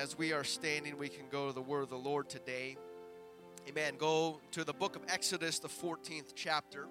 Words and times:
As 0.00 0.16
we 0.16 0.32
are 0.32 0.44
standing, 0.44 0.96
we 0.96 1.10
can 1.10 1.26
go 1.30 1.48
to 1.48 1.52
the 1.52 1.60
word 1.60 1.82
of 1.82 1.90
the 1.90 1.98
Lord 1.98 2.30
today. 2.30 2.78
Amen. 3.68 3.96
Go 3.98 4.40
to 4.52 4.64
the 4.64 4.72
book 4.72 4.96
of 4.96 5.02
Exodus, 5.08 5.58
the 5.58 5.68
14th 5.68 6.32
chapter. 6.34 6.86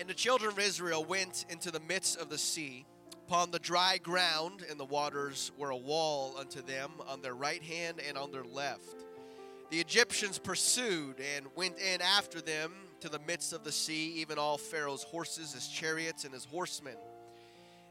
And 0.00 0.08
the 0.08 0.14
children 0.14 0.52
of 0.52 0.58
Israel 0.58 1.04
went 1.04 1.44
into 1.50 1.70
the 1.70 1.80
midst 1.80 2.18
of 2.18 2.30
the 2.30 2.38
sea, 2.38 2.86
upon 3.26 3.50
the 3.50 3.58
dry 3.58 3.98
ground, 3.98 4.64
and 4.70 4.80
the 4.80 4.86
waters 4.86 5.52
were 5.58 5.68
a 5.68 5.76
wall 5.76 6.34
unto 6.38 6.62
them 6.62 6.92
on 7.06 7.20
their 7.20 7.34
right 7.34 7.62
hand 7.62 8.00
and 8.08 8.16
on 8.16 8.32
their 8.32 8.44
left. 8.44 9.04
The 9.68 9.80
Egyptians 9.80 10.38
pursued 10.38 11.16
and 11.36 11.44
went 11.54 11.78
in 11.78 12.00
after 12.00 12.40
them 12.40 12.72
to 13.00 13.10
the 13.10 13.20
midst 13.26 13.52
of 13.52 13.64
the 13.64 13.72
sea, 13.72 14.14
even 14.14 14.38
all 14.38 14.56
Pharaoh's 14.56 15.02
horses, 15.02 15.52
his 15.52 15.68
chariots, 15.68 16.24
and 16.24 16.32
his 16.32 16.46
horsemen. 16.46 16.96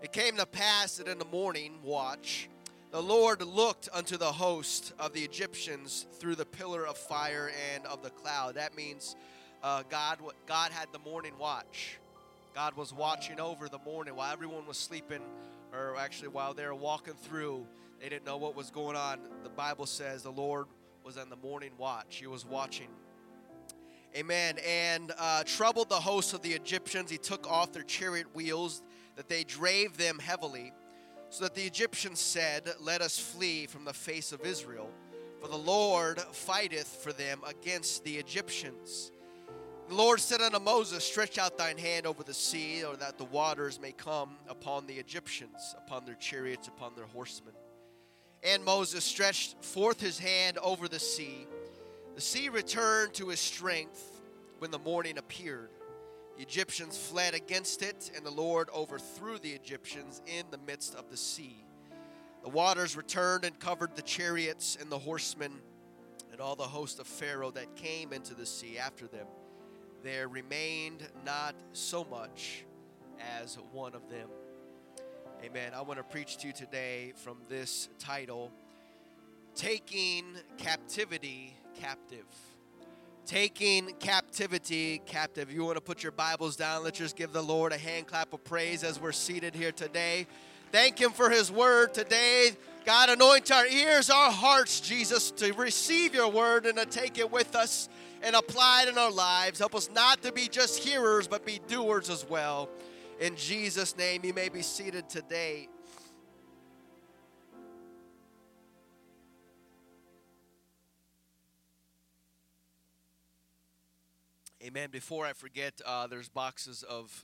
It 0.02 0.12
came 0.12 0.38
to 0.38 0.46
pass 0.46 0.98
that 0.98 1.08
in 1.08 1.18
the 1.18 1.26
morning 1.26 1.80
watch, 1.84 2.50
the 2.92 3.02
Lord 3.02 3.42
looked 3.42 3.90
unto 3.94 4.18
the 4.18 4.32
host 4.32 4.94
of 5.00 5.14
the 5.14 5.22
Egyptians 5.22 6.06
through 6.20 6.36
the 6.36 6.46
pillar 6.46 6.86
of 6.86 6.98
fire 6.98 7.52
and 7.74 7.86
of 7.86 8.04
the 8.04 8.10
cloud. 8.10 8.56
That 8.56 8.76
means 8.76 9.16
uh, 9.64 9.84
God, 9.90 10.20
God 10.46 10.72
had 10.72 10.88
the 10.92 11.00
morning 11.00 11.34
watch. 11.40 11.98
God 12.54 12.76
was 12.78 12.94
watching 12.94 13.40
over 13.40 13.68
the 13.68 13.80
morning 13.80 14.16
while 14.16 14.32
everyone 14.32 14.66
was 14.66 14.78
sleeping, 14.78 15.22
or 15.74 15.96
actually 15.98 16.30
while 16.30 16.54
they 16.54 16.66
were 16.66 16.76
walking 16.76 17.16
through. 17.16 17.66
They 18.00 18.10
didn't 18.10 18.26
know 18.26 18.38
what 18.38 18.56
was 18.56 18.70
going 18.70 18.96
on. 18.96 19.20
The 19.44 19.50
Bible 19.50 19.86
says 19.86 20.24
the 20.24 20.32
Lord 20.32 20.68
was 21.04 21.18
on 21.18 21.30
the 21.30 21.36
morning 21.36 21.72
watch. 21.78 22.18
He 22.18 22.28
was 22.28 22.46
watching. 22.46 22.88
Amen. 24.16 24.58
And 24.66 25.14
uh, 25.18 25.44
troubled 25.46 25.90
the 25.90 25.96
host 25.96 26.34
of 26.34 26.42
the 26.42 26.54
Egyptians. 26.54 27.12
He 27.12 27.18
took 27.18 27.50
off 27.50 27.74
their 27.74 27.84
chariot 27.84 28.34
wheels, 28.34 28.82
that 29.16 29.30
they 29.30 29.44
drave 29.44 29.98
them 29.98 30.20
heavily, 30.20 30.74
so 31.30 31.44
that 31.44 31.56
the 31.56 31.64
Egyptians 31.64 32.20
said, 32.20 32.70
Let 32.80 33.02
us 33.02 33.18
flee 33.18 33.66
from 33.66 33.86
the 33.86 33.94
face 33.94 34.32
of 34.32 34.46
Israel, 34.46 34.90
for 35.42 35.48
the 35.48 35.58
Lord 35.58 36.20
fighteth 36.20 36.88
for 36.88 37.14
them 37.14 37.42
against 37.46 38.04
the 38.04 38.18
Egyptians. 38.18 39.12
The 39.88 39.96
Lord 39.96 40.20
said 40.20 40.42
unto 40.42 40.60
Moses, 40.60 41.04
Stretch 41.04 41.38
out 41.38 41.58
thine 41.58 41.78
hand 41.78 42.08
over 42.08 42.24
the 42.24 42.34
sea, 42.34 42.84
or 42.84 42.96
that 42.98 43.18
the 43.18 43.26
waters 43.26 43.80
may 43.80 43.92
come 43.92 44.38
upon 44.50 44.88
the 44.88 44.96
Egyptians, 44.96 45.76
upon 45.78 46.06
their 46.06 46.16
chariots, 46.16 46.68
upon 46.68 46.96
their 46.96 47.06
horsemen. 47.06 47.54
And 48.44 48.64
Moses 48.64 49.04
stretched 49.04 49.64
forth 49.64 50.00
his 50.00 50.18
hand 50.18 50.58
over 50.60 50.88
the 50.88 51.00
sea. 51.00 51.48
The 52.16 52.22
sea 52.22 52.50
returned 52.50 53.14
to 53.16 53.30
his 53.30 53.40
strength 53.40 54.22
when 54.60 54.72
the 54.72 54.80
morning 54.80 55.18
appeared. 55.18 55.70
The 56.36 56.42
Egyptians 56.42 56.98
fled 56.98 57.34
against 57.34 57.82
it, 57.82 58.12
and 58.16 58.26
the 58.26 58.32
Lord 58.32 58.70
overthrew 58.74 59.40
the 59.40 59.52
Egyptians 59.52 60.22
in 60.28 60.46
the 60.52 60.58
midst 60.58 60.96
of 60.96 61.10
the 61.10 61.18
sea. 61.18 61.64
The 62.44 62.50
waters 62.50 62.98
returned 62.98 63.46
and 63.46 63.58
covered 63.58 63.96
the 63.96 64.02
chariots 64.02 64.78
and 64.80 64.92
the 64.92 65.00
horsemen 65.00 65.54
and 66.32 66.42
all 66.42 66.56
the 66.56 66.64
host 66.64 67.00
of 67.00 67.08
Pharaoh 67.08 67.52
that 67.52 67.76
came 67.76 68.12
into 68.12 68.34
the 68.34 68.46
sea 68.46 68.78
after 68.78 69.08
them. 69.08 69.26
There 70.04 70.28
remained 70.28 71.08
not 71.26 71.56
so 71.72 72.04
much 72.04 72.66
as 73.42 73.58
one 73.72 73.96
of 73.96 74.10
them. 74.10 74.28
Amen. 75.44 75.74
I 75.74 75.82
want 75.82 75.98
to 75.98 76.04
preach 76.04 76.38
to 76.38 76.48
you 76.48 76.54
today 76.54 77.14
from 77.16 77.38
this 77.50 77.90
title 77.98 78.52
Taking 79.56 80.26
Captivity 80.58 81.56
Captive 81.80 82.26
taking 83.26 83.94
captivity 84.00 85.02
captive. 85.06 85.52
You 85.52 85.66
want 85.66 85.78
to 85.78 85.82
put 85.82 86.04
your 86.04 86.12
Bibles 86.12 86.56
down? 86.56 86.84
Let's 86.84 87.00
just 87.00 87.16
give 87.16 87.34
the 87.34 87.42
Lord 87.42 87.74
a 87.74 87.78
hand 87.78 88.08
clap 88.08 88.34
of 88.34 88.44
praise 88.44 88.84
as 88.84 89.02
we're 89.02 89.12
seated 89.12 89.56
here 89.56 89.72
today. 89.72 90.28
Thank 90.72 91.00
Him 91.00 91.12
for 91.12 91.30
His 91.30 91.52
word 91.52 91.94
today. 91.94 92.52
God, 92.86 93.10
anoint 93.10 93.52
our 93.52 93.66
ears, 93.66 94.12
our 94.12 94.32
hearts, 94.32 94.80
Jesus, 94.80 95.32
to 95.32 95.54
receive 95.54 96.14
your 96.14 96.30
word 96.30 96.68
and 96.68 96.78
to 96.78 96.86
take 96.86 97.18
it 97.18 97.32
with 97.32 97.56
us 97.56 97.90
and 98.22 98.36
apply 98.36 98.84
it 98.84 98.90
in 98.90 98.98
our 98.98 99.12
lives. 99.12 99.58
Help 99.58 99.74
us 99.74 99.90
not 99.94 100.22
to 100.22 100.32
be 100.32 100.48
just 100.48 100.84
hearers, 100.84 101.28
but 101.28 101.46
be 101.46 101.60
doers 101.68 102.12
as 102.12 102.30
well. 102.30 102.70
In 103.20 103.36
Jesus' 103.36 103.98
name, 103.98 104.24
you 104.24 104.34
may 104.34 104.50
be 104.50 104.62
seated 104.62 105.10
today. 105.10 105.68
Amen. 114.66 114.90
Before 114.92 115.28
I 115.28 115.34
forget, 115.34 115.80
uh, 115.86 116.08
there's 116.08 116.28
boxes 116.28 116.82
of 116.82 117.24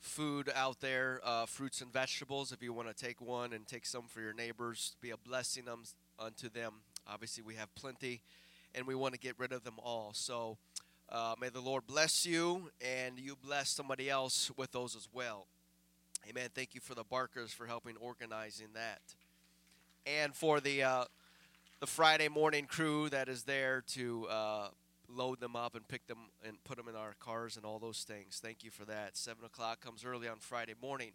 food 0.00 0.52
out 0.54 0.82
there, 0.82 1.18
uh, 1.24 1.46
fruits 1.46 1.80
and 1.80 1.90
vegetables. 1.90 2.52
If 2.52 2.62
you 2.62 2.74
want 2.74 2.94
to 2.94 2.94
take 2.94 3.22
one 3.22 3.54
and 3.54 3.66
take 3.66 3.86
some 3.86 4.02
for 4.06 4.20
your 4.20 4.34
neighbors, 4.34 4.94
be 5.00 5.08
a 5.08 5.16
blessing 5.16 5.64
them, 5.64 5.84
unto 6.18 6.50
them. 6.50 6.74
Obviously, 7.08 7.42
we 7.42 7.54
have 7.54 7.74
plenty, 7.74 8.20
and 8.74 8.86
we 8.86 8.94
want 8.94 9.14
to 9.14 9.18
get 9.18 9.34
rid 9.38 9.50
of 9.50 9.64
them 9.64 9.76
all. 9.82 10.10
So, 10.12 10.58
uh, 11.08 11.36
may 11.40 11.48
the 11.48 11.62
Lord 11.62 11.86
bless 11.86 12.26
you, 12.26 12.70
and 12.82 13.18
you 13.18 13.34
bless 13.34 13.70
somebody 13.70 14.10
else 14.10 14.50
with 14.54 14.72
those 14.72 14.94
as 14.94 15.08
well. 15.10 15.46
Amen. 16.28 16.50
Thank 16.54 16.74
you 16.74 16.82
for 16.82 16.94
the 16.94 17.04
Barkers 17.04 17.50
for 17.50 17.64
helping 17.64 17.96
organizing 17.96 18.68
that, 18.74 19.00
and 20.04 20.34
for 20.34 20.60
the 20.60 20.82
uh, 20.82 21.04
the 21.80 21.86
Friday 21.86 22.28
morning 22.28 22.66
crew 22.66 23.08
that 23.08 23.30
is 23.30 23.44
there 23.44 23.82
to 23.94 24.26
uh, 24.28 24.68
load 25.14 25.40
them 25.40 25.56
up 25.56 25.74
and 25.74 25.86
pick 25.86 26.06
them 26.06 26.18
and 26.46 26.62
put 26.64 26.76
them 26.76 26.88
in 26.88 26.96
our 26.96 27.14
cars 27.20 27.56
and 27.56 27.64
all 27.64 27.78
those 27.78 28.04
things. 28.04 28.40
Thank 28.42 28.64
you 28.64 28.70
for 28.70 28.84
that. 28.84 29.16
Seven 29.16 29.44
o'clock 29.44 29.80
comes 29.80 30.04
early 30.04 30.28
on 30.28 30.38
Friday 30.38 30.74
morning. 30.80 31.12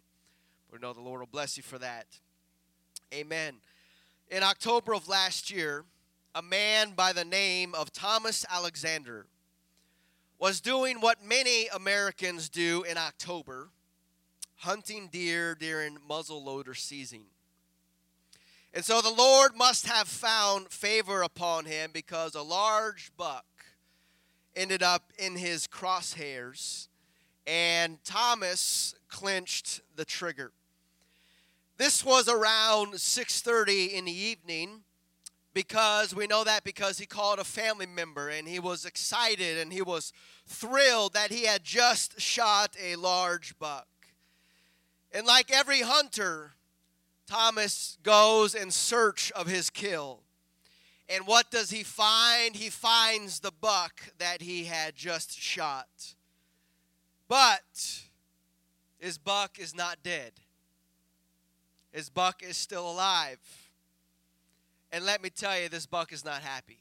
We 0.72 0.78
know 0.78 0.92
the 0.92 1.00
Lord 1.00 1.20
will 1.20 1.26
bless 1.26 1.56
you 1.56 1.62
for 1.62 1.78
that. 1.78 2.06
Amen. 3.12 3.56
In 4.28 4.42
October 4.42 4.94
of 4.94 5.08
last 5.08 5.50
year, 5.50 5.84
a 6.34 6.42
man 6.42 6.92
by 6.94 7.12
the 7.12 7.24
name 7.24 7.74
of 7.74 7.92
Thomas 7.92 8.46
Alexander 8.48 9.26
was 10.38 10.60
doing 10.60 11.00
what 11.00 11.24
many 11.24 11.66
Americans 11.74 12.48
do 12.48 12.84
in 12.88 12.96
October 12.96 13.68
hunting 14.56 15.08
deer 15.10 15.54
during 15.54 15.96
muzzleloader 16.08 16.76
season. 16.76 17.22
And 18.72 18.84
so 18.84 19.00
the 19.00 19.12
Lord 19.12 19.56
must 19.56 19.86
have 19.86 20.06
found 20.06 20.68
favor 20.68 21.22
upon 21.22 21.64
him 21.64 21.90
because 21.92 22.34
a 22.34 22.42
large 22.42 23.10
buck 23.16 23.44
ended 24.56 24.82
up 24.82 25.12
in 25.18 25.36
his 25.36 25.66
crosshairs, 25.66 26.88
and 27.46 28.02
Thomas 28.04 28.94
clinched 29.08 29.80
the 29.96 30.04
trigger. 30.04 30.52
This 31.76 32.04
was 32.04 32.28
around 32.28 33.00
6:30 33.00 33.94
in 33.94 34.04
the 34.04 34.12
evening 34.12 34.84
because 35.54 36.14
we 36.14 36.26
know 36.26 36.44
that 36.44 36.62
because 36.62 36.98
he 36.98 37.06
called 37.06 37.38
a 37.38 37.44
family 37.44 37.86
member 37.86 38.28
and 38.28 38.46
he 38.46 38.58
was 38.58 38.84
excited 38.84 39.58
and 39.58 39.72
he 39.72 39.82
was 39.82 40.12
thrilled 40.46 41.14
that 41.14 41.30
he 41.30 41.44
had 41.44 41.64
just 41.64 42.20
shot 42.20 42.76
a 42.80 42.96
large 42.96 43.58
buck. 43.58 43.88
And 45.12 45.26
like 45.26 45.50
every 45.50 45.80
hunter, 45.80 46.52
Thomas 47.26 47.98
goes 48.02 48.54
in 48.54 48.70
search 48.70 49.32
of 49.32 49.46
his 49.46 49.70
kill. 49.70 50.22
And 51.12 51.26
what 51.26 51.50
does 51.50 51.70
he 51.70 51.82
find? 51.82 52.54
He 52.54 52.70
finds 52.70 53.40
the 53.40 53.50
buck 53.50 54.12
that 54.18 54.40
he 54.40 54.64
had 54.64 54.94
just 54.94 55.36
shot. 55.36 56.14
But 57.26 58.02
his 58.98 59.18
buck 59.18 59.58
is 59.58 59.74
not 59.74 59.98
dead, 60.04 60.32
his 61.92 62.08
buck 62.08 62.42
is 62.42 62.56
still 62.56 62.88
alive. 62.88 63.38
And 64.92 65.04
let 65.04 65.22
me 65.22 65.30
tell 65.30 65.58
you, 65.58 65.68
this 65.68 65.86
buck 65.86 66.12
is 66.12 66.24
not 66.24 66.42
happy. 66.42 66.80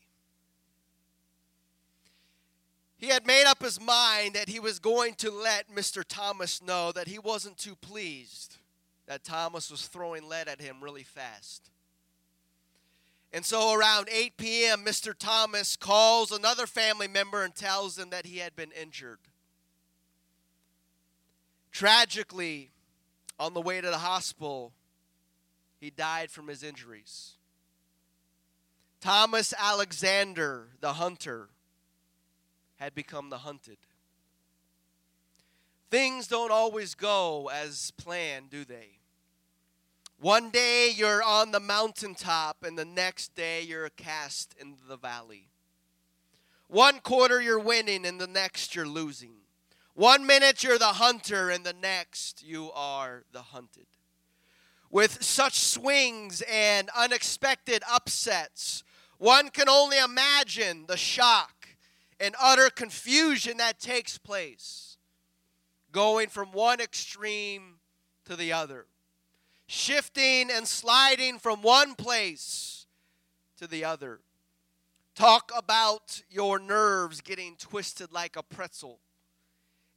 He 2.98 3.08
had 3.08 3.26
made 3.26 3.46
up 3.46 3.62
his 3.62 3.80
mind 3.80 4.34
that 4.34 4.50
he 4.50 4.60
was 4.60 4.80
going 4.80 5.14
to 5.16 5.32
let 5.32 5.74
Mr. 5.74 6.04
Thomas 6.06 6.62
know 6.62 6.92
that 6.92 7.08
he 7.08 7.20
wasn't 7.20 7.58
too 7.58 7.76
pleased 7.76 8.58
that 9.06 9.24
Thomas 9.24 9.72
was 9.72 9.88
throwing 9.88 10.28
lead 10.28 10.48
at 10.48 10.60
him 10.60 10.78
really 10.82 11.04
fast. 11.04 11.70
And 13.32 13.46
so 13.46 13.74
around 13.74 14.10
8 14.12 14.38
p.m., 14.38 14.84
Mr. 14.84 15.14
Thomas 15.18 15.76
calls 15.76 16.32
another 16.32 16.66
family 16.66 17.08
member 17.08 17.44
and 17.44 17.54
tells 17.54 17.96
them 17.96 18.10
that 18.10 18.26
he 18.26 18.40
had 18.40 18.56
been 18.56 18.72
injured. 18.72 19.20
Tragically, 21.72 22.72
on 23.40 23.54
the 23.54 23.62
way 23.62 23.82
to 23.82 23.90
the 23.90 24.00
hospital, 24.00 24.74
he 25.80 25.92
died 25.92 26.32
from 26.32 26.48
his 26.48 26.64
injuries. 26.64 27.36
Thomas 29.00 29.54
Alexander, 29.58 30.70
the 30.82 30.94
hunter, 30.94 31.50
had 32.78 32.96
become 32.96 33.30
the 33.30 33.40
hunted. 33.40 33.78
Things 35.90 36.28
don't 36.28 36.52
always 36.52 36.96
go 36.96 37.50
as 37.50 37.92
planned, 37.92 38.50
do 38.50 38.66
they? 38.66 38.99
One 40.22 40.50
day 40.50 40.92
you're 40.94 41.24
on 41.24 41.52
the 41.52 41.62
mountaintop, 41.62 42.64
and 42.64 42.78
the 42.78 42.84
next 42.84 43.36
day 43.36 43.62
you're 43.62 43.88
cast 43.88 44.54
into 44.60 44.84
the 44.86 44.98
valley. 44.98 45.48
One 46.68 47.00
quarter 47.00 47.42
you're 47.42 47.58
winning, 47.58 48.06
and 48.06 48.20
the 48.20 48.28
next 48.28 48.76
you're 48.76 48.86
losing. 48.86 49.36
One 49.94 50.26
minute 50.26 50.62
you're 50.62 50.78
the 50.78 50.88
hunter, 50.88 51.50
and 51.50 51.66
the 51.66 51.74
next 51.74 52.44
you 52.44 52.70
are 52.74 53.24
the 53.32 53.42
hunted. 53.42 53.88
with 54.90 55.24
such 55.24 55.60
swings 55.60 56.42
and 56.50 56.90
unexpected 56.98 57.84
upsets, 57.90 58.84
one 59.18 59.50
can 59.50 59.70
only 59.70 60.00
imagine 60.00 60.86
the 60.88 60.98
shock 60.98 61.70
and 62.20 62.36
utter 62.42 62.70
confusion 62.70 63.58
that 63.58 63.80
takes 63.80 64.18
place 64.18 64.98
going 65.92 66.28
from 66.30 66.52
one 66.52 66.80
extreme 66.80 67.76
to 68.26 68.36
the 68.36 68.52
other, 68.54 68.86
shifting 69.70 70.50
and 70.52 70.68
sliding 70.68 71.38
from 71.38 71.62
one 71.62 71.94
place 71.94 72.88
to 73.58 73.68
the 73.68 73.86
other. 73.86 74.20
Talk 75.14 75.52
about 75.56 76.24
your 76.30 76.58
nerves 76.58 77.22
getting 77.22 77.56
twisted 77.56 78.12
like 78.12 78.36
a 78.36 78.42
pretzel 78.42 79.00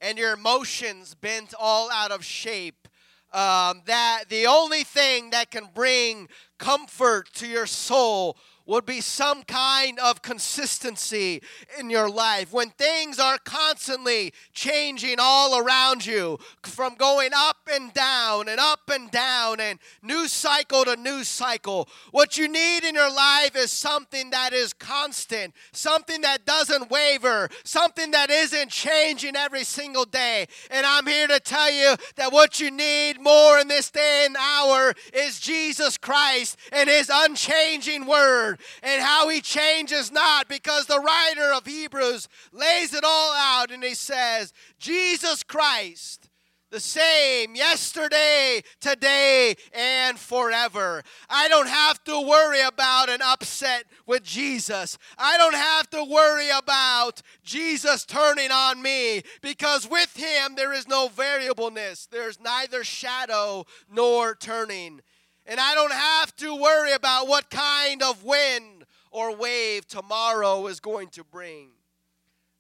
and 0.03 0.19
your 0.19 0.35
emotions 0.35 1.15
bent 1.15 1.55
all 1.59 1.91
out 1.91 2.11
of 2.11 2.23
shape. 2.25 2.89
Um, 3.33 3.81
that 3.87 4.25
the 4.29 4.47
only 4.47 4.85
thing 4.85 5.31
that 5.31 5.51
can 5.51 5.69
bring 5.75 6.29
comfort 6.59 7.33
to 7.35 7.47
your 7.47 7.65
soul 7.65 8.37
would 8.67 8.87
be 8.87 9.01
some 9.01 9.43
kind 9.43 9.99
of 9.99 10.23
consistency 10.23 11.43
in 11.79 11.91
your 11.91 12.09
life. 12.09 12.53
When 12.53 12.71
things 12.71 13.19
are 13.19 13.39
constantly 13.39 14.33
changing 14.53 15.17
all 15.19 15.59
around 15.59 16.07
you, 16.07 16.39
from 16.63 16.95
going 16.95 17.31
up 17.35 17.69
and 17.73 17.93
down 17.93 18.49
and 18.49 18.61
up 18.61 18.91
and 18.91 19.11
down 19.11 19.61
and 19.61 19.79
new 20.03 20.29
cycle 20.29 20.85
to 20.85 20.97
new 20.97 21.25
cycle, 21.25 21.89
what 22.11 22.39
you 22.39 22.49
need 22.49 22.85
in 22.85 22.95
your 22.95 23.13
life 23.13 23.57
is 23.57 23.71
something 23.71 24.31
that 24.31 24.53
is 24.53 24.73
constant, 24.73 25.55
something 25.73 26.21
that 26.23 26.47
doesn't 26.47 26.91
waver, 26.91 27.49
something 27.65 28.11
that 28.13 28.31
isn't 28.31 28.71
changing 28.71 29.37
every 29.37 29.65
single 29.65 30.05
day. 30.05 30.47
And 30.71 30.87
I'm 30.87 31.07
here 31.07 31.27
to 31.29 31.41
tell 31.41 31.71
you 31.71 31.97
that 32.17 32.33
what 32.33 32.61
you 32.61 32.71
need 32.71 33.21
more 33.21 33.59
in 33.59 33.69
this 33.69 33.91
day 33.91 34.25
and 34.27 34.37
hour 34.37 34.95
is 35.13 35.41
Jesus 35.41 35.99
Christ 35.99 36.57
and 36.73 36.89
His 36.89 37.11
unchanging 37.13 38.07
Word 38.07 38.52
and 38.83 39.03
how 39.03 39.29
he 39.29 39.41
changes 39.41 40.11
not 40.11 40.49
because 40.49 40.87
the 40.87 41.01
writer 41.01 41.53
of 41.53 41.67
Hebrews 41.67 42.29
lays 42.53 42.95
it 42.95 43.05
all 43.05 43.35
out 43.35 43.71
and 43.71 43.83
he 43.83 43.95
says, 43.95 44.53
Jesus 44.79 45.43
Christ 45.43 46.29
the 46.73 46.81
same 46.81 47.55
yesterday, 47.55 48.63
today, 48.81 49.55
and 49.75 50.19
forever. 50.19 51.03
I 51.29 51.47
don't 51.49 51.69
have 51.69 52.03
to 52.05 52.19
worry 52.27 52.63
about 52.63 53.11
an 53.11 53.21
upset 53.23 53.85
with 54.07 54.25
Jesus. 54.25 54.97
I 55.19 55.37
don't 55.37 55.55
have 55.55 55.91
to 55.91 56.03
worry 56.03 56.49
about 56.49 57.21
Jesus 57.45 58.07
turning 58.07 58.51
on 58.51 58.81
me 58.81 59.23
because 59.43 59.89
with 59.89 60.17
him 60.17 60.55
there 60.57 60.73
is 60.73 60.89
no 60.89 61.09
variableness, 61.09 62.07
there's 62.07 62.41
neither 62.41 62.83
shadow 62.83 63.67
nor 63.91 64.35
turning. 64.35 65.03
And 65.47 65.59
I 65.59 65.75
don't 65.75 65.93
have 65.93 66.35
to 66.37 66.55
worry 66.55 66.93
about 66.93 67.29
what 67.29 67.51
kind 67.51 68.03
of 68.03 68.25
wind 68.25 68.85
or 69.11 69.35
wave 69.37 69.87
tomorrow 69.87 70.67
is 70.67 70.81
going 70.81 71.09
to 71.11 71.25
bring. 71.25 71.71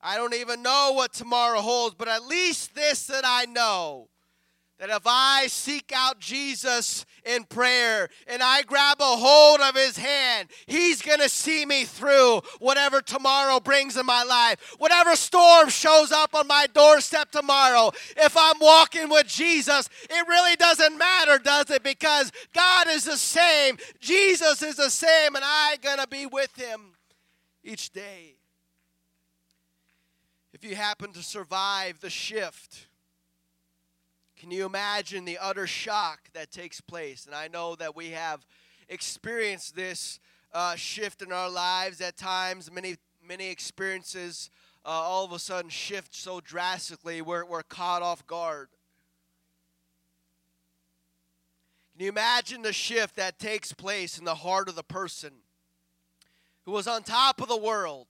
I 0.00 0.16
don't 0.16 0.34
even 0.34 0.62
know 0.62 0.92
what 0.94 1.12
tomorrow 1.12 1.60
holds, 1.60 1.94
but 1.94 2.08
at 2.08 2.24
least 2.24 2.74
this 2.74 3.06
that 3.06 3.24
I 3.24 3.44
know 3.44 4.08
that 4.82 4.90
if 4.90 5.02
I 5.06 5.46
seek 5.46 5.92
out 5.94 6.18
Jesus 6.18 7.06
in 7.24 7.44
prayer 7.44 8.08
and 8.26 8.42
I 8.42 8.62
grab 8.62 8.96
a 8.98 9.04
hold 9.04 9.60
of 9.60 9.76
his 9.76 9.96
hand, 9.96 10.48
he's 10.66 11.00
going 11.00 11.20
to 11.20 11.28
see 11.28 11.64
me 11.64 11.84
through 11.84 12.40
whatever 12.58 13.00
tomorrow 13.00 13.60
brings 13.60 13.96
in 13.96 14.04
my 14.04 14.24
life. 14.24 14.74
Whatever 14.78 15.14
storm 15.14 15.68
shows 15.68 16.10
up 16.10 16.34
on 16.34 16.48
my 16.48 16.66
doorstep 16.74 17.30
tomorrow, 17.30 17.92
if 18.16 18.36
I'm 18.36 18.56
walking 18.60 19.08
with 19.08 19.28
Jesus, 19.28 19.88
it 20.10 20.26
really 20.26 20.56
doesn't 20.56 20.98
matter, 20.98 21.38
does 21.38 21.70
it? 21.70 21.84
Because 21.84 22.32
God 22.52 22.88
is 22.88 23.04
the 23.04 23.16
same, 23.16 23.76
Jesus 24.00 24.62
is 24.62 24.74
the 24.74 24.90
same, 24.90 25.36
and 25.36 25.44
I'm 25.46 25.78
going 25.80 25.98
to 25.98 26.08
be 26.08 26.26
with 26.26 26.56
him 26.56 26.94
each 27.62 27.92
day. 27.92 28.34
If 30.52 30.64
you 30.64 30.74
happen 30.74 31.12
to 31.12 31.22
survive 31.22 32.00
the 32.00 32.10
shift, 32.10 32.88
can 34.42 34.50
you 34.50 34.66
imagine 34.66 35.24
the 35.24 35.38
utter 35.38 35.68
shock 35.68 36.28
that 36.32 36.50
takes 36.50 36.80
place? 36.80 37.26
And 37.26 37.34
I 37.34 37.46
know 37.46 37.76
that 37.76 37.94
we 37.94 38.08
have 38.08 38.44
experienced 38.88 39.76
this 39.76 40.18
uh, 40.52 40.74
shift 40.74 41.22
in 41.22 41.30
our 41.30 41.48
lives 41.48 42.00
at 42.00 42.16
times. 42.16 42.68
Many, 42.68 42.96
many 43.24 43.50
experiences 43.50 44.50
uh, 44.84 44.88
all 44.88 45.24
of 45.24 45.30
a 45.30 45.38
sudden 45.38 45.70
shift 45.70 46.12
so 46.12 46.40
drastically, 46.40 47.22
we're, 47.22 47.44
we're 47.44 47.62
caught 47.62 48.02
off 48.02 48.26
guard. 48.26 48.66
Can 51.92 52.06
you 52.06 52.08
imagine 52.08 52.62
the 52.62 52.72
shift 52.72 53.14
that 53.14 53.38
takes 53.38 53.72
place 53.72 54.18
in 54.18 54.24
the 54.24 54.34
heart 54.34 54.68
of 54.68 54.74
the 54.74 54.82
person 54.82 55.34
who 56.64 56.72
was 56.72 56.88
on 56.88 57.04
top 57.04 57.40
of 57.40 57.46
the 57.46 57.56
world? 57.56 58.08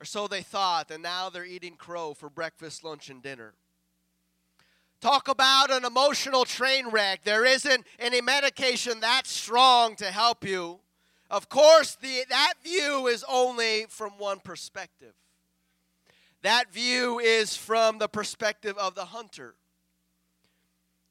Or 0.00 0.04
so 0.04 0.26
they 0.26 0.42
thought, 0.42 0.90
and 0.90 1.04
now 1.04 1.30
they're 1.30 1.44
eating 1.44 1.76
crow 1.76 2.12
for 2.12 2.28
breakfast, 2.28 2.82
lunch, 2.82 3.08
and 3.08 3.22
dinner. 3.22 3.54
Talk 5.00 5.28
about 5.28 5.70
an 5.70 5.84
emotional 5.84 6.44
train 6.44 6.88
wreck. 6.90 7.22
There 7.22 7.44
isn't 7.44 7.86
any 8.00 8.20
medication 8.20 9.00
that 9.00 9.26
strong 9.26 9.94
to 9.96 10.06
help 10.06 10.44
you. 10.44 10.80
Of 11.30 11.48
course, 11.48 11.94
the, 11.94 12.24
that 12.30 12.54
view 12.64 13.06
is 13.06 13.24
only 13.28 13.86
from 13.88 14.12
one 14.18 14.40
perspective. 14.40 15.14
That 16.42 16.72
view 16.72 17.18
is 17.18 17.56
from 17.56 17.98
the 17.98 18.08
perspective 18.08 18.76
of 18.78 18.94
the 18.94 19.06
hunter. 19.06 19.54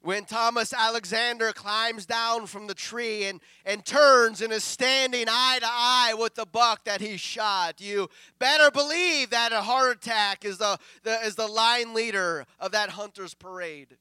When 0.07 0.23
Thomas 0.23 0.71
Alexander 0.71 1.51
climbs 1.51 2.05
down 2.05 2.45
from 2.45 2.67
the 2.67 2.73
tree 2.73 3.25
and, 3.25 3.41
and 3.65 3.83
turns 3.83 4.41
and 4.41 4.53
is 4.53 4.63
standing 4.63 5.25
eye 5.27 5.59
to 5.59 5.67
eye 5.69 6.15
with 6.17 6.33
the 6.33 6.45
buck 6.45 6.85
that 6.85 7.01
he 7.01 7.17
shot, 7.17 7.81
you 7.81 8.07
better 8.39 8.71
believe 8.71 9.31
that 9.31 9.51
a 9.51 9.59
heart 9.59 9.97
attack 9.97 10.45
is 10.45 10.59
the, 10.59 10.79
the, 11.03 11.11
is 11.25 11.35
the 11.35 11.45
line 11.45 11.93
leader 11.93 12.45
of 12.57 12.71
that 12.71 12.91
hunter's 12.91 13.33
parade. 13.33 13.97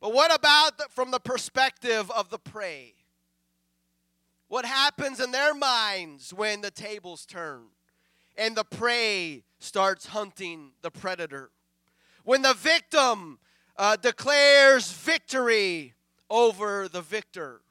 But 0.00 0.12
what 0.12 0.32
about 0.32 0.78
the, 0.78 0.86
from 0.90 1.10
the 1.10 1.18
perspective 1.18 2.08
of 2.12 2.30
the 2.30 2.38
prey? 2.38 2.94
What 4.46 4.64
happens 4.64 5.18
in 5.18 5.32
their 5.32 5.52
minds 5.52 6.32
when 6.32 6.60
the 6.60 6.70
tables 6.70 7.26
turn 7.26 7.62
and 8.38 8.54
the 8.54 8.62
prey 8.62 9.42
starts 9.58 10.06
hunting 10.06 10.70
the 10.80 10.92
predator? 10.92 11.50
When 12.22 12.42
the 12.42 12.54
victim 12.54 13.40
uh, 13.80 13.96
declares 13.96 14.92
victory 14.92 15.94
over 16.28 16.86
the 16.86 17.00
victor. 17.00 17.62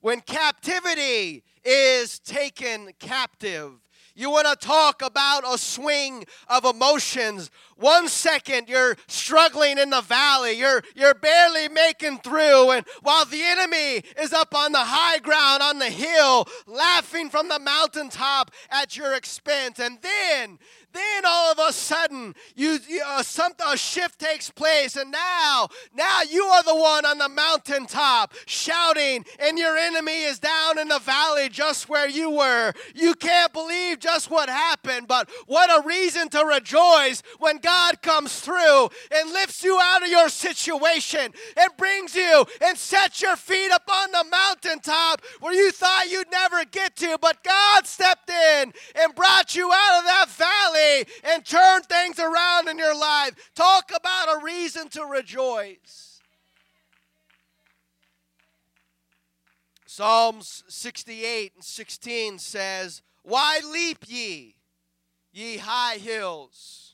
When 0.00 0.22
captivity 0.22 1.44
is 1.62 2.18
taken 2.18 2.92
captive, 2.98 3.72
you 4.14 4.30
want 4.30 4.48
to 4.48 4.66
talk 4.66 5.02
about 5.02 5.42
a 5.46 5.58
swing 5.58 6.24
of 6.48 6.64
emotions. 6.64 7.50
One 7.76 8.08
second 8.08 8.68
you're 8.68 8.96
struggling 9.06 9.78
in 9.78 9.90
the 9.90 10.00
valley, 10.00 10.52
you're, 10.52 10.82
you're 10.94 11.14
barely 11.14 11.68
making 11.68 12.18
through, 12.18 12.70
and 12.70 12.86
while 13.02 13.24
the 13.24 13.42
enemy 13.42 14.02
is 14.20 14.32
up 14.32 14.54
on 14.54 14.72
the 14.72 14.78
high 14.78 15.18
ground 15.18 15.62
on 15.62 15.78
the 15.78 15.90
hill, 15.90 16.46
laughing 16.66 17.30
from 17.30 17.48
the 17.48 17.58
mountaintop 17.58 18.50
at 18.70 18.96
your 18.96 19.14
expense. 19.14 19.78
And 19.78 19.98
then 20.00 20.58
then 20.92 21.24
all 21.26 21.52
of 21.52 21.58
a 21.58 21.72
sudden, 21.72 22.34
you, 22.54 22.78
you 22.88 23.02
uh, 23.04 23.22
some, 23.22 23.52
a 23.66 23.76
shift 23.76 24.18
takes 24.18 24.50
place, 24.50 24.96
and 24.96 25.10
now, 25.10 25.68
now 25.94 26.20
you 26.28 26.44
are 26.44 26.62
the 26.62 26.74
one 26.74 27.04
on 27.04 27.18
the 27.18 27.28
mountaintop 27.28 28.34
shouting, 28.46 29.24
and 29.38 29.58
your 29.58 29.76
enemy 29.76 30.22
is 30.24 30.38
down 30.38 30.78
in 30.78 30.88
the 30.88 30.98
valley 30.98 31.48
just 31.48 31.88
where 31.88 32.08
you 32.08 32.30
were. 32.30 32.72
You 32.94 33.14
can't 33.14 33.52
believe 33.52 34.00
just 34.00 34.30
what 34.30 34.48
happened, 34.48 35.08
but 35.08 35.30
what 35.46 35.70
a 35.70 35.86
reason 35.86 36.28
to 36.30 36.44
rejoice 36.44 37.22
when 37.38 37.58
God 37.62 38.02
comes 38.02 38.40
through 38.40 38.90
and 39.10 39.32
lifts 39.32 39.62
you 39.62 39.78
out 39.80 40.02
of 40.02 40.08
your 40.08 40.28
situation 40.28 41.32
and 41.56 41.76
brings 41.76 42.14
you 42.14 42.44
and 42.60 42.76
sets 42.76 43.22
your 43.22 43.36
feet 43.36 43.70
up 43.70 43.88
on 43.90 44.10
the 44.10 44.24
mountaintop 44.30 45.22
where 45.40 45.54
you 45.54 45.70
thought 45.70 46.10
you'd 46.10 46.30
never 46.30 46.64
get 46.64 46.96
to, 46.96 47.16
but 47.20 47.42
God 47.42 47.86
stepped 47.86 48.30
in 48.30 48.72
and 48.96 49.14
brought 49.14 49.54
you 49.54 49.70
out 49.72 49.98
of 50.00 50.04
that 50.04 50.26
valley 50.28 51.06
and 51.32 51.44
turn 51.44 51.82
things 51.82 52.18
around 52.18 52.68
in 52.68 52.78
your 52.78 52.98
life. 52.98 53.34
Talk 53.54 53.92
about 53.94 54.36
a 54.36 54.44
reason 54.44 54.88
to 54.90 55.04
rejoice. 55.04 56.12
Psalms 59.94 60.64
68 60.68 61.52
and 61.54 61.62
16 61.62 62.38
says, 62.38 63.02
Why 63.24 63.60
leap 63.70 63.98
ye, 64.06 64.56
ye 65.32 65.58
high 65.58 65.96
hills? 65.96 66.91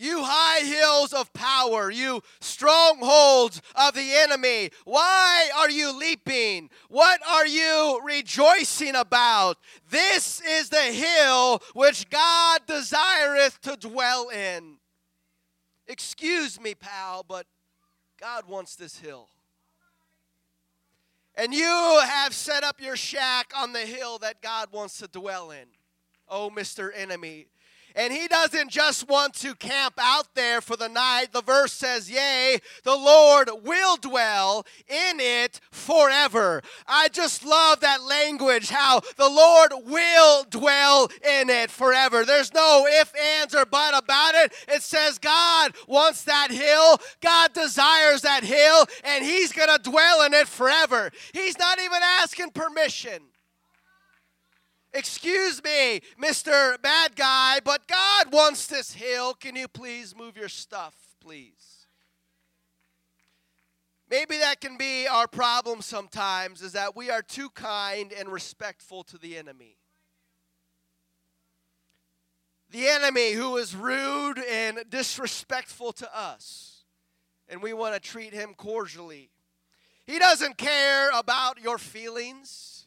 You 0.00 0.22
high 0.24 0.60
hills 0.60 1.12
of 1.12 1.30
power, 1.34 1.90
you 1.90 2.22
strongholds 2.40 3.60
of 3.74 3.92
the 3.92 4.14
enemy, 4.14 4.70
why 4.86 5.50
are 5.58 5.68
you 5.68 5.92
leaping? 5.92 6.70
What 6.88 7.20
are 7.28 7.46
you 7.46 8.00
rejoicing 8.02 8.96
about? 8.96 9.58
This 9.90 10.40
is 10.40 10.70
the 10.70 10.78
hill 10.78 11.62
which 11.74 12.08
God 12.08 12.62
desireth 12.66 13.60
to 13.60 13.76
dwell 13.76 14.30
in. 14.30 14.78
Excuse 15.86 16.58
me, 16.58 16.74
pal, 16.74 17.22
but 17.28 17.44
God 18.18 18.48
wants 18.48 18.76
this 18.76 18.98
hill. 18.98 19.28
And 21.34 21.52
you 21.52 22.00
have 22.06 22.32
set 22.32 22.64
up 22.64 22.80
your 22.80 22.96
shack 22.96 23.52
on 23.54 23.74
the 23.74 23.80
hill 23.80 24.16
that 24.20 24.40
God 24.40 24.68
wants 24.72 24.96
to 25.00 25.08
dwell 25.08 25.50
in. 25.50 25.66
Oh, 26.26 26.48
Mr. 26.48 26.90
Enemy. 26.94 27.48
And 27.94 28.12
he 28.12 28.28
doesn't 28.28 28.70
just 28.70 29.08
want 29.08 29.34
to 29.34 29.54
camp 29.54 29.94
out 29.98 30.34
there 30.34 30.60
for 30.60 30.76
the 30.76 30.88
night. 30.88 31.28
The 31.32 31.42
verse 31.42 31.72
says, 31.72 32.10
Yea, 32.10 32.58
the 32.84 32.96
Lord 32.96 33.50
will 33.62 33.96
dwell 33.96 34.66
in 34.88 35.20
it 35.20 35.60
forever. 35.70 36.62
I 36.86 37.08
just 37.08 37.44
love 37.44 37.80
that 37.80 38.02
language, 38.02 38.68
how 38.70 39.00
the 39.16 39.28
Lord 39.28 39.72
will 39.84 40.44
dwell 40.44 41.10
in 41.24 41.50
it 41.50 41.70
forever. 41.70 42.24
There's 42.24 42.54
no 42.54 42.86
if, 42.88 43.12
ands, 43.16 43.54
or 43.54 43.64
but 43.64 43.96
about 43.96 44.34
it. 44.34 44.52
It 44.68 44.82
says 44.82 45.18
God 45.18 45.74
wants 45.86 46.24
that 46.24 46.50
hill, 46.50 46.98
God 47.20 47.52
desires 47.52 48.22
that 48.22 48.44
hill, 48.44 48.86
and 49.04 49.24
he's 49.24 49.52
going 49.52 49.68
to 49.68 49.90
dwell 49.90 50.22
in 50.22 50.34
it 50.34 50.48
forever. 50.48 51.10
He's 51.32 51.58
not 51.58 51.78
even 51.80 52.00
asking 52.02 52.50
permission. 52.50 53.29
Excuse 54.92 55.62
me, 55.62 56.00
Mr. 56.20 56.80
Bad 56.82 57.14
Guy, 57.14 57.60
but 57.64 57.86
God 57.86 58.32
wants 58.32 58.66
this 58.66 58.92
hill. 58.92 59.34
Can 59.34 59.54
you 59.54 59.68
please 59.68 60.16
move 60.16 60.36
your 60.36 60.48
stuff, 60.48 60.94
please? 61.20 61.70
Maybe 64.10 64.38
that 64.38 64.60
can 64.60 64.76
be 64.76 65.06
our 65.06 65.28
problem 65.28 65.80
sometimes 65.82 66.62
is 66.62 66.72
that 66.72 66.96
we 66.96 67.10
are 67.10 67.22
too 67.22 67.48
kind 67.50 68.12
and 68.12 68.28
respectful 68.28 69.04
to 69.04 69.18
the 69.18 69.36
enemy. 69.38 69.76
The 72.72 72.88
enemy 72.88 73.32
who 73.32 73.56
is 73.56 73.76
rude 73.76 74.38
and 74.38 74.80
disrespectful 74.90 75.92
to 75.92 76.16
us, 76.16 76.84
and 77.48 77.62
we 77.62 77.72
want 77.72 77.94
to 77.94 78.00
treat 78.00 78.32
him 78.32 78.54
cordially. 78.54 79.30
He 80.06 80.18
doesn't 80.18 80.56
care 80.56 81.10
about 81.10 81.60
your 81.60 81.78
feelings. 81.78 82.79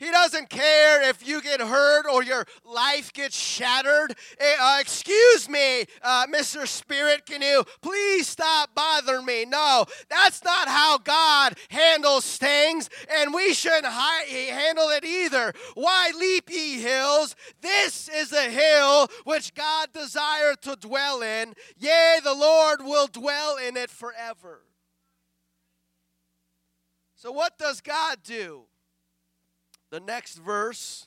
He 0.00 0.10
doesn't 0.10 0.48
care 0.48 1.02
if 1.10 1.28
you 1.28 1.42
get 1.42 1.60
hurt 1.60 2.06
or 2.10 2.22
your 2.22 2.46
life 2.64 3.12
gets 3.12 3.36
shattered. 3.36 4.16
Eh, 4.38 4.56
uh, 4.58 4.78
excuse 4.80 5.46
me, 5.46 5.84
uh, 6.02 6.26
Mr. 6.26 6.66
Spirit, 6.66 7.26
can 7.26 7.42
you 7.42 7.64
please 7.82 8.26
stop 8.26 8.74
bothering 8.74 9.26
me? 9.26 9.44
No, 9.44 9.84
that's 10.08 10.42
not 10.42 10.68
how 10.68 10.96
God 10.96 11.58
handles 11.68 12.38
things, 12.38 12.88
and 13.14 13.34
we 13.34 13.52
shouldn't 13.52 13.84
hi- 13.84 14.24
handle 14.24 14.88
it 14.88 15.04
either. 15.04 15.52
Why 15.74 16.12
leap 16.18 16.48
ye 16.48 16.80
hills? 16.80 17.36
This 17.60 18.08
is 18.08 18.30
the 18.30 18.44
hill 18.44 19.06
which 19.24 19.52
God 19.52 19.92
desires 19.92 20.56
to 20.62 20.76
dwell 20.76 21.20
in. 21.20 21.52
Yea, 21.76 22.20
the 22.24 22.34
Lord 22.34 22.80
will 22.82 23.06
dwell 23.06 23.58
in 23.58 23.76
it 23.76 23.90
forever. 23.90 24.62
So, 27.16 27.30
what 27.32 27.58
does 27.58 27.82
God 27.82 28.20
do? 28.24 28.64
The 29.90 30.00
next 30.00 30.38
verse 30.38 31.06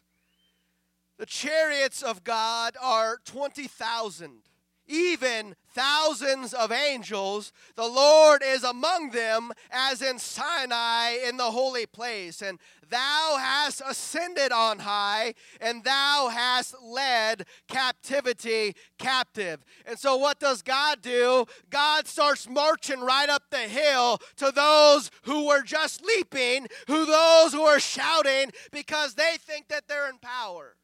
the 1.18 1.26
chariots 1.26 2.02
of 2.02 2.24
God 2.24 2.76
are 2.82 3.18
20,000, 3.24 4.42
even 4.88 5.56
thousands 5.70 6.54
of 6.54 6.72
angels. 6.72 7.52
The 7.76 7.88
Lord 7.88 8.42
is 8.44 8.64
among 8.64 9.12
them, 9.12 9.52
as 9.72 10.02
in 10.02 10.20
Sinai 10.20 11.18
in 11.28 11.38
the 11.38 11.52
holy 11.52 11.86
place. 11.86 12.42
And 12.42 12.60
thou 12.90 13.38
hast 13.40 13.82
ascended 13.86 14.52
on 14.52 14.80
high, 14.80 15.34
and 15.60 15.84
thou 15.84 16.30
hast 16.32 16.76
led 16.82 17.46
captivity 17.68 18.76
captive. 18.98 19.64
And 19.86 19.98
so, 19.98 20.18
what 20.18 20.40
does 20.40 20.62
God 20.62 21.02
do? 21.02 21.46
God 21.70 22.08
starts 22.08 22.48
marching 22.50 23.00
right 23.00 23.30
up 23.30 23.44
the 23.50 23.58
hill 23.58 24.20
to 24.38 24.52
those 24.52 25.10
who 25.24 25.48
were 25.48 25.64
just 25.64 26.04
leaping, 26.04 26.68
who 26.88 27.06
those 27.06 27.54
who 27.54 27.62
are 27.62 27.80
shouting 27.80 28.52
because 28.72 29.16
they 29.16 29.38
think 29.40 29.70
that 29.70 29.88
they're 29.88 30.10
in 30.10 30.20
power. 30.20 30.76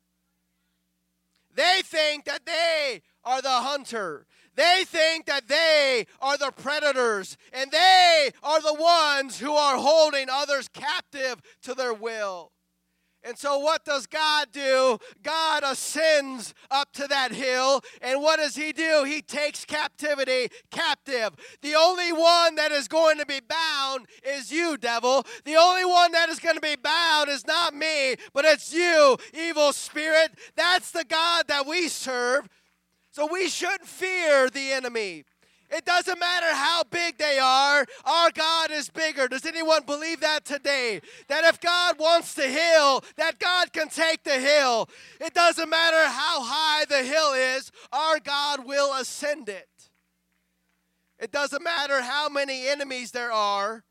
They 1.56 1.82
think 1.84 2.26
that 2.26 2.46
they 2.46 3.02
are 3.24 3.42
the 3.42 3.50
hunter. 3.50 4.26
They 4.56 4.84
think 4.86 5.26
that 5.28 5.48
they 5.48 6.06
are 6.22 6.38
the 6.38 6.52
predators 6.52 7.38
and 7.54 7.72
they 7.72 8.32
are 8.44 8.62
the 8.62 8.74
ones 8.74 9.40
who 9.40 9.54
are 9.54 9.78
holding 9.78 10.28
others 10.30 10.68
captive 10.68 11.42
to 11.64 11.74
their 11.74 11.94
will. 11.94 12.52
And 13.24 13.38
so, 13.38 13.58
what 13.58 13.84
does 13.84 14.08
God 14.08 14.48
do? 14.54 14.98
God 15.24 15.64
ascends 15.64 16.54
up 16.72 16.94
to 16.94 17.08
that 17.08 17.34
hill, 17.34 17.82
and 18.02 18.22
what 18.22 18.38
does 18.38 18.56
He 18.56 18.72
do? 18.72 19.04
He 19.06 19.22
takes 19.22 19.66
captivity 19.66 20.48
captive. 20.72 21.32
The 21.62 21.76
only 21.76 22.14
one 22.14 22.56
that 22.56 22.72
is 22.72 22.88
going 22.88 23.18
to 23.18 23.26
be 23.26 23.42
bound 23.42 24.08
is 24.24 24.54
you, 24.54 24.78
devil. 24.78 25.26
The 25.44 25.58
only 25.58 25.84
one 25.84 26.14
that 26.14 26.30
is 26.30 26.40
going 26.40 26.56
to 26.56 26.62
be 26.62 26.78
bound 26.78 27.30
is 27.30 27.46
not 27.46 27.76
me, 27.76 28.16
but 28.34 28.46
it's 28.46 28.74
you, 28.74 29.18
evil 29.34 29.74
spirit. 29.74 30.32
That's 30.56 30.92
the 30.92 31.04
God 31.04 31.50
that 31.50 31.68
we 31.68 31.90
serve. 31.90 32.48
So 33.12 33.28
we 33.32 33.50
shouldn't 33.50 33.88
fear 33.88 34.50
the 34.50 34.72
enemy. 34.72 35.26
It 35.72 35.86
doesn't 35.86 36.20
matter 36.20 36.52
how 36.52 36.84
big 36.90 37.18
they 37.18 37.38
are, 37.38 37.86
our 38.04 38.32
God 38.32 38.72
is 38.72 38.90
bigger. 38.90 39.28
Does 39.28 39.46
anyone 39.46 39.84
believe 39.86 40.22
that 40.22 40.44
today? 40.44 41.00
That 41.28 41.44
if 41.44 41.60
God 41.60 42.00
wants 42.00 42.34
to 42.36 42.42
heal, 42.42 43.04
that 43.18 43.38
God 43.38 43.72
can 43.72 43.90
take 43.90 44.24
the 44.24 44.40
hill. 44.40 44.90
It 45.22 45.36
doesn't 45.36 45.70
matter 45.70 46.08
how 46.08 46.42
high 46.42 46.86
the 46.86 47.04
hill 47.04 47.34
is, 47.34 47.72
our 47.94 48.20
God 48.20 48.66
will 48.66 48.94
ascend 49.00 49.48
it. 49.48 49.68
It 51.20 51.32
doesn't 51.32 51.64
matter 51.64 52.02
how 52.02 52.30
many 52.30 52.68
enemies 52.68 53.12
there 53.12 53.32
are, 53.32 53.84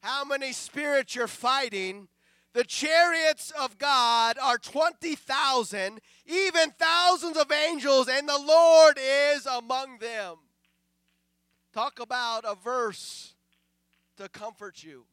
how 0.00 0.24
many 0.24 0.52
spirits 0.52 1.14
you're 1.14 1.26
fighting, 1.26 2.08
the 2.52 2.64
chariots 2.64 3.52
of 3.58 3.78
God 3.78 4.36
are 4.38 4.58
20,000, 4.58 6.00
even 6.26 6.70
thousands 6.78 7.36
of 7.36 7.50
angels, 7.50 8.08
and 8.08 8.28
the 8.28 8.38
Lord 8.38 8.98
is 9.00 9.46
among 9.46 9.98
them. 9.98 10.36
Talk 11.72 12.00
about 12.00 12.44
a 12.46 12.54
verse 12.54 13.34
to 14.18 14.28
comfort 14.28 14.84
you. 14.84 15.04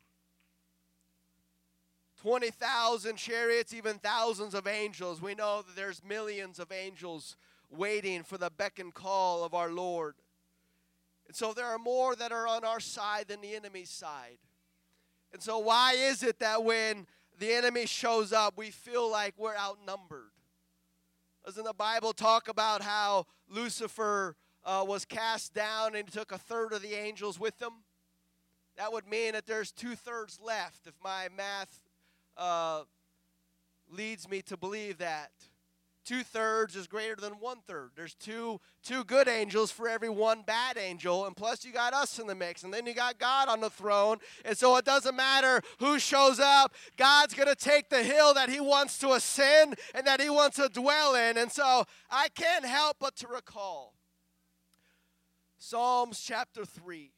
20,000 2.21 3.15
chariots, 3.15 3.73
even 3.73 3.97
thousands 3.97 4.53
of 4.53 4.67
angels. 4.67 5.21
We 5.21 5.35
know 5.35 5.61
that 5.61 5.75
there's 5.77 6.03
millions 6.03 6.59
of 6.59 6.69
angels 6.71 7.37
waiting 7.69 8.23
for 8.23 8.37
the 8.37 8.49
beck 8.49 8.79
and 8.79 8.93
call 8.93 9.45
of 9.45 9.53
our 9.53 9.71
Lord. 9.71 10.15
And 11.27 11.35
so 11.35 11.53
there 11.53 11.67
are 11.67 11.77
more 11.77 12.15
that 12.17 12.33
are 12.33 12.47
on 12.47 12.65
our 12.65 12.81
side 12.81 13.29
than 13.29 13.39
the 13.39 13.55
enemy's 13.55 13.89
side. 13.89 14.39
And 15.31 15.41
so, 15.41 15.59
why 15.59 15.93
is 15.93 16.23
it 16.23 16.39
that 16.39 16.63
when 16.63 17.05
the 17.39 17.53
enemy 17.53 17.85
shows 17.85 18.33
up, 18.33 18.57
we 18.57 18.69
feel 18.69 19.09
like 19.09 19.33
we're 19.37 19.55
outnumbered. 19.55 20.31
Doesn't 21.45 21.63
the 21.63 21.73
Bible 21.73 22.13
talk 22.13 22.49
about 22.49 22.81
how 22.81 23.25
Lucifer 23.47 24.35
uh, 24.65 24.83
was 24.85 25.05
cast 25.05 25.53
down 25.53 25.95
and 25.95 26.11
took 26.11 26.31
a 26.31 26.37
third 26.37 26.73
of 26.73 26.81
the 26.81 26.93
angels 26.93 27.39
with 27.39 27.59
him? 27.61 27.71
That 28.77 28.91
would 28.91 29.07
mean 29.07 29.33
that 29.33 29.47
there's 29.47 29.71
two 29.71 29.95
thirds 29.95 30.39
left 30.43 30.85
if 30.85 30.93
my 31.03 31.29
math 31.35 31.81
uh, 32.37 32.83
leads 33.89 34.29
me 34.29 34.41
to 34.43 34.57
believe 34.57 34.97
that 34.99 35.31
two 36.09 36.23
thirds 36.23 36.75
is 36.75 36.87
greater 36.87 37.15
than 37.15 37.33
one 37.33 37.59
third. 37.67 37.91
There's 37.95 38.15
two 38.15 38.59
two 38.83 39.03
good 39.03 39.27
angels 39.27 39.69
for 39.69 39.87
every 39.87 40.09
one 40.09 40.41
bad 40.41 40.75
angel, 40.75 41.27
and 41.27 41.35
plus 41.35 41.63
you 41.63 41.71
got 41.71 41.93
us 41.93 42.17
in 42.17 42.25
the 42.25 42.33
mix, 42.33 42.63
and 42.63 42.73
then 42.73 42.87
you 42.87 42.95
got 42.95 43.19
God 43.19 43.47
on 43.47 43.61
the 43.61 43.69
throne. 43.69 44.17
And 44.43 44.57
so 44.57 44.75
it 44.77 44.85
doesn't 44.85 45.15
matter 45.15 45.61
who 45.77 45.99
shows 45.99 46.39
up. 46.39 46.73
God's 46.97 47.35
gonna 47.35 47.53
take 47.53 47.89
the 47.89 48.01
hill 48.01 48.33
that 48.33 48.49
He 48.49 48.59
wants 48.59 48.97
to 48.99 49.11
ascend 49.11 49.77
and 49.93 50.07
that 50.07 50.19
He 50.19 50.31
wants 50.31 50.55
to 50.55 50.67
dwell 50.67 51.13
in. 51.13 51.37
And 51.37 51.51
so 51.51 51.85
I 52.09 52.29
can't 52.29 52.65
help 52.65 52.97
but 52.99 53.15
to 53.17 53.27
recall 53.27 53.93
Psalms 55.59 56.19
chapter 56.19 56.65
three. 56.65 57.11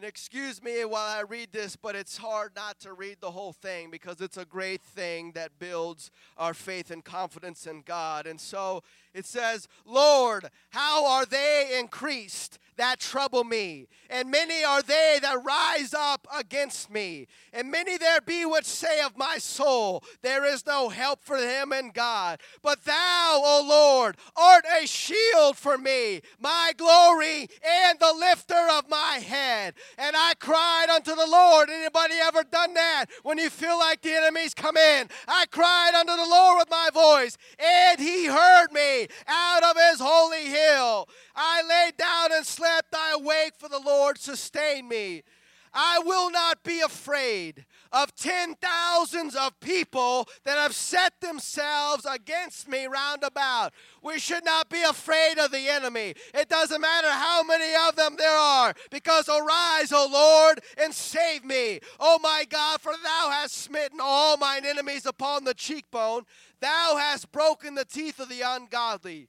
And 0.00 0.08
excuse 0.08 0.62
me 0.62 0.82
while 0.86 1.18
I 1.18 1.20
read 1.20 1.52
this, 1.52 1.76
but 1.76 1.94
it's 1.94 2.16
hard 2.16 2.52
not 2.56 2.80
to 2.80 2.94
read 2.94 3.18
the 3.20 3.32
whole 3.32 3.52
thing 3.52 3.90
because 3.90 4.22
it's 4.22 4.38
a 4.38 4.46
great 4.46 4.80
thing 4.80 5.32
that 5.32 5.58
builds 5.58 6.10
our 6.38 6.54
faith 6.54 6.90
and 6.90 7.04
confidence 7.04 7.66
in 7.66 7.82
God. 7.82 8.26
And 8.26 8.40
so 8.40 8.82
it 9.12 9.26
says, 9.26 9.68
Lord, 9.84 10.48
how 10.70 11.06
are 11.06 11.26
they 11.26 11.76
increased 11.78 12.58
that 12.80 12.98
trouble 12.98 13.44
me? 13.44 13.86
And 14.08 14.30
many 14.30 14.64
are 14.64 14.82
they 14.82 15.18
that 15.20 15.44
rise 15.44 15.94
up 15.94 16.26
against 16.36 16.90
me. 16.90 17.28
And 17.52 17.70
many 17.70 17.98
there 17.98 18.20
be 18.20 18.44
which 18.46 18.64
say 18.64 19.00
of 19.02 19.16
my 19.16 19.36
soul, 19.38 20.02
There 20.22 20.44
is 20.44 20.66
no 20.66 20.88
help 20.88 21.22
for 21.22 21.36
him 21.36 21.72
in 21.72 21.90
God. 21.90 22.40
But 22.62 22.84
thou, 22.84 23.40
O 23.44 23.64
Lord, 23.68 24.16
art 24.34 24.64
a 24.82 24.86
shield 24.86 25.56
for 25.56 25.76
me, 25.76 26.22
my 26.40 26.72
glory, 26.76 27.48
and 27.62 27.98
the 28.00 28.14
lifter 28.18 28.66
of 28.72 28.88
my 28.88 29.20
head. 29.24 29.74
And 29.98 30.16
I 30.16 30.32
cried 30.40 30.86
unto 30.88 31.14
the 31.14 31.26
Lord. 31.26 31.68
Anybody 31.68 32.14
ever 32.22 32.44
done 32.44 32.74
that 32.74 33.06
when 33.22 33.36
you 33.36 33.50
feel 33.50 33.78
like 33.78 34.00
the 34.00 34.14
enemies 34.14 34.54
come 34.54 34.78
in? 34.78 35.08
I 35.28 35.44
cried 35.50 35.92
unto 35.94 36.16
the 36.16 36.28
Lord 36.28 36.58
with 36.58 36.70
my 36.70 36.88
voice, 36.94 37.36
and 37.58 38.00
he 38.00 38.24
heard 38.24 38.72
me 38.72 39.06
out 39.28 39.62
of 39.62 39.76
his 39.90 40.00
holy 40.00 40.46
hill. 40.46 41.08
I 41.36 41.62
lay 41.62 41.92
down 41.96 42.32
and 42.32 42.46
slept, 42.46 42.69
I 42.94 43.12
awake, 43.14 43.52
for 43.58 43.68
the 43.68 43.80
Lord 43.80 44.18
sustain 44.18 44.88
me. 44.88 45.22
I 45.72 46.00
will 46.04 46.32
not 46.32 46.64
be 46.64 46.80
afraid 46.80 47.64
of 47.92 48.14
ten 48.16 48.56
thousands 48.56 49.36
of 49.36 49.58
people 49.60 50.28
that 50.44 50.58
have 50.58 50.74
set 50.74 51.20
themselves 51.20 52.04
against 52.10 52.68
me 52.68 52.86
round 52.86 53.22
about. 53.22 53.72
We 54.02 54.18
should 54.18 54.44
not 54.44 54.68
be 54.68 54.82
afraid 54.82 55.38
of 55.38 55.52
the 55.52 55.68
enemy. 55.68 56.14
It 56.34 56.48
doesn't 56.48 56.80
matter 56.80 57.10
how 57.10 57.44
many 57.44 57.72
of 57.88 57.94
them 57.94 58.16
there 58.18 58.36
are, 58.36 58.74
because 58.90 59.28
arise, 59.28 59.92
O 59.92 60.08
Lord, 60.12 60.60
and 60.76 60.92
save 60.92 61.44
me. 61.44 61.78
O 62.00 62.18
my 62.20 62.44
God, 62.48 62.80
for 62.80 62.92
thou 62.92 63.30
hast 63.30 63.56
smitten 63.56 64.00
all 64.02 64.36
mine 64.36 64.66
enemies 64.66 65.06
upon 65.06 65.44
the 65.44 65.54
cheekbone. 65.54 66.24
Thou 66.60 66.96
hast 66.98 67.30
broken 67.30 67.76
the 67.76 67.84
teeth 67.84 68.18
of 68.18 68.28
the 68.28 68.42
ungodly. 68.42 69.28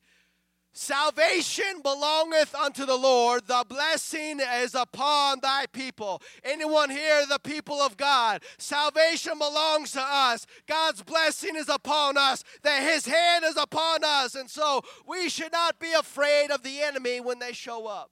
Salvation 0.74 1.82
belongeth 1.84 2.56
unto 2.56 2.86
the 2.86 2.96
Lord. 2.96 3.46
The 3.46 3.66
blessing 3.68 4.40
is 4.40 4.74
upon 4.74 5.42
thy 5.42 5.66
people. 5.66 6.22
Anyone 6.46 6.90
here, 6.90 7.26
the 7.28 7.40
people 7.40 7.82
of 7.82 7.98
God? 7.98 8.42
Salvation 8.58 9.38
belongs 9.38 9.92
to 9.92 10.02
us. 10.02 10.48
God's 10.68 11.04
blessing 11.04 11.58
is 11.58 11.68
upon 11.68 12.18
us, 12.18 12.46
that 12.64 12.84
his 12.84 13.06
hand 13.06 13.44
is 13.44 13.58
upon 13.58 14.06
us. 14.06 14.34
And 14.34 14.50
so 14.50 14.82
we 15.06 15.28
should 15.28 15.52
not 15.52 15.78
be 15.78 15.92
afraid 15.92 16.52
of 16.52 16.64
the 16.64 16.82
enemy 16.82 17.20
when 17.20 17.40
they 17.40 17.52
show 17.52 17.86
up. 17.88 18.10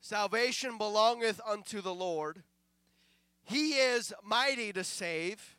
Salvation 0.00 0.78
belongeth 0.78 1.40
unto 1.44 1.80
the 1.80 1.94
Lord. 1.94 2.44
He 3.44 3.72
is 3.72 4.12
mighty 4.24 4.72
to 4.74 4.84
save, 4.84 5.56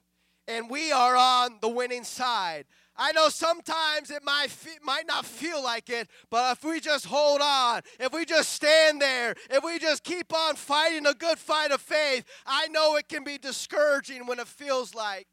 and 0.48 0.70
we 0.70 0.94
are 0.94 1.18
on 1.18 1.58
the 1.60 1.68
winning 1.68 2.06
side. 2.06 2.66
I 2.96 3.12
know 3.12 3.30
sometimes 3.30 4.12
it 4.12 4.24
might, 4.24 4.52
fe- 4.52 4.78
might 4.84 5.08
not 5.08 5.26
feel 5.26 5.64
like 5.64 5.90
it, 5.90 6.08
but 6.30 6.58
if 6.58 6.64
we 6.64 6.80
just 6.80 7.06
hold 7.06 7.42
on, 7.42 7.82
if 8.00 8.14
we 8.14 8.24
just 8.24 8.54
stand 8.54 9.02
there, 9.02 9.36
if 9.50 9.64
we 9.64 9.80
just 9.80 10.04
keep 10.04 10.32
on 10.34 10.56
fighting 10.56 11.08
a 11.08 11.14
good 11.14 11.40
fight 11.40 11.72
of 11.72 11.82
faith, 11.82 12.24
I 12.46 12.68
know 12.68 12.96
it 12.96 13.10
can 13.10 13.24
be 13.24 13.40
discouraging 13.40 14.28
when 14.28 14.40
it 14.40 14.48
feels 14.48 14.94
like 14.94 15.28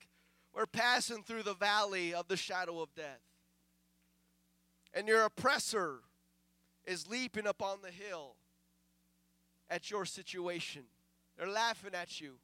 we're 0.54 0.66
passing 0.66 1.22
through 1.22 1.42
the 1.42 1.54
valley 1.54 2.14
of 2.14 2.28
the 2.28 2.36
shadow 2.36 2.80
of 2.80 2.94
death. 2.94 3.20
And 4.94 5.06
your 5.06 5.24
oppressor 5.24 6.00
is 6.84 7.06
leaping 7.08 7.46
up 7.46 7.62
on 7.62 7.78
the 7.82 7.90
hill 7.90 8.36
at 9.68 9.90
your 9.90 10.04
situation. 10.04 10.82
They're 11.38 11.48
laughing 11.48 11.94
at 11.94 12.20
you. 12.20 12.38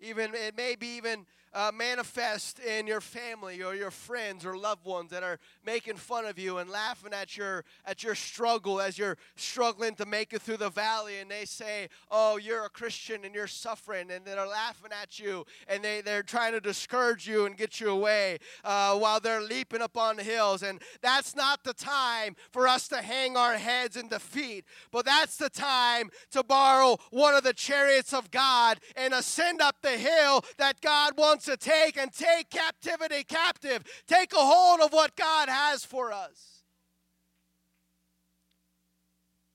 Even 0.00 0.34
it 0.34 0.56
may 0.56 0.74
be 0.74 0.96
even 0.96 1.26
uh, 1.56 1.72
manifest 1.74 2.58
in 2.58 2.86
your 2.86 3.00
family 3.00 3.62
or 3.62 3.74
your 3.74 3.90
friends 3.90 4.44
or 4.44 4.58
loved 4.58 4.84
ones 4.84 5.10
that 5.10 5.22
are 5.22 5.38
making 5.64 5.96
fun 5.96 6.26
of 6.26 6.38
you 6.38 6.58
and 6.58 6.68
laughing 6.68 7.14
at 7.14 7.34
your 7.34 7.64
at 7.86 8.04
your 8.04 8.14
struggle 8.14 8.78
as 8.78 8.98
you're 8.98 9.16
struggling 9.36 9.94
to 9.94 10.04
make 10.04 10.34
it 10.34 10.42
through 10.42 10.58
the 10.58 10.68
valley. 10.68 11.18
And 11.18 11.30
they 11.30 11.46
say 11.46 11.88
oh 12.10 12.36
you're 12.36 12.66
a 12.66 12.68
christian 12.68 13.24
and 13.24 13.34
you're 13.34 13.46
suffering. 13.46 14.10
And 14.10 14.26
they're 14.26 14.46
laughing 14.46 14.90
at 14.92 15.18
you 15.18 15.46
and 15.66 15.82
they, 15.82 16.02
they're 16.02 16.22
trying 16.22 16.52
to 16.52 16.60
discourage 16.60 17.26
you 17.26 17.46
and 17.46 17.56
get 17.56 17.80
you 17.80 17.88
away 17.88 18.38
uh, 18.62 18.94
while 18.98 19.18
they're 19.18 19.40
leaping 19.40 19.80
up 19.80 19.96
on 19.96 20.16
the 20.16 20.22
hills. 20.22 20.62
And 20.62 20.82
that's 21.00 21.34
not 21.34 21.64
the 21.64 21.72
time 21.72 22.36
for 22.50 22.68
us 22.68 22.86
to 22.88 22.98
hang 22.98 23.36
our 23.38 23.56
heads 23.56 23.96
in 23.96 24.08
defeat 24.08 24.66
but 24.92 25.06
that's 25.06 25.38
the 25.38 25.48
time 25.48 26.10
to 26.30 26.42
borrow 26.42 26.98
one 27.10 27.34
of 27.34 27.44
the 27.44 27.52
chariots 27.54 28.12
of 28.12 28.30
god 28.30 28.78
and 28.94 29.14
ascend 29.14 29.62
up 29.62 29.76
the 29.82 29.96
hill 29.96 30.44
that 30.58 30.80
god 30.80 31.16
wants 31.16 31.45
to 31.46 31.56
take 31.56 31.96
and 31.96 32.12
take 32.12 32.50
captivity 32.50 33.24
captive. 33.24 33.82
Take 34.06 34.32
a 34.32 34.38
hold 34.38 34.80
of 34.80 34.92
what 34.92 35.16
God 35.16 35.48
has 35.48 35.84
for 35.84 36.12
us. 36.12 36.62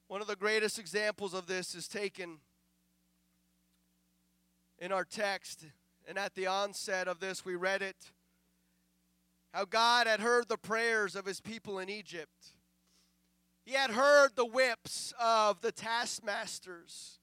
One 0.07 0.21
of 0.21 0.27
the 0.27 0.35
greatest 0.35 0.77
examples 0.77 1.33
of 1.33 1.45
this 1.45 1.73
is 1.73 1.87
taken 1.87 2.39
in 4.79 4.91
our 4.91 5.05
text. 5.05 5.65
And 6.07 6.17
at 6.17 6.35
the 6.35 6.47
onset 6.47 7.07
of 7.07 7.19
this, 7.19 7.45
we 7.45 7.55
read 7.55 7.81
it 7.81 8.11
how 9.53 9.65
God 9.65 10.07
had 10.07 10.21
heard 10.21 10.47
the 10.47 10.57
prayers 10.57 11.15
of 11.15 11.25
his 11.25 11.41
people 11.41 11.79
in 11.79 11.89
Egypt. 11.89 12.53
He 13.65 13.73
had 13.73 13.91
heard 13.91 14.31
the 14.35 14.45
whips 14.45 15.13
of 15.19 15.61
the 15.61 15.71
taskmasters. 15.71 17.19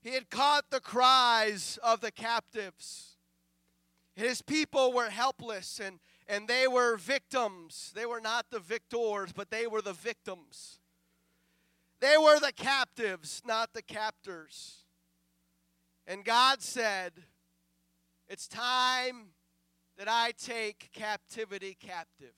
He 0.00 0.10
had 0.10 0.30
caught 0.30 0.70
the 0.70 0.80
cries 0.80 1.78
of 1.82 2.00
the 2.00 2.12
captives. 2.12 3.15
His 4.16 4.40
people 4.40 4.94
were 4.94 5.10
helpless 5.10 5.78
and, 5.78 6.00
and 6.26 6.48
they 6.48 6.66
were 6.66 6.96
victims. 6.96 7.92
They 7.94 8.06
were 8.06 8.20
not 8.20 8.46
the 8.50 8.58
victors, 8.58 9.32
but 9.32 9.50
they 9.50 9.66
were 9.66 9.82
the 9.82 9.92
victims. 9.92 10.80
They 12.00 12.16
were 12.16 12.40
the 12.40 12.52
captives, 12.52 13.42
not 13.46 13.74
the 13.74 13.82
captors. 13.82 14.84
And 16.06 16.24
God 16.24 16.62
said, 16.62 17.12
It's 18.28 18.48
time 18.48 19.28
that 19.98 20.08
I 20.08 20.32
take 20.38 20.90
captivity 20.94 21.76
captive. 21.78 22.34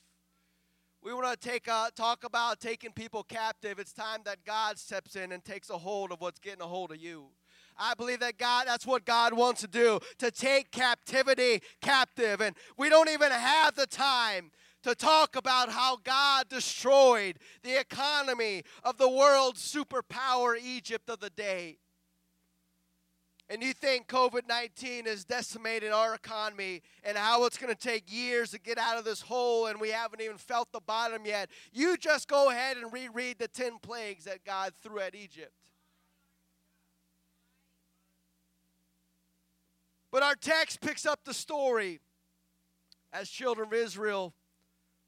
We 1.00 1.14
want 1.14 1.40
to 1.40 1.48
take 1.48 1.68
a, 1.68 1.90
talk 1.94 2.24
about 2.24 2.60
taking 2.60 2.92
people 2.92 3.22
captive. 3.22 3.78
It's 3.78 3.92
time 3.92 4.20
that 4.24 4.44
God 4.44 4.78
steps 4.78 5.14
in 5.14 5.30
and 5.30 5.44
takes 5.44 5.70
a 5.70 5.78
hold 5.78 6.10
of 6.10 6.20
what's 6.20 6.40
getting 6.40 6.60
a 6.60 6.66
hold 6.66 6.90
of 6.90 6.98
you. 6.98 7.28
I 7.78 7.94
believe 7.94 8.20
that 8.20 8.38
God, 8.38 8.66
that's 8.66 8.86
what 8.86 9.04
God 9.04 9.32
wants 9.32 9.60
to 9.60 9.68
do, 9.68 10.00
to 10.18 10.30
take 10.30 10.70
captivity 10.70 11.62
captive. 11.80 12.40
And 12.40 12.56
we 12.76 12.88
don't 12.88 13.08
even 13.08 13.30
have 13.30 13.74
the 13.74 13.86
time 13.86 14.50
to 14.82 14.94
talk 14.94 15.36
about 15.36 15.70
how 15.70 15.98
God 16.02 16.48
destroyed 16.48 17.38
the 17.62 17.78
economy 17.78 18.62
of 18.84 18.96
the 18.96 19.08
world's 19.08 19.60
superpower, 19.60 20.56
Egypt 20.60 21.10
of 21.10 21.20
the 21.20 21.30
day. 21.30 21.78
And 23.50 23.62
you 23.62 23.72
think 23.72 24.08
COVID 24.08 24.46
19 24.46 25.06
has 25.06 25.24
decimated 25.24 25.90
our 25.90 26.14
economy 26.14 26.82
and 27.02 27.16
how 27.16 27.46
it's 27.46 27.56
going 27.56 27.74
to 27.74 27.80
take 27.80 28.12
years 28.12 28.50
to 28.50 28.60
get 28.60 28.76
out 28.76 28.98
of 28.98 29.04
this 29.04 29.22
hole 29.22 29.66
and 29.66 29.80
we 29.80 29.88
haven't 29.88 30.20
even 30.20 30.36
felt 30.36 30.70
the 30.70 30.80
bottom 30.80 31.24
yet. 31.24 31.48
You 31.72 31.96
just 31.96 32.28
go 32.28 32.50
ahead 32.50 32.76
and 32.76 32.92
reread 32.92 33.38
the 33.38 33.48
10 33.48 33.78
plagues 33.78 34.24
that 34.24 34.44
God 34.44 34.74
threw 34.82 35.00
at 35.00 35.14
Egypt. 35.14 35.52
But 40.10 40.22
our 40.22 40.34
text 40.34 40.80
picks 40.80 41.04
up 41.04 41.20
the 41.24 41.34
story 41.34 42.00
as 43.12 43.28
children 43.28 43.68
of 43.68 43.74
Israel 43.74 44.34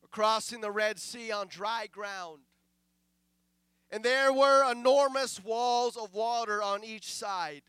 were 0.03 0.09
crossing 0.09 0.61
the 0.61 0.71
Red 0.71 0.99
Sea 0.99 1.33
on 1.33 1.49
dry 1.49 1.87
ground. 1.87 2.41
And 3.91 4.05
there 4.05 4.33
were 4.33 4.71
enormous 4.71 5.43
walls 5.43 5.97
of 5.97 6.15
water 6.15 6.63
on 6.63 6.85
each 6.85 7.13
side. 7.13 7.63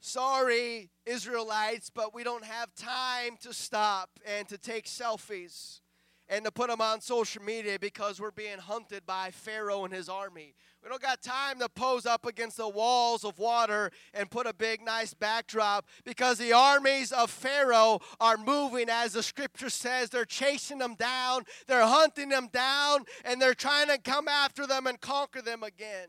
Sorry, 0.00 0.90
Israelites, 1.06 1.90
but 1.90 2.14
we 2.14 2.22
don't 2.22 2.44
have 2.44 2.72
time 2.74 3.36
to 3.40 3.52
stop 3.52 4.10
and 4.24 4.46
to 4.48 4.56
take 4.56 4.86
selfies 4.86 5.80
and 6.28 6.44
to 6.44 6.52
put 6.52 6.68
them 6.68 6.80
on 6.80 7.00
social 7.00 7.42
media 7.42 7.78
because 7.80 8.20
we're 8.20 8.30
being 8.30 8.58
hunted 8.58 9.04
by 9.06 9.30
Pharaoh 9.30 9.84
and 9.84 9.92
his 9.92 10.08
army. 10.08 10.54
We 10.88 10.90
don't 10.92 11.02
got 11.02 11.20
time 11.20 11.58
to 11.58 11.68
pose 11.68 12.06
up 12.06 12.24
against 12.24 12.56
the 12.56 12.66
walls 12.66 13.22
of 13.22 13.38
water 13.38 13.90
and 14.14 14.30
put 14.30 14.46
a 14.46 14.54
big, 14.54 14.80
nice 14.80 15.12
backdrop 15.12 15.86
because 16.02 16.38
the 16.38 16.54
armies 16.54 17.12
of 17.12 17.30
Pharaoh 17.30 18.00
are 18.18 18.38
moving, 18.38 18.88
as 18.88 19.12
the 19.12 19.22
scripture 19.22 19.68
says. 19.68 20.08
They're 20.08 20.24
chasing 20.24 20.78
them 20.78 20.94
down, 20.94 21.44
they're 21.66 21.84
hunting 21.84 22.30
them 22.30 22.48
down, 22.50 23.04
and 23.26 23.38
they're 23.38 23.52
trying 23.52 23.88
to 23.88 23.98
come 23.98 24.28
after 24.28 24.66
them 24.66 24.86
and 24.86 24.98
conquer 24.98 25.42
them 25.42 25.62
again. 25.62 26.08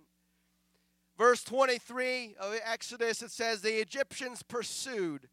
Verse 1.18 1.44
23 1.44 2.36
of 2.40 2.58
Exodus, 2.64 3.22
it 3.22 3.32
says, 3.32 3.60
The 3.60 3.82
Egyptians 3.82 4.44
pursued 4.44 5.28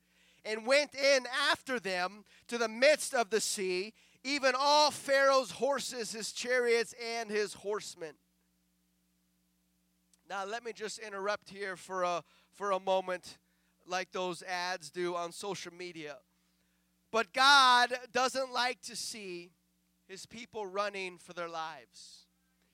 and 0.45 0.67
went 0.67 0.93
in 0.93 1.25
after 1.53 1.79
them 1.79 2.25
to 2.49 2.59
the 2.59 2.67
midst 2.67 3.15
of 3.15 3.31
the 3.31 3.41
sea, 3.41 3.95
even 4.25 4.55
all 4.59 4.91
Pharaoh's 4.91 5.53
horses, 5.53 6.11
his 6.11 6.33
chariots, 6.33 6.97
and 7.01 7.31
his 7.31 7.55
horsemen. 7.55 8.15
Now, 10.29 10.45
let 10.45 10.65
me 10.65 10.73
just 10.73 10.99
interrupt 10.99 11.51
here 11.51 11.77
for 11.77 12.03
a, 12.03 12.25
for 12.53 12.73
a 12.73 12.81
moment, 12.81 13.39
like 13.87 14.11
those 14.11 14.43
ads 14.43 14.91
do 14.91 15.15
on 15.15 15.31
social 15.31 15.73
media. 15.73 16.17
But 17.13 17.33
God 17.33 17.93
doesn't 18.13 18.53
like 18.53 18.81
to 18.83 18.97
see 18.97 19.53
his 20.09 20.27
people 20.27 20.67
running 20.67 21.19
for 21.19 21.33
their 21.33 21.49
lives. 21.49 22.27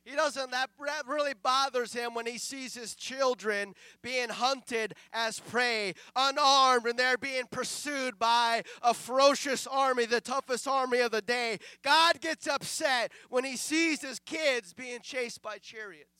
He 0.04 0.16
doesn't, 0.16 0.50
that 0.50 0.70
really 1.06 1.34
bothers 1.34 1.92
him 1.92 2.14
when 2.14 2.26
he 2.26 2.36
sees 2.36 2.74
his 2.74 2.96
children 2.96 3.74
being 4.02 4.30
hunted 4.30 4.94
as 5.12 5.38
prey, 5.38 5.94
unarmed, 6.16 6.86
and 6.86 6.98
they're 6.98 7.16
being 7.16 7.44
pursued 7.50 8.18
by 8.18 8.64
a 8.82 8.94
ferocious 8.94 9.66
army, 9.66 10.06
the 10.06 10.20
toughest 10.20 10.66
army 10.66 10.98
of 11.00 11.12
the 11.12 11.22
day. 11.22 11.58
God 11.84 12.20
gets 12.20 12.48
upset 12.48 13.12
when 13.28 13.44
he 13.44 13.56
sees 13.56 14.00
his 14.00 14.18
kids 14.18 14.72
being 14.72 15.00
chased 15.02 15.40
by 15.40 15.58
chariots. 15.58 16.11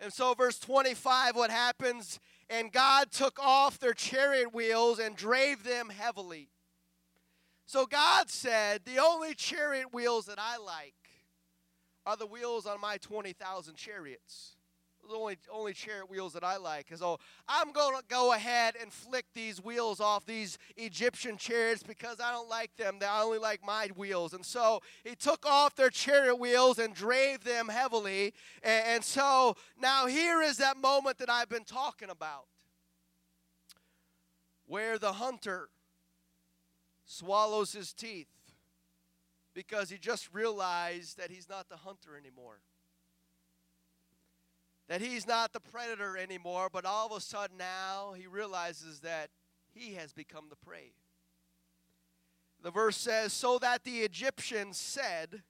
And 0.00 0.12
so, 0.12 0.34
verse 0.34 0.58
25, 0.58 1.34
what 1.34 1.50
happens? 1.50 2.20
And 2.48 2.72
God 2.72 3.10
took 3.10 3.38
off 3.38 3.78
their 3.78 3.92
chariot 3.92 4.54
wheels 4.54 4.98
and 4.98 5.16
drave 5.16 5.64
them 5.64 5.90
heavily. 5.90 6.48
So 7.66 7.84
God 7.84 8.30
said, 8.30 8.82
The 8.84 8.98
only 8.98 9.34
chariot 9.34 9.92
wheels 9.92 10.26
that 10.26 10.38
I 10.38 10.56
like 10.56 10.94
are 12.06 12.16
the 12.16 12.26
wheels 12.26 12.64
on 12.64 12.80
my 12.80 12.96
20,000 12.96 13.74
chariots. 13.74 14.56
The 15.08 15.14
only, 15.14 15.38
only 15.50 15.72
chariot 15.72 16.10
wheels 16.10 16.34
that 16.34 16.44
I 16.44 16.58
like. 16.58 16.88
So 16.94 17.18
I'm 17.48 17.72
going 17.72 17.96
to 17.96 18.02
go 18.08 18.34
ahead 18.34 18.74
and 18.80 18.92
flick 18.92 19.24
these 19.34 19.62
wheels 19.62 20.00
off 20.00 20.26
these 20.26 20.58
Egyptian 20.76 21.38
chariots 21.38 21.82
because 21.82 22.20
I 22.20 22.30
don't 22.30 22.48
like 22.48 22.76
them. 22.76 22.98
I 23.00 23.22
only 23.22 23.38
like 23.38 23.64
my 23.64 23.88
wheels. 23.96 24.34
And 24.34 24.44
so 24.44 24.82
he 25.04 25.14
took 25.14 25.46
off 25.46 25.74
their 25.76 25.88
chariot 25.88 26.36
wheels 26.36 26.78
and 26.78 26.94
drave 26.94 27.42
them 27.42 27.68
heavily. 27.68 28.34
And, 28.62 28.84
and 28.86 29.04
so 29.04 29.56
now 29.80 30.06
here 30.06 30.42
is 30.42 30.58
that 30.58 30.76
moment 30.76 31.18
that 31.18 31.30
I've 31.30 31.48
been 31.48 31.64
talking 31.64 32.10
about 32.10 32.44
where 34.66 34.98
the 34.98 35.14
hunter 35.14 35.70
swallows 37.06 37.72
his 37.72 37.94
teeth 37.94 38.28
because 39.54 39.88
he 39.88 39.96
just 39.96 40.32
realized 40.34 41.16
that 41.16 41.30
he's 41.30 41.48
not 41.48 41.68
the 41.70 41.78
hunter 41.78 42.16
anymore. 42.16 42.60
That 44.88 45.02
he's 45.02 45.26
not 45.26 45.52
the 45.52 45.60
predator 45.60 46.16
anymore, 46.16 46.68
but 46.72 46.84
all 46.84 47.06
of 47.06 47.12
a 47.12 47.20
sudden 47.20 47.58
now 47.58 48.14
he 48.16 48.26
realizes 48.26 49.00
that 49.00 49.28
he 49.74 49.94
has 49.94 50.12
become 50.12 50.46
the 50.48 50.56
prey. 50.56 50.92
The 52.62 52.70
verse 52.70 52.96
says, 52.96 53.32
So 53.32 53.58
that 53.58 53.84
the 53.84 53.98
Egyptians 53.98 54.78
said, 54.78 55.42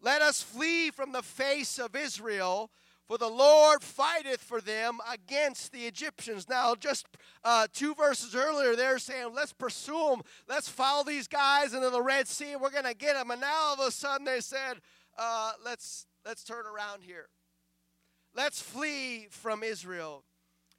Let 0.00 0.22
us 0.22 0.42
flee 0.42 0.90
from 0.90 1.12
the 1.12 1.22
face 1.22 1.78
of 1.78 1.94
Israel, 1.94 2.70
for 3.06 3.18
the 3.18 3.28
Lord 3.28 3.82
fighteth 3.82 4.40
for 4.40 4.60
them 4.60 4.98
against 5.10 5.72
the 5.72 5.86
Egyptians. 5.86 6.48
Now, 6.48 6.74
just 6.74 7.06
uh, 7.44 7.66
two 7.72 7.94
verses 7.94 8.34
earlier, 8.34 8.74
they're 8.74 8.98
saying, 8.98 9.34
let's 9.34 9.52
pursue 9.52 10.10
them. 10.10 10.22
Let's 10.48 10.68
follow 10.68 11.04
these 11.04 11.28
guys 11.28 11.74
into 11.74 11.90
the 11.90 12.00
Red 12.00 12.26
Sea. 12.28 12.56
We're 12.56 12.70
going 12.70 12.84
to 12.84 12.94
get 12.94 13.14
them. 13.14 13.30
And 13.30 13.40
now 13.40 13.52
all 13.54 13.74
of 13.74 13.80
a 13.80 13.90
sudden 13.90 14.24
they 14.24 14.40
said, 14.40 14.78
uh, 15.18 15.52
let's, 15.64 16.06
let's 16.24 16.44
turn 16.44 16.64
around 16.64 17.02
here. 17.02 17.28
Let's 18.34 18.60
flee 18.60 19.28
from 19.30 19.62
Israel. 19.62 20.24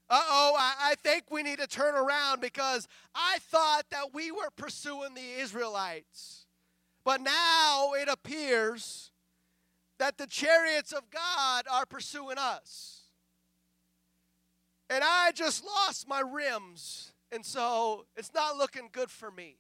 Uh 0.10 0.22
oh, 0.28 0.56
I, 0.58 0.92
I 0.92 0.96
think 0.96 1.26
we 1.32 1.44
need 1.44 1.60
to 1.60 1.68
turn 1.68 1.96
around 1.96 2.42
because 2.42 2.88
I 3.16 3.38
thought 3.42 3.84
that 3.92 4.14
we 4.14 4.32
were 4.32 4.50
pursuing 4.56 5.14
the 5.14 5.42
Israelites. 5.42 6.46
But 7.04 7.22
now 7.22 7.94
it 7.94 8.08
appears 8.08 9.12
that 9.98 10.18
the 10.18 10.28
chariots 10.28 10.92
of 10.92 11.10
God 11.10 11.66
are 11.72 11.86
pursuing 11.86 12.38
us. 12.38 13.02
And 14.90 15.04
I 15.04 15.32
just 15.32 15.64
lost 15.66 16.08
my 16.08 16.20
rims, 16.20 17.14
and 17.32 17.46
so 17.46 18.06
it's 18.16 18.34
not 18.34 18.58
looking 18.58 18.90
good 18.92 19.10
for 19.10 19.32
me. 19.32 19.56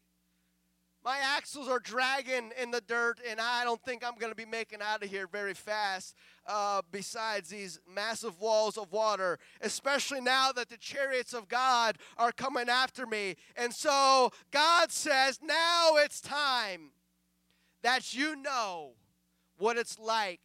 My 1.03 1.17
axles 1.17 1.67
are 1.67 1.79
dragging 1.79 2.51
in 2.61 2.71
the 2.71 2.79
dirt, 2.79 3.19
and 3.29 3.41
I 3.41 3.65
don't 3.65 3.81
think 3.83 4.05
I'm 4.05 4.15
going 4.17 4.31
to 4.31 4.35
be 4.35 4.45
making 4.45 4.79
out 4.81 5.03
of 5.03 5.09
here 5.09 5.27
very 5.27 5.53
fast. 5.53 6.15
Uh, 6.45 6.81
besides 6.91 7.49
these 7.49 7.79
massive 7.93 8.39
walls 8.39 8.77
of 8.77 8.91
water, 8.91 9.39
especially 9.61 10.19
now 10.19 10.51
that 10.51 10.69
the 10.69 10.75
chariots 10.77 11.33
of 11.33 11.47
God 11.47 11.97
are 12.17 12.33
coming 12.33 12.67
after 12.67 13.05
me. 13.05 13.35
And 13.55 13.73
so 13.73 14.31
God 14.51 14.91
says, 14.91 15.39
Now 15.41 15.91
it's 15.95 16.19
time 16.19 16.91
that 17.81 18.13
you 18.13 18.35
know 18.35 18.91
what 19.57 19.77
it's 19.77 19.97
like 19.97 20.41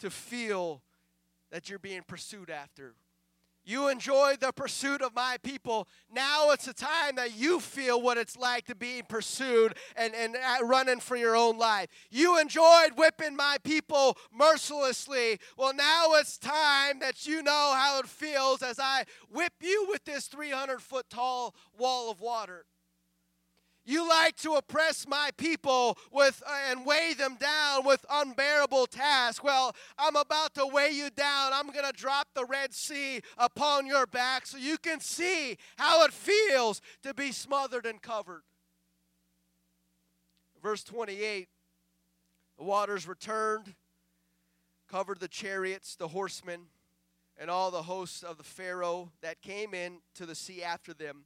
to 0.00 0.10
feel 0.10 0.82
that 1.50 1.68
you're 1.68 1.78
being 1.78 2.02
pursued 2.06 2.50
after. 2.50 2.94
You 3.68 3.88
enjoyed 3.88 4.40
the 4.40 4.50
pursuit 4.50 5.02
of 5.02 5.14
my 5.14 5.36
people. 5.42 5.88
Now 6.10 6.52
it's 6.52 6.64
the 6.64 6.72
time 6.72 7.16
that 7.16 7.36
you 7.36 7.60
feel 7.60 8.00
what 8.00 8.16
it's 8.16 8.34
like 8.34 8.64
to 8.68 8.74
be 8.74 9.02
pursued 9.06 9.74
and, 9.94 10.14
and 10.14 10.34
running 10.62 11.00
for 11.00 11.16
your 11.16 11.36
own 11.36 11.58
life. 11.58 11.88
You 12.10 12.40
enjoyed 12.40 12.92
whipping 12.96 13.36
my 13.36 13.58
people 13.62 14.16
mercilessly. 14.32 15.38
Well, 15.58 15.74
now 15.74 16.14
it's 16.14 16.38
time 16.38 17.00
that 17.00 17.26
you 17.26 17.42
know 17.42 17.74
how 17.76 17.98
it 17.98 18.08
feels 18.08 18.62
as 18.62 18.80
I 18.80 19.04
whip 19.30 19.52
you 19.60 19.86
with 19.90 20.02
this 20.06 20.28
300 20.28 20.80
foot 20.80 21.10
tall 21.10 21.54
wall 21.76 22.10
of 22.10 22.22
water. 22.22 22.64
You 23.88 24.06
like 24.06 24.36
to 24.40 24.52
oppress 24.52 25.08
my 25.08 25.30
people 25.38 25.96
with 26.12 26.42
uh, 26.46 26.54
and 26.68 26.84
weigh 26.84 27.14
them 27.16 27.38
down 27.40 27.86
with 27.86 28.04
unbearable 28.10 28.86
tasks. 28.86 29.42
Well, 29.42 29.74
I'm 29.98 30.14
about 30.14 30.52
to 30.56 30.66
weigh 30.66 30.90
you 30.90 31.08
down. 31.08 31.52
I'm 31.54 31.70
going 31.70 31.86
to 31.86 31.92
drop 31.92 32.28
the 32.34 32.44
Red 32.44 32.74
Sea 32.74 33.22
upon 33.38 33.86
your 33.86 34.04
back 34.04 34.44
so 34.44 34.58
you 34.58 34.76
can 34.76 35.00
see 35.00 35.56
how 35.78 36.04
it 36.04 36.12
feels 36.12 36.82
to 37.02 37.14
be 37.14 37.32
smothered 37.32 37.86
and 37.86 38.02
covered. 38.02 38.42
Verse 40.62 40.84
28 40.84 41.48
The 42.58 42.64
waters 42.64 43.08
returned, 43.08 43.74
covered 44.86 45.18
the 45.18 45.28
chariots, 45.28 45.96
the 45.96 46.08
horsemen, 46.08 46.66
and 47.38 47.50
all 47.50 47.70
the 47.70 47.84
hosts 47.84 48.22
of 48.22 48.36
the 48.36 48.44
Pharaoh 48.44 49.12
that 49.22 49.40
came 49.40 49.72
in 49.72 50.00
to 50.16 50.26
the 50.26 50.34
sea 50.34 50.62
after 50.62 50.92
them 50.92 51.24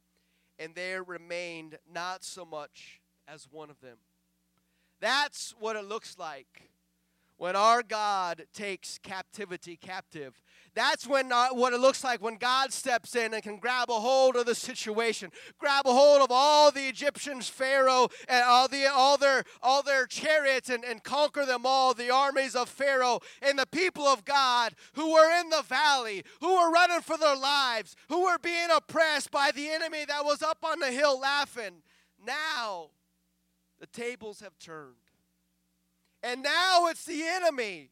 and 0.59 0.75
there 0.75 1.03
remained 1.03 1.77
not 1.91 2.23
so 2.23 2.45
much 2.45 3.01
as 3.27 3.47
one 3.51 3.69
of 3.69 3.79
them. 3.81 3.97
That's 4.99 5.53
what 5.59 5.75
it 5.75 5.85
looks 5.85 6.17
like 6.17 6.69
when 7.37 7.55
our 7.55 7.83
God 7.83 8.45
takes 8.53 8.99
captivity 8.99 9.75
captive. 9.75 10.41
That's 10.75 11.05
when 11.05 11.31
uh, 11.31 11.49
what 11.49 11.73
it 11.73 11.79
looks 11.79 12.03
like 12.03 12.21
when 12.21 12.37
God 12.37 12.73
steps 12.73 13.15
in 13.15 13.33
and 13.33 13.43
can 13.43 13.57
grab 13.57 13.91
a 13.91 13.99
hold 13.99 14.35
of 14.35 14.47
the 14.47 14.55
situation, 14.55 15.31
grab 15.59 15.85
a 15.85 15.93
hold 15.93 16.21
of 16.21 16.27
all 16.31 16.71
the 16.71 16.87
Egyptians, 16.87 17.47
Pharaoh, 17.47 18.09
and 18.27 18.43
all 18.43 18.67
the 18.67 18.87
all 18.87 19.17
their 19.17 19.43
all 19.61 19.83
their 19.83 20.07
chariots, 20.07 20.69
and, 20.69 20.83
and 20.83 21.03
conquer 21.03 21.45
them 21.45 21.65
all, 21.65 21.93
the 21.93 22.09
armies 22.09 22.55
of 22.55 22.69
Pharaoh 22.69 23.19
and 23.41 23.59
the 23.59 23.67
people 23.67 24.05
of 24.05 24.25
God 24.25 24.73
who 24.93 25.13
were 25.13 25.29
in 25.39 25.49
the 25.49 25.61
valley, 25.61 26.23
who 26.41 26.55
were 26.55 26.71
running 26.71 27.01
for 27.01 27.17
their 27.17 27.37
lives, 27.37 27.95
who 28.09 28.23
were 28.23 28.39
being 28.39 28.69
oppressed 28.75 29.29
by 29.29 29.51
the 29.51 29.69
enemy 29.69 30.05
that 30.05 30.25
was 30.25 30.41
up 30.41 30.59
on 30.63 30.79
the 30.79 30.91
hill 30.91 31.19
laughing. 31.19 31.83
Now 32.25 32.89
the 33.79 33.87
tables 33.87 34.39
have 34.39 34.57
turned. 34.57 34.95
And 36.23 36.41
now 36.41 36.87
it's 36.87 37.03
the 37.03 37.21
enemy 37.21 37.89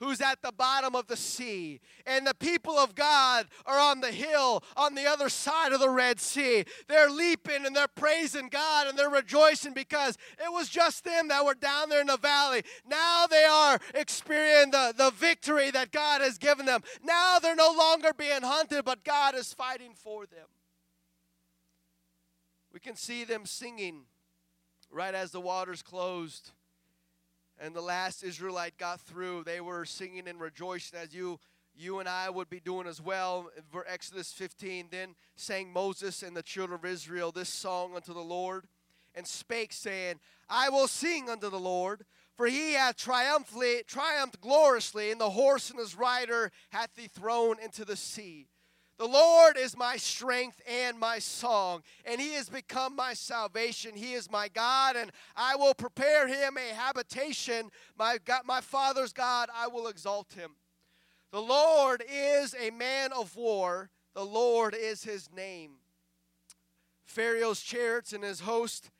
who's 0.00 0.20
at 0.20 0.42
the 0.42 0.52
bottom 0.52 0.94
of 0.94 1.06
the 1.06 1.16
sea. 1.16 1.80
And 2.06 2.26
the 2.26 2.34
people 2.34 2.78
of 2.78 2.94
God 2.94 3.46
are 3.66 3.78
on 3.78 4.00
the 4.00 4.12
hill 4.12 4.62
on 4.76 4.94
the 4.94 5.06
other 5.06 5.28
side 5.28 5.72
of 5.72 5.80
the 5.80 5.90
Red 5.90 6.20
Sea. 6.20 6.64
They're 6.88 7.10
leaping 7.10 7.66
and 7.66 7.74
they're 7.74 7.88
praising 7.88 8.48
God 8.48 8.86
and 8.86 8.98
they're 8.98 9.10
rejoicing 9.10 9.74
because 9.74 10.16
it 10.38 10.52
was 10.52 10.68
just 10.68 11.04
them 11.04 11.28
that 11.28 11.44
were 11.44 11.54
down 11.54 11.88
there 11.88 12.00
in 12.00 12.06
the 12.06 12.16
valley. 12.16 12.62
Now 12.88 13.26
they 13.26 13.44
are 13.44 13.78
experiencing 13.94 14.70
the, 14.70 14.94
the 14.96 15.10
victory 15.10 15.70
that 15.70 15.92
God 15.92 16.20
has 16.20 16.38
given 16.38 16.66
them. 16.66 16.82
Now 17.04 17.38
they're 17.38 17.54
no 17.54 17.74
longer 17.76 18.12
being 18.16 18.42
hunted, 18.42 18.84
but 18.84 19.04
God 19.04 19.34
is 19.34 19.52
fighting 19.52 19.92
for 19.94 20.26
them. 20.26 20.46
We 22.72 22.80
can 22.80 22.96
see 22.96 23.24
them 23.24 23.46
singing 23.46 24.02
right 24.90 25.14
as 25.14 25.32
the 25.32 25.40
waters 25.40 25.82
closed 25.82 26.52
and 27.60 27.74
the 27.74 27.80
last 27.80 28.22
Israelite 28.22 28.78
got 28.78 29.00
through, 29.00 29.44
they 29.44 29.60
were 29.60 29.84
singing 29.84 30.28
and 30.28 30.40
rejoicing 30.40 30.98
as 30.98 31.14
you 31.14 31.38
you 31.78 32.00
and 32.00 32.08
I 32.08 32.28
would 32.28 32.50
be 32.50 32.60
doing 32.60 32.86
as 32.86 33.00
well. 33.00 33.50
For 33.70 33.84
Exodus 33.88 34.32
15, 34.32 34.88
then 34.90 35.14
sang 35.36 35.72
Moses 35.72 36.22
and 36.22 36.36
the 36.36 36.42
children 36.42 36.78
of 36.78 36.84
Israel 36.84 37.30
this 37.30 37.48
song 37.48 37.94
unto 37.94 38.12
the 38.12 38.20
Lord, 38.20 38.64
and 39.14 39.26
spake, 39.26 39.72
saying, 39.72 40.16
I 40.48 40.70
will 40.70 40.88
sing 40.88 41.30
unto 41.30 41.48
the 41.48 41.60
Lord, 41.60 42.04
for 42.36 42.46
he 42.46 42.72
hath 42.72 42.96
triumphantly 42.96 43.82
triumphed 43.86 44.40
gloriously, 44.40 45.10
and 45.10 45.20
the 45.20 45.30
horse 45.30 45.70
and 45.70 45.78
his 45.78 45.96
rider 45.96 46.50
hath 46.70 46.90
he 46.96 47.06
thrown 47.06 47.56
into 47.62 47.84
the 47.84 47.96
sea. 47.96 48.48
The 48.98 49.06
Lord 49.06 49.56
is 49.56 49.76
my 49.76 49.96
strength 49.96 50.60
and 50.68 50.98
my 50.98 51.20
song, 51.20 51.82
and 52.04 52.20
he 52.20 52.34
has 52.34 52.48
become 52.48 52.96
my 52.96 53.14
salvation. 53.14 53.94
He 53.94 54.14
is 54.14 54.28
my 54.28 54.48
God, 54.48 54.96
and 54.96 55.12
I 55.36 55.54
will 55.54 55.74
prepare 55.74 56.26
him 56.26 56.56
a 56.56 56.74
habitation. 56.74 57.70
My, 57.96 58.18
God, 58.24 58.42
my 58.44 58.60
father's 58.60 59.12
God, 59.12 59.50
I 59.54 59.68
will 59.68 59.86
exalt 59.86 60.32
him. 60.32 60.50
The 61.30 61.40
Lord 61.40 62.02
is 62.10 62.56
a 62.60 62.70
man 62.70 63.12
of 63.12 63.36
war, 63.36 63.90
the 64.14 64.24
Lord 64.24 64.74
is 64.74 65.04
his 65.04 65.30
name. 65.32 65.76
Pharaoh's 67.04 67.62
chariots 67.62 68.12
and 68.12 68.24
his 68.24 68.40
host 68.40 68.90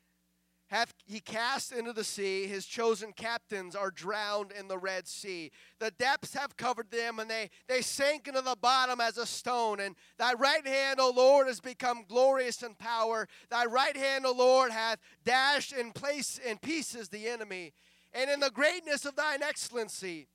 hath 0.69 0.93
he 1.05 1.19
cast 1.19 1.71
into 1.71 1.93
the 1.93 2.03
sea. 2.03 2.45
His 2.45 2.65
chosen 2.65 3.11
captains 3.11 3.75
are 3.75 3.91
drowned 3.91 4.51
in 4.51 4.67
the 4.67 4.77
Red 4.77 5.07
Sea. 5.07 5.51
The 5.79 5.91
depths 5.91 6.33
have 6.35 6.57
covered 6.57 6.91
them, 6.91 7.19
and 7.19 7.29
they, 7.29 7.49
they 7.67 7.81
sank 7.81 8.27
into 8.27 8.41
the 8.41 8.57
bottom 8.59 9.01
as 9.01 9.17
a 9.17 9.25
stone. 9.25 9.79
And 9.79 9.95
thy 10.17 10.33
right 10.33 10.65
hand, 10.65 10.99
O 10.99 11.11
Lord, 11.15 11.47
has 11.47 11.59
become 11.59 12.05
glorious 12.07 12.61
in 12.61 12.75
power. 12.75 13.27
Thy 13.49 13.65
right 13.65 13.97
hand, 13.97 14.25
O 14.25 14.31
Lord, 14.31 14.71
hath 14.71 14.99
dashed 15.25 15.73
in 15.73 15.91
place 15.91 16.39
in 16.39 16.57
pieces 16.59 17.09
the 17.09 17.27
enemy. 17.27 17.73
And 18.13 18.29
in 18.29 18.39
the 18.39 18.51
greatness 18.51 19.05
of 19.05 19.15
thine 19.15 19.43
excellency, 19.43 20.27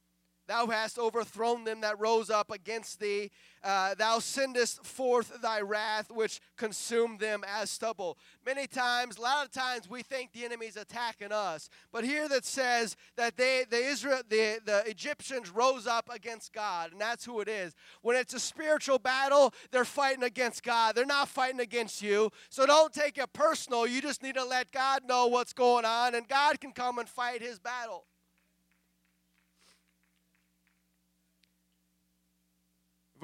Thou 0.46 0.66
hast 0.66 0.98
overthrown 0.98 1.64
them 1.64 1.80
that 1.80 1.98
rose 1.98 2.28
up 2.28 2.50
against 2.50 3.00
thee. 3.00 3.30
Uh, 3.62 3.94
thou 3.94 4.18
sendest 4.18 4.84
forth 4.84 5.40
thy 5.40 5.62
wrath, 5.62 6.10
which 6.10 6.40
consumed 6.56 7.18
them 7.18 7.42
as 7.48 7.70
stubble. 7.70 8.18
Many 8.44 8.66
times, 8.66 9.16
a 9.16 9.22
lot 9.22 9.46
of 9.46 9.52
times, 9.52 9.88
we 9.88 10.02
think 10.02 10.32
the 10.32 10.44
enemy's 10.44 10.76
attacking 10.76 11.32
us. 11.32 11.70
But 11.90 12.04
here 12.04 12.28
that 12.28 12.44
says 12.44 12.94
that 13.16 13.38
they, 13.38 13.64
the 13.68 13.78
Israel, 13.78 14.20
the, 14.28 14.60
the 14.66 14.82
Egyptians 14.86 15.50
rose 15.50 15.86
up 15.86 16.10
against 16.12 16.52
God, 16.52 16.92
and 16.92 17.00
that's 17.00 17.24
who 17.24 17.40
it 17.40 17.48
is. 17.48 17.74
When 18.02 18.16
it's 18.16 18.34
a 18.34 18.40
spiritual 18.40 18.98
battle, 18.98 19.54
they're 19.70 19.86
fighting 19.86 20.24
against 20.24 20.62
God. 20.62 20.94
They're 20.94 21.06
not 21.06 21.28
fighting 21.28 21.60
against 21.60 22.02
you. 22.02 22.30
So 22.50 22.66
don't 22.66 22.92
take 22.92 23.16
it 23.16 23.32
personal. 23.32 23.86
You 23.86 24.02
just 24.02 24.22
need 24.22 24.34
to 24.34 24.44
let 24.44 24.72
God 24.72 25.02
know 25.08 25.26
what's 25.26 25.54
going 25.54 25.86
on, 25.86 26.14
and 26.14 26.28
God 26.28 26.60
can 26.60 26.72
come 26.72 26.98
and 26.98 27.08
fight 27.08 27.40
his 27.40 27.58
battle. 27.58 28.04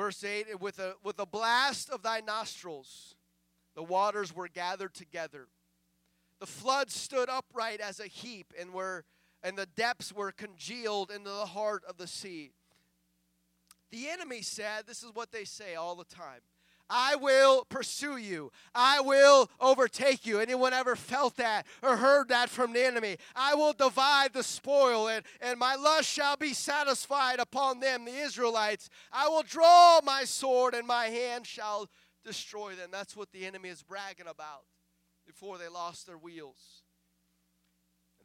Verse 0.00 0.24
8 0.24 0.58
with 0.62 0.78
a, 0.78 0.94
with 1.04 1.18
a 1.18 1.26
blast 1.26 1.90
of 1.90 2.00
thy 2.00 2.20
nostrils, 2.20 3.16
the 3.74 3.82
waters 3.82 4.34
were 4.34 4.48
gathered 4.48 4.94
together. 4.94 5.46
The 6.38 6.46
floods 6.46 6.94
stood 6.94 7.28
upright 7.28 7.82
as 7.82 8.00
a 8.00 8.06
heap, 8.06 8.54
and, 8.58 8.72
were, 8.72 9.04
and 9.42 9.58
the 9.58 9.66
depths 9.66 10.10
were 10.10 10.32
congealed 10.32 11.10
into 11.10 11.28
the 11.28 11.44
heart 11.44 11.82
of 11.86 11.98
the 11.98 12.06
sea. 12.06 12.52
The 13.90 14.08
enemy 14.08 14.40
said, 14.40 14.86
This 14.86 15.02
is 15.02 15.10
what 15.14 15.32
they 15.32 15.44
say 15.44 15.74
all 15.74 15.96
the 15.96 16.04
time 16.04 16.40
I 16.90 17.14
will 17.14 17.64
pursue 17.66 18.16
you. 18.16 18.50
I 18.74 19.00
will 19.00 19.48
overtake 19.60 20.26
you. 20.26 20.40
Anyone 20.40 20.72
ever 20.72 20.96
felt 20.96 21.36
that 21.36 21.64
or 21.82 21.96
heard 21.96 22.28
that 22.28 22.50
from 22.50 22.72
the 22.72 22.84
enemy? 22.84 23.16
I 23.36 23.54
will 23.54 23.72
divide 23.72 24.32
the 24.32 24.42
spoil, 24.42 25.06
and, 25.06 25.24
and 25.40 25.58
my 25.58 25.76
lust 25.76 26.08
shall 26.08 26.36
be 26.36 26.52
satisfied 26.52 27.38
upon 27.38 27.78
them, 27.78 28.04
the 28.04 28.16
Israelites. 28.16 28.90
I 29.12 29.28
will 29.28 29.44
draw 29.44 30.00
my 30.04 30.24
sword, 30.24 30.74
and 30.74 30.86
my 30.86 31.06
hand 31.06 31.46
shall 31.46 31.88
destroy 32.24 32.74
them. 32.74 32.90
That's 32.90 33.16
what 33.16 33.30
the 33.30 33.46
enemy 33.46 33.68
is 33.68 33.84
bragging 33.84 34.26
about 34.26 34.64
before 35.24 35.58
they 35.58 35.68
lost 35.68 36.08
their 36.08 36.18
wheels. 36.18 36.82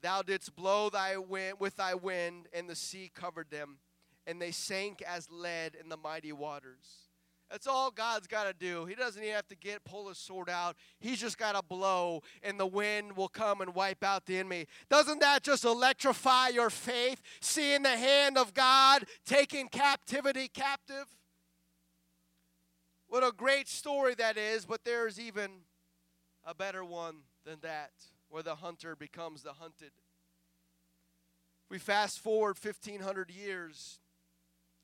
Thou 0.02 0.24
didst 0.24 0.56
blow 0.56 0.90
thy 0.90 1.18
wind 1.18 1.58
with 1.60 1.78
thy 1.78 1.94
wind, 1.94 2.48
and 2.52 2.68
the 2.68 2.76
sea 2.76 3.12
covered 3.14 3.52
them, 3.52 3.78
and 4.26 4.42
they 4.42 4.52
sank 4.52 5.04
as 5.04 5.30
lead 5.30 5.76
in 5.80 5.90
the 5.90 5.98
mighty 5.98 6.32
waters. 6.32 7.05
That's 7.50 7.68
all 7.68 7.92
God's 7.92 8.28
got 8.28 8.46
to 8.46 8.54
do. 8.54 8.86
He 8.86 8.96
doesn't 8.96 9.22
even 9.22 9.36
have 9.36 9.48
to 9.50 9.56
get 9.56 9.84
pull 9.84 10.10
his 10.10 10.18
sword 10.18 10.50
out. 10.50 10.76
He's 11.00 11.20
just 11.20 11.38
got 11.38 11.56
to 11.56 11.62
blow, 11.62 12.24
and 12.42 12.60
the 12.60 12.66
wind 12.66 13.16
will 13.16 13.28
come 13.28 13.62
and 13.62 13.76
wipe 13.76 14.04
out 14.04 14.26
the 14.26 14.38
enemy. 14.38 14.66
Doesn't 14.90 15.20
that 15.20 15.44
just 15.44 15.64
electrify 15.64 16.50
your 16.50 16.70
faith? 16.70 17.22
Seeing 17.42 17.84
the 17.84 17.96
hand 17.96 18.38
of 18.38 18.54
God 18.54 19.06
taking 19.26 19.68
captivity 19.68 20.48
captive. 20.48 21.06
What 23.08 23.24
a 23.24 23.32
great 23.32 23.68
story 23.68 24.16
that 24.16 24.38
is, 24.38 24.66
but 24.66 24.84
there's 24.84 25.20
even 25.20 25.52
a 26.44 26.56
better 26.56 26.84
one 26.84 27.18
than 27.46 27.60
that, 27.62 27.92
where 28.30 28.44
the 28.44 28.56
hunter 28.56 28.96
becomes 28.96 29.44
the 29.44 29.54
hunted. 29.54 29.92
If 31.64 31.70
we 31.70 31.78
fast 31.78 32.20
forward 32.20 32.58
1,500 32.62 33.30
years, 33.30 34.00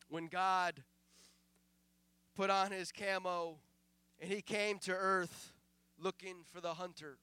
when 0.09 0.27
God 0.27 0.83
put 2.35 2.49
on 2.49 2.71
his 2.71 2.91
camo, 2.91 3.57
and 4.19 4.31
he 4.31 4.41
came 4.41 4.79
to 4.79 4.91
earth 4.93 5.53
looking 5.99 6.37
for 6.53 6.61
the 6.61 6.73
hunter. 6.73 7.17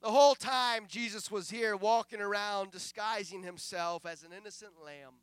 The 0.00 0.10
whole 0.10 0.34
time 0.34 0.84
Jesus 0.88 1.30
was 1.30 1.50
here 1.50 1.76
walking 1.76 2.20
around 2.20 2.70
disguising 2.70 3.42
himself 3.42 4.06
as 4.06 4.22
an 4.22 4.30
innocent 4.32 4.72
lamb 4.84 5.14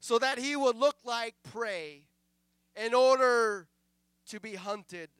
so 0.00 0.18
that 0.18 0.38
he 0.38 0.56
would 0.56 0.76
look 0.76 0.96
like 1.04 1.34
prey 1.50 2.02
in 2.76 2.94
order 2.94 3.68
to 4.28 4.40
be 4.40 4.54
hunted 4.54 5.10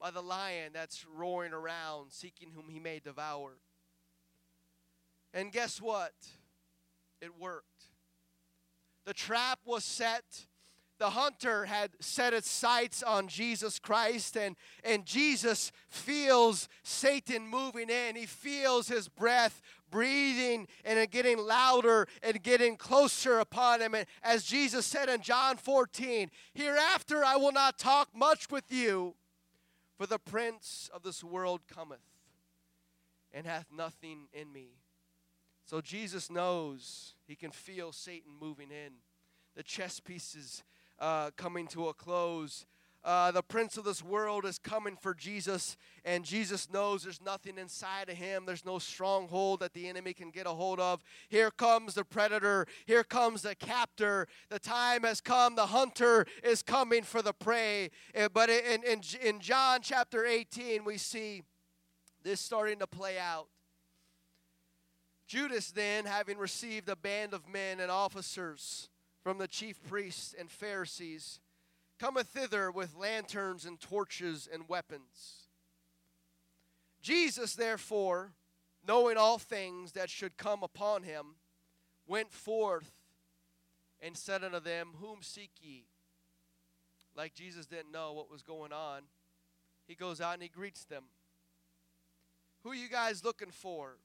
by 0.00 0.10
the 0.10 0.22
lion 0.22 0.72
that's 0.74 1.06
roaring 1.06 1.52
around 1.52 2.12
seeking 2.12 2.50
whom 2.54 2.68
he 2.68 2.78
may 2.78 2.98
devour. 2.98 3.52
And 5.32 5.52
guess 5.52 5.80
what? 5.80 6.14
It 7.20 7.38
worked. 7.38 7.84
The 9.06 9.14
trap 9.14 9.60
was 9.64 9.84
set. 9.84 10.46
The 10.98 11.10
hunter 11.10 11.66
had 11.66 11.90
set 12.00 12.34
its 12.34 12.50
sights 12.50 13.02
on 13.02 13.28
Jesus 13.28 13.78
Christ, 13.78 14.36
and, 14.36 14.56
and 14.82 15.04
Jesus 15.04 15.70
feels 15.88 16.68
Satan 16.82 17.46
moving 17.46 17.90
in. 17.90 18.16
He 18.16 18.26
feels 18.26 18.88
his 18.88 19.08
breath 19.08 19.60
breathing 19.90 20.66
and 20.84 21.10
getting 21.10 21.38
louder 21.38 22.08
and 22.22 22.42
getting 22.42 22.76
closer 22.76 23.38
upon 23.38 23.80
him. 23.80 23.94
And 23.94 24.06
as 24.22 24.42
Jesus 24.42 24.86
said 24.86 25.08
in 25.08 25.20
John 25.20 25.56
14, 25.56 26.30
Hereafter 26.54 27.24
I 27.24 27.36
will 27.36 27.52
not 27.52 27.78
talk 27.78 28.08
much 28.14 28.50
with 28.50 28.72
you, 28.72 29.14
for 29.96 30.06
the 30.06 30.18
prince 30.18 30.90
of 30.92 31.02
this 31.02 31.22
world 31.22 31.60
cometh 31.68 32.00
and 33.32 33.46
hath 33.46 33.66
nothing 33.70 34.28
in 34.32 34.52
me. 34.52 34.70
So 35.66 35.80
Jesus 35.80 36.30
knows 36.30 37.14
he 37.26 37.34
can 37.34 37.50
feel 37.50 37.90
Satan 37.90 38.30
moving 38.40 38.70
in, 38.70 38.92
the 39.56 39.64
chess 39.64 39.98
pieces 39.98 40.62
uh, 41.00 41.32
coming 41.36 41.66
to 41.68 41.88
a 41.88 41.94
close. 41.94 42.66
Uh, 43.02 43.32
the 43.32 43.42
prince 43.42 43.76
of 43.76 43.82
this 43.84 44.00
world 44.00 44.44
is 44.44 44.60
coming 44.60 44.96
for 44.96 45.12
Jesus, 45.12 45.76
and 46.04 46.24
Jesus 46.24 46.70
knows 46.72 47.02
there's 47.02 47.20
nothing 47.20 47.58
inside 47.58 48.08
of 48.08 48.16
him. 48.16 48.44
There's 48.46 48.64
no 48.64 48.78
stronghold 48.78 49.58
that 49.58 49.74
the 49.74 49.88
enemy 49.88 50.12
can 50.12 50.30
get 50.30 50.46
a 50.46 50.50
hold 50.50 50.78
of. 50.78 51.02
Here 51.28 51.50
comes 51.50 51.94
the 51.94 52.04
predator. 52.04 52.66
Here 52.84 53.02
comes 53.02 53.42
the 53.42 53.56
captor. 53.56 54.28
The 54.50 54.60
time 54.60 55.02
has 55.02 55.20
come. 55.20 55.56
The 55.56 55.66
hunter 55.66 56.26
is 56.44 56.62
coming 56.62 57.02
for 57.02 57.22
the 57.22 57.32
prey. 57.32 57.90
Uh, 58.16 58.28
but 58.32 58.50
in, 58.50 58.84
in, 58.84 59.00
in 59.20 59.40
John 59.40 59.80
chapter 59.82 60.24
18, 60.24 60.84
we 60.84 60.96
see 60.96 61.42
this 62.22 62.40
starting 62.40 62.78
to 62.78 62.86
play 62.86 63.18
out. 63.18 63.48
Judas, 65.26 65.72
then, 65.72 66.04
having 66.04 66.38
received 66.38 66.88
a 66.88 66.96
band 66.96 67.34
of 67.34 67.48
men 67.48 67.80
and 67.80 67.90
officers 67.90 68.88
from 69.22 69.38
the 69.38 69.48
chief 69.48 69.82
priests 69.82 70.34
and 70.38 70.50
Pharisees, 70.50 71.40
cometh 71.98 72.28
thither 72.28 72.70
with 72.70 72.96
lanterns 72.96 73.64
and 73.64 73.80
torches 73.80 74.48
and 74.52 74.68
weapons. 74.68 75.48
Jesus, 77.02 77.54
therefore, 77.54 78.32
knowing 78.86 79.16
all 79.16 79.38
things 79.38 79.92
that 79.92 80.10
should 80.10 80.36
come 80.36 80.62
upon 80.62 81.02
him, 81.02 81.36
went 82.06 82.32
forth 82.32 82.92
and 84.00 84.16
said 84.16 84.44
unto 84.44 84.60
them, 84.60 84.90
Whom 85.00 85.22
seek 85.22 85.50
ye? 85.60 85.86
Like 87.16 87.34
Jesus 87.34 87.66
didn't 87.66 87.92
know 87.92 88.12
what 88.12 88.30
was 88.30 88.42
going 88.42 88.72
on, 88.72 89.02
he 89.88 89.94
goes 89.94 90.20
out 90.20 90.34
and 90.34 90.42
he 90.42 90.48
greets 90.48 90.84
them. 90.84 91.04
Who 92.62 92.70
are 92.70 92.76
you 92.76 92.88
guys 92.88 93.24
looking 93.24 93.50
for? 93.50 93.96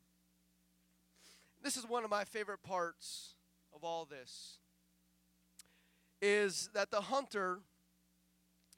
This 1.64 1.78
is 1.78 1.88
one 1.88 2.04
of 2.04 2.10
my 2.10 2.24
favorite 2.24 2.64
parts 2.64 3.36
of 3.74 3.84
all 3.84 4.06
this. 4.06 4.58
Is 6.22 6.70
that 6.74 6.92
the 6.92 7.02
hunter, 7.02 7.60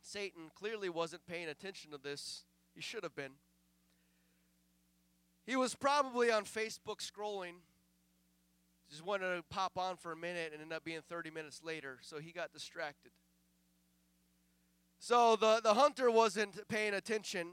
Satan, 0.02 0.52
clearly 0.56 0.90
wasn't 0.90 1.26
paying 1.26 1.48
attention 1.48 1.92
to 1.92 1.98
this. 1.98 2.44
He 2.76 2.82
should 2.82 3.04
have 3.04 3.16
been. 3.16 3.32
He 5.46 5.56
was 5.56 5.76
probably 5.76 6.32
on 6.32 6.46
Facebook 6.46 7.00
scrolling, 7.00 7.56
just 8.90 9.06
wanted 9.06 9.36
to 9.36 9.44
pop 9.50 9.78
on 9.78 9.98
for 9.98 10.12
a 10.12 10.16
minute 10.16 10.52
and 10.54 10.62
end 10.62 10.72
up 10.72 10.84
being 10.84 11.02
30 11.10 11.32
minutes 11.32 11.62
later, 11.64 11.98
so 12.02 12.20
he 12.20 12.32
got 12.32 12.54
distracted. 12.54 13.12
So 15.00 15.36
the, 15.36 15.60
the 15.62 15.74
hunter 15.74 16.10
wasn't 16.10 16.66
paying 16.70 16.94
attention 16.94 17.48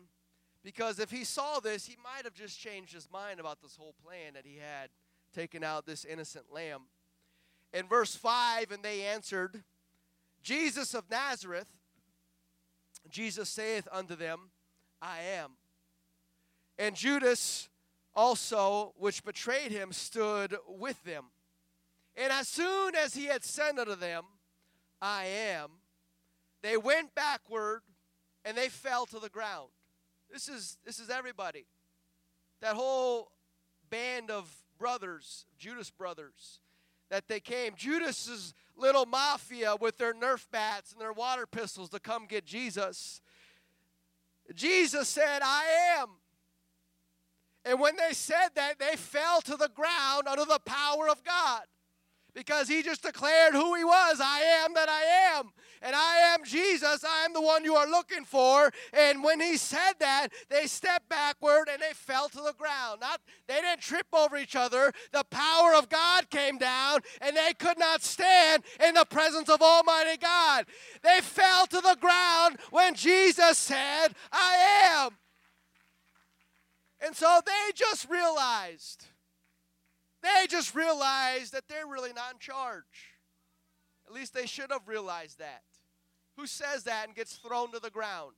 because 0.62 1.00
if 1.00 1.10
he 1.10 1.24
saw 1.24 1.58
this, 1.58 1.86
he 1.86 1.96
might 2.02 2.24
have 2.24 2.34
just 2.34 2.60
changed 2.60 2.92
his 2.92 3.08
mind 3.10 3.40
about 3.40 3.60
this 3.60 3.74
whole 3.74 3.94
plan 4.04 4.34
that 4.34 4.46
he 4.46 4.58
had 4.58 4.90
taken 5.34 5.64
out 5.64 5.86
this 5.86 6.04
innocent 6.04 6.46
lamb. 6.52 6.82
In 7.72 7.86
verse 7.86 8.14
5, 8.16 8.72
and 8.72 8.82
they 8.82 9.02
answered, 9.02 9.62
Jesus 10.42 10.94
of 10.94 11.10
Nazareth, 11.10 11.68
Jesus 13.08 13.48
saith 13.48 13.86
unto 13.92 14.16
them, 14.16 14.50
I 15.00 15.20
am. 15.36 15.52
And 16.78 16.94
Judas 16.94 17.68
also, 18.14 18.94
which 18.96 19.24
betrayed 19.24 19.70
him, 19.70 19.92
stood 19.92 20.56
with 20.68 21.02
them. 21.04 21.26
And 22.16 22.32
as 22.32 22.48
soon 22.48 22.94
as 22.94 23.14
he 23.14 23.26
had 23.26 23.44
said 23.44 23.78
unto 23.78 23.94
them, 23.94 24.24
I 25.00 25.26
am, 25.26 25.70
they 26.62 26.76
went 26.76 27.14
backward 27.14 27.82
and 28.44 28.56
they 28.56 28.68
fell 28.68 29.06
to 29.06 29.18
the 29.18 29.28
ground. 29.28 29.68
This 30.30 30.48
is 30.48 30.78
this 30.84 30.98
is 30.98 31.10
everybody. 31.10 31.66
That 32.60 32.74
whole 32.74 33.32
band 33.88 34.30
of 34.30 34.50
brothers, 34.80 35.44
Judas 35.58 35.90
brothers, 35.90 36.58
that 37.10 37.28
they 37.28 37.38
came. 37.38 37.74
Judas's 37.76 38.54
little 38.76 39.04
mafia 39.04 39.76
with 39.78 39.98
their 39.98 40.14
Nerf 40.14 40.46
bats 40.50 40.92
and 40.92 41.00
their 41.00 41.12
water 41.12 41.46
pistols 41.46 41.90
to 41.90 42.00
come 42.00 42.26
get 42.26 42.46
Jesus. 42.46 43.20
Jesus 44.54 45.08
said, 45.08 45.40
I 45.42 45.98
am. 45.98 46.08
And 47.64 47.78
when 47.78 47.94
they 47.96 48.14
said 48.14 48.48
that, 48.54 48.78
they 48.78 48.96
fell 48.96 49.42
to 49.42 49.56
the 49.56 49.68
ground 49.68 50.26
under 50.26 50.46
the 50.46 50.60
power 50.64 51.10
of 51.10 51.22
God. 51.22 51.62
because 52.34 52.68
he 52.68 52.82
just 52.82 53.02
declared 53.02 53.54
who 53.54 53.74
he 53.74 53.84
was. 53.84 54.20
I 54.22 54.40
am 54.64 54.74
that 54.74 54.88
I 54.88 55.36
am. 55.36 55.50
And 55.82 55.94
I 55.94 56.34
am 56.34 56.44
Jesus. 56.44 57.04
I 57.04 57.24
am 57.24 57.32
the 57.32 57.40
one 57.40 57.64
you 57.64 57.74
are 57.74 57.88
looking 57.88 58.24
for. 58.24 58.70
And 58.92 59.24
when 59.24 59.40
he 59.40 59.56
said 59.56 59.94
that, 60.00 60.28
they 60.48 60.66
stepped 60.66 61.08
backward 61.08 61.68
and 61.72 61.80
they 61.80 61.94
fell 61.94 62.28
to 62.28 62.38
the 62.38 62.54
ground. 62.58 63.00
Not 63.00 63.20
they 63.46 63.60
didn't 63.60 63.80
trip 63.80 64.06
over 64.12 64.36
each 64.36 64.56
other. 64.56 64.92
The 65.12 65.24
power 65.30 65.74
of 65.74 65.88
God 65.88 66.28
came 66.30 66.58
down 66.58 67.00
and 67.20 67.36
they 67.36 67.52
could 67.58 67.78
not 67.78 68.02
stand 68.02 68.62
in 68.86 68.94
the 68.94 69.06
presence 69.06 69.48
of 69.48 69.62
Almighty 69.62 70.18
God. 70.18 70.66
They 71.02 71.20
fell 71.20 71.66
to 71.66 71.80
the 71.80 71.96
ground 72.00 72.58
when 72.70 72.94
Jesus 72.94 73.56
said, 73.56 74.08
I 74.32 74.56
am. 74.84 75.12
And 77.02 77.16
so 77.16 77.40
they 77.46 77.72
just 77.74 78.08
realized 78.10 79.06
they 80.22 80.46
just 80.48 80.74
realized 80.74 81.52
that 81.52 81.64
they're 81.68 81.86
really 81.86 82.12
not 82.12 82.34
in 82.34 82.38
charge. 82.38 82.84
At 84.06 84.12
least 84.12 84.34
they 84.34 84.46
should 84.46 84.70
have 84.70 84.86
realized 84.86 85.38
that. 85.38 85.62
Who 86.40 86.46
says 86.46 86.84
that 86.84 87.06
and 87.06 87.14
gets 87.14 87.36
thrown 87.36 87.70
to 87.72 87.80
the 87.80 87.90
ground? 87.90 88.32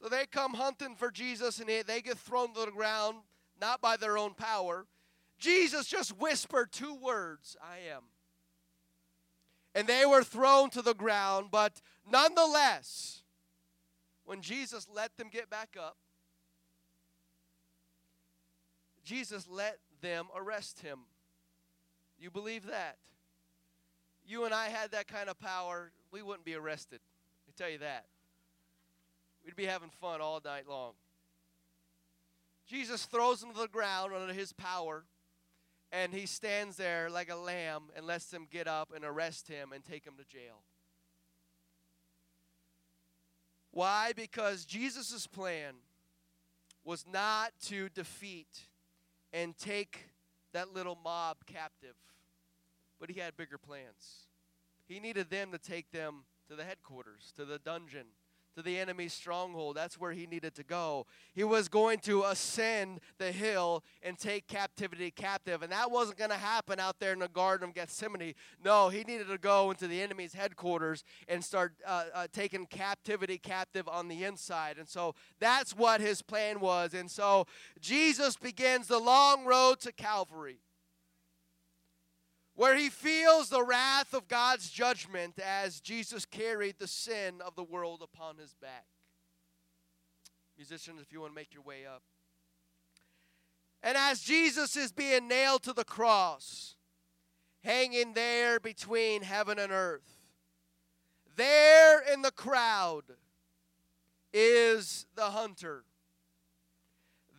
So 0.00 0.08
they 0.08 0.24
come 0.24 0.54
hunting 0.54 0.96
for 0.96 1.10
Jesus 1.10 1.60
and 1.60 1.68
they 1.68 2.00
get 2.00 2.16
thrown 2.16 2.54
to 2.54 2.60
the 2.64 2.70
ground, 2.70 3.18
not 3.60 3.82
by 3.82 3.98
their 3.98 4.16
own 4.16 4.32
power. 4.32 4.86
Jesus 5.38 5.86
just 5.86 6.18
whispered 6.18 6.72
two 6.72 6.94
words 6.94 7.58
I 7.62 7.92
am. 7.94 8.04
And 9.74 9.86
they 9.86 10.06
were 10.06 10.24
thrown 10.24 10.70
to 10.70 10.80
the 10.80 10.94
ground, 10.94 11.48
but 11.50 11.82
nonetheless, 12.10 13.20
when 14.24 14.40
Jesus 14.40 14.86
let 14.94 15.14
them 15.18 15.28
get 15.30 15.50
back 15.50 15.76
up, 15.78 15.98
Jesus 19.04 19.46
let 19.46 19.76
them 20.00 20.28
arrest 20.34 20.80
him. 20.80 21.00
You 22.18 22.30
believe 22.30 22.64
that? 22.68 22.96
You 24.26 24.46
and 24.46 24.54
I 24.54 24.68
had 24.68 24.92
that 24.92 25.06
kind 25.06 25.28
of 25.28 25.38
power, 25.38 25.92
we 26.12 26.22
wouldn't 26.22 26.44
be 26.44 26.54
arrested. 26.54 27.00
I 27.48 27.52
tell 27.56 27.70
you 27.70 27.78
that. 27.78 28.04
We'd 29.44 29.56
be 29.56 29.64
having 29.64 29.90
fun 30.00 30.20
all 30.20 30.40
night 30.44 30.68
long. 30.68 30.92
Jesus 32.68 33.06
throws 33.06 33.40
them 33.40 33.52
to 33.54 33.60
the 33.60 33.68
ground 33.68 34.12
under 34.14 34.32
his 34.32 34.52
power, 34.52 35.04
and 35.90 36.12
he 36.14 36.26
stands 36.26 36.76
there 36.76 37.10
like 37.10 37.30
a 37.30 37.36
lamb 37.36 37.84
and 37.96 38.06
lets 38.06 38.26
them 38.26 38.46
get 38.50 38.68
up 38.68 38.92
and 38.94 39.04
arrest 39.04 39.48
him 39.48 39.72
and 39.72 39.84
take 39.84 40.04
him 40.04 40.14
to 40.16 40.24
jail. 40.24 40.62
Why? 43.72 44.12
Because 44.14 44.64
Jesus' 44.64 45.26
plan 45.26 45.74
was 46.84 47.04
not 47.10 47.52
to 47.62 47.88
defeat 47.88 48.68
and 49.32 49.56
take 49.56 50.10
that 50.52 50.74
little 50.74 50.98
mob 51.02 51.38
captive. 51.46 51.96
But 53.00 53.10
he 53.10 53.18
had 53.18 53.36
bigger 53.36 53.58
plans. 53.58 54.26
He 54.92 55.00
needed 55.00 55.30
them 55.30 55.52
to 55.52 55.58
take 55.58 55.90
them 55.90 56.24
to 56.50 56.54
the 56.54 56.64
headquarters, 56.64 57.32
to 57.36 57.46
the 57.46 57.58
dungeon, 57.58 58.08
to 58.54 58.60
the 58.60 58.78
enemy's 58.78 59.14
stronghold. 59.14 59.74
That's 59.74 59.98
where 59.98 60.12
he 60.12 60.26
needed 60.26 60.54
to 60.56 60.62
go. 60.62 61.06
He 61.32 61.44
was 61.44 61.68
going 61.68 62.00
to 62.00 62.24
ascend 62.24 63.00
the 63.16 63.32
hill 63.32 63.84
and 64.02 64.18
take 64.18 64.48
captivity 64.48 65.10
captive. 65.10 65.62
And 65.62 65.72
that 65.72 65.90
wasn't 65.90 66.18
going 66.18 66.28
to 66.28 66.36
happen 66.36 66.78
out 66.78 67.00
there 67.00 67.14
in 67.14 67.20
the 67.20 67.28
Garden 67.28 67.70
of 67.70 67.74
Gethsemane. 67.74 68.34
No, 68.62 68.90
he 68.90 69.02
needed 69.04 69.28
to 69.28 69.38
go 69.38 69.70
into 69.70 69.88
the 69.88 70.02
enemy's 70.02 70.34
headquarters 70.34 71.04
and 71.26 71.42
start 71.42 71.72
uh, 71.86 72.04
uh, 72.14 72.26
taking 72.30 72.66
captivity 72.66 73.38
captive 73.38 73.88
on 73.88 74.08
the 74.08 74.24
inside. 74.24 74.76
And 74.76 74.86
so 74.86 75.14
that's 75.40 75.74
what 75.74 76.02
his 76.02 76.20
plan 76.20 76.60
was. 76.60 76.92
And 76.92 77.10
so 77.10 77.46
Jesus 77.80 78.36
begins 78.36 78.88
the 78.88 78.98
long 78.98 79.46
road 79.46 79.80
to 79.80 79.92
Calvary 79.92 80.58
where 82.54 82.76
he 82.76 82.90
feels 82.90 83.48
the 83.48 83.62
wrath 83.62 84.12
of 84.12 84.28
God's 84.28 84.70
judgment 84.70 85.38
as 85.38 85.80
Jesus 85.80 86.26
carried 86.26 86.76
the 86.78 86.86
sin 86.86 87.40
of 87.44 87.54
the 87.54 87.62
world 87.62 88.02
upon 88.02 88.36
his 88.36 88.54
back. 88.54 88.86
Musicians, 90.56 91.00
if 91.00 91.12
you 91.12 91.20
want 91.20 91.32
to 91.32 91.34
make 91.34 91.54
your 91.54 91.62
way 91.62 91.86
up. 91.86 92.02
And 93.82 93.96
as 93.96 94.20
Jesus 94.20 94.76
is 94.76 94.92
being 94.92 95.28
nailed 95.28 95.62
to 95.64 95.72
the 95.72 95.84
cross, 95.84 96.76
hanging 97.64 98.12
there 98.12 98.60
between 98.60 99.22
heaven 99.22 99.58
and 99.58 99.72
earth, 99.72 100.18
there 101.36 102.00
in 102.12 102.22
the 102.22 102.30
crowd 102.30 103.04
is 104.32 105.06
the 105.16 105.30
hunter. 105.30 105.84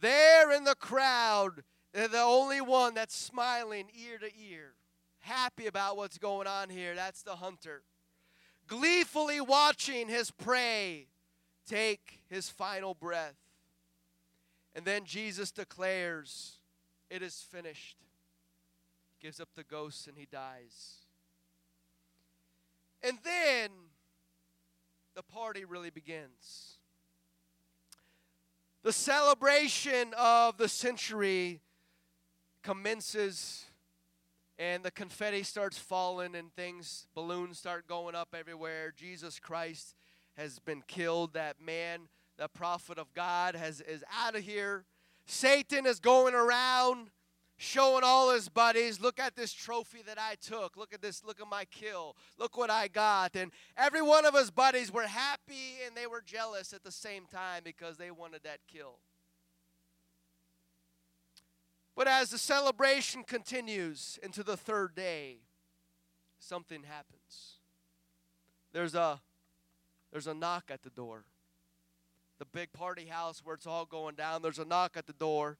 There 0.01 0.51
in 0.51 0.63
the 0.63 0.75
crowd, 0.75 1.63
the 1.93 2.19
only 2.19 2.59
one 2.59 2.95
that's 2.95 3.15
smiling 3.15 3.85
ear 3.95 4.17
to 4.17 4.29
ear 4.35 4.73
happy 5.23 5.67
about 5.67 5.97
what's 5.97 6.17
going 6.17 6.47
on 6.47 6.69
here. 6.69 6.95
That's 6.95 7.23
the 7.23 7.35
hunter. 7.35 7.81
Gleefully 8.67 9.41
watching 9.41 10.07
his 10.07 10.31
prey 10.31 11.07
take 11.67 12.19
his 12.29 12.49
final 12.49 12.93
breath. 12.93 13.37
And 14.75 14.85
then 14.85 15.05
Jesus 15.05 15.51
declares, 15.51 16.59
It 17.09 17.21
is 17.21 17.45
finished. 17.49 17.97
Gives 19.21 19.39
up 19.39 19.49
the 19.55 19.63
ghost 19.63 20.07
and 20.07 20.17
he 20.17 20.27
dies. 20.29 20.95
And 23.01 23.17
then 23.23 23.69
the 25.15 25.23
party 25.23 25.63
really 25.63 25.89
begins. 25.89 26.77
The 28.81 28.91
celebration 28.91 30.13
of 30.17 30.57
the 30.57 30.67
century 30.67 31.61
commences 32.63 33.65
and 34.59 34.83
the 34.83 34.91
confetti 34.91 35.43
starts 35.43 35.77
falling 35.77 36.35
and 36.35 36.53
things 36.53 37.07
balloons 37.15 37.57
start 37.57 37.87
going 37.87 38.15
up 38.15 38.35
everywhere. 38.37 38.93
Jesus 38.95 39.39
christ 39.39 39.95
has 40.37 40.59
been 40.59 40.83
killed. 40.87 41.33
That 41.33 41.61
man 41.61 42.07
the 42.37 42.47
prophet 42.47 42.97
of 42.97 43.13
god 43.13 43.55
has 43.55 43.81
is 43.81 44.03
out 44.11 44.35
of 44.35 44.43
here. 44.43 44.85
Satan 45.25 45.85
is 45.85 45.99
going 45.99 46.35
around 46.35 47.09
showing 47.55 48.03
all 48.03 48.33
his 48.33 48.49
buddies 48.49 48.99
look 48.99 49.19
at 49.19 49.35
this 49.35 49.53
trophy 49.53 50.01
that 50.05 50.17
i 50.19 50.35
took. 50.41 50.75
Look 50.75 50.93
at 50.93 51.01
this 51.01 51.23
look 51.23 51.41
at 51.41 51.47
my 51.47 51.65
kill. 51.65 52.15
Look 52.37 52.57
what 52.57 52.69
i 52.69 52.87
got. 52.87 53.35
And 53.35 53.51
every 53.77 54.01
one 54.01 54.25
of 54.25 54.35
his 54.35 54.51
buddies 54.51 54.91
were 54.91 55.07
happy 55.07 55.79
and 55.85 55.95
they 55.95 56.07
were 56.07 56.21
jealous 56.21 56.73
at 56.73 56.83
the 56.83 56.91
same 56.91 57.25
time 57.25 57.61
because 57.63 57.97
they 57.97 58.11
wanted 58.11 58.43
that 58.43 58.59
kill 58.67 58.99
but 61.95 62.07
as 62.07 62.29
the 62.29 62.37
celebration 62.37 63.23
continues 63.23 64.19
into 64.23 64.43
the 64.43 64.57
third 64.57 64.95
day, 64.95 65.37
something 66.39 66.83
happens. 66.83 67.59
There's 68.71 68.95
a 68.95 69.21
there's 70.11 70.27
a 70.27 70.33
knock 70.33 70.65
at 70.69 70.83
the 70.83 70.89
door. 70.89 71.25
The 72.39 72.45
big 72.45 72.73
party 72.73 73.05
house 73.05 73.41
where 73.43 73.55
it's 73.55 73.67
all 73.67 73.85
going 73.85 74.15
down, 74.15 74.41
there's 74.41 74.59
a 74.59 74.65
knock 74.65 74.95
at 74.95 75.07
the 75.07 75.13
door. 75.13 75.57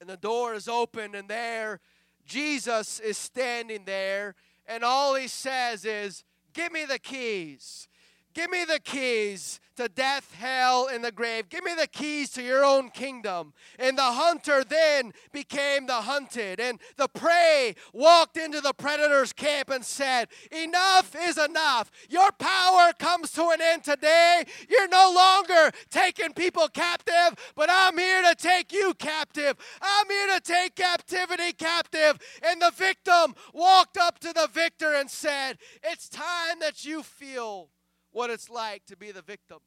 And 0.00 0.08
the 0.08 0.16
door 0.16 0.54
is 0.54 0.68
open 0.68 1.14
and 1.14 1.28
there 1.28 1.80
Jesus 2.24 3.00
is 3.00 3.18
standing 3.18 3.84
there 3.84 4.34
and 4.66 4.82
all 4.82 5.14
he 5.14 5.28
says 5.28 5.84
is, 5.84 6.24
"Give 6.52 6.72
me 6.72 6.84
the 6.84 6.98
keys." 6.98 7.86
Give 8.34 8.50
me 8.50 8.64
the 8.64 8.80
keys 8.80 9.60
to 9.76 9.88
death, 9.88 10.34
hell, 10.34 10.88
and 10.92 11.04
the 11.04 11.12
grave. 11.12 11.48
Give 11.48 11.64
me 11.64 11.72
the 11.74 11.86
keys 11.86 12.30
to 12.30 12.42
your 12.42 12.64
own 12.64 12.90
kingdom. 12.90 13.52
And 13.78 13.98
the 13.98 14.02
hunter 14.02 14.64
then 14.64 15.12
became 15.32 15.86
the 15.86 15.94
hunted. 15.94 16.60
And 16.60 16.78
the 16.96 17.08
prey 17.08 17.74
walked 17.92 18.36
into 18.36 18.60
the 18.60 18.72
predator's 18.72 19.32
camp 19.32 19.70
and 19.70 19.84
said, 19.84 20.28
Enough 20.50 21.16
is 21.18 21.38
enough. 21.38 21.90
Your 22.08 22.30
power 22.32 22.92
comes 22.98 23.32
to 23.32 23.50
an 23.50 23.60
end 23.60 23.84
today. 23.84 24.44
You're 24.68 24.88
no 24.88 25.12
longer 25.14 25.76
taking 25.90 26.32
people 26.32 26.68
captive, 26.68 27.52
but 27.54 27.68
I'm 27.70 27.98
here 27.98 28.22
to 28.22 28.34
take 28.36 28.72
you 28.72 28.94
captive. 28.94 29.56
I'm 29.80 30.08
here 30.08 30.38
to 30.38 30.40
take 30.40 30.76
captivity 30.76 31.52
captive. 31.52 32.18
And 32.44 32.60
the 32.60 32.72
victim 32.74 33.34
walked 33.52 33.96
up 33.96 34.18
to 34.20 34.32
the 34.32 34.48
victor 34.52 34.94
and 34.94 35.10
said, 35.10 35.58
It's 35.82 36.08
time 36.08 36.58
that 36.60 36.84
you 36.84 37.02
feel 37.02 37.70
what 38.14 38.30
it's 38.30 38.48
like 38.48 38.86
to 38.86 38.96
be 38.96 39.10
the 39.10 39.22
victim. 39.22 39.58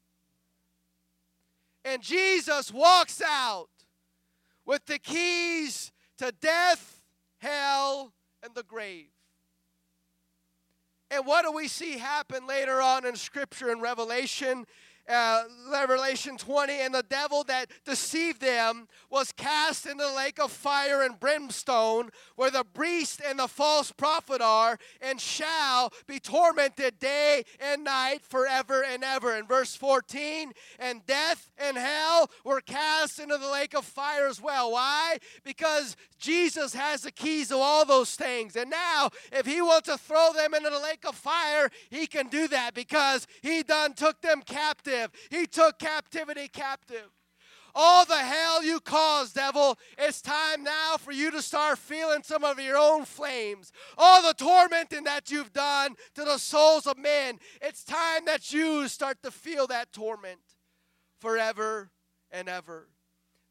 And 1.84 2.02
Jesus 2.02 2.72
walks 2.72 3.22
out 3.24 3.68
with 4.64 4.84
the 4.86 4.98
keys 4.98 5.92
to 6.16 6.32
death, 6.40 7.00
hell, 7.38 8.12
and 8.42 8.54
the 8.54 8.62
grave. 8.62 9.10
And 11.10 11.26
what 11.26 11.44
do 11.44 11.52
we 11.52 11.68
see 11.68 11.98
happen 11.98 12.46
later 12.46 12.82
on 12.82 13.06
in 13.06 13.16
Scripture 13.16 13.70
and 13.70 13.80
Revelation? 13.80 14.66
Uh, 15.08 15.44
Revelation 15.70 16.36
20, 16.36 16.72
and 16.72 16.94
the 16.94 17.04
devil 17.08 17.44
that 17.44 17.70
deceived 17.84 18.40
them 18.40 18.88
was 19.10 19.32
cast 19.32 19.86
into 19.86 20.04
the 20.04 20.12
lake 20.12 20.38
of 20.38 20.50
fire 20.50 21.02
and 21.02 21.18
brimstone, 21.18 22.10
where 22.36 22.50
the 22.50 22.64
beast 22.78 23.20
and 23.26 23.38
the 23.38 23.48
false 23.48 23.90
prophet 23.92 24.40
are, 24.40 24.78
and 25.00 25.20
shall 25.20 25.92
be 26.06 26.18
tormented 26.18 26.98
day 26.98 27.44
and 27.60 27.84
night 27.84 28.20
forever 28.22 28.84
and 28.84 29.02
ever. 29.02 29.36
In 29.36 29.46
verse 29.46 29.74
14, 29.74 30.52
and 30.78 31.04
death 31.06 31.50
and 31.58 31.76
hell 31.76 32.30
were 32.44 32.60
cast 32.60 33.18
into 33.18 33.38
the 33.38 33.50
lake 33.50 33.74
of 33.74 33.84
fire 33.84 34.26
as 34.26 34.40
well. 34.40 34.72
Why? 34.72 35.18
Because 35.44 35.96
Jesus 36.18 36.74
has 36.74 37.02
the 37.02 37.12
keys 37.12 37.48
to 37.48 37.56
all 37.56 37.84
those 37.84 38.14
things. 38.14 38.56
And 38.56 38.70
now, 38.70 39.10
if 39.32 39.46
he 39.46 39.62
wants 39.62 39.88
to 39.88 39.96
throw 39.96 40.32
them 40.32 40.54
into 40.54 40.70
the 40.70 40.80
lake 40.80 41.04
of 41.06 41.14
fire, 41.14 41.70
he 41.90 42.06
can 42.06 42.28
do 42.28 42.48
that 42.48 42.74
because 42.74 43.26
he 43.42 43.62
done 43.62 43.94
took 43.94 44.20
them 44.20 44.42
captive. 44.44 44.97
He 45.30 45.46
took 45.46 45.78
captivity 45.78 46.48
captive. 46.48 47.10
All 47.74 48.04
the 48.04 48.16
hell 48.16 48.64
you 48.64 48.80
caused, 48.80 49.34
devil, 49.34 49.78
it's 49.96 50.20
time 50.20 50.64
now 50.64 50.96
for 50.96 51.12
you 51.12 51.30
to 51.30 51.40
start 51.40 51.78
feeling 51.78 52.22
some 52.24 52.42
of 52.42 52.58
your 52.58 52.76
own 52.76 53.04
flames. 53.04 53.72
All 53.96 54.22
the 54.22 54.34
tormenting 54.34 55.04
that 55.04 55.30
you've 55.30 55.52
done 55.52 55.94
to 56.14 56.24
the 56.24 56.38
souls 56.38 56.86
of 56.86 56.98
men, 56.98 57.38
it's 57.60 57.84
time 57.84 58.24
that 58.24 58.52
you 58.52 58.88
start 58.88 59.22
to 59.22 59.30
feel 59.30 59.66
that 59.68 59.92
torment 59.92 60.40
forever 61.20 61.90
and 62.30 62.48
ever. 62.48 62.88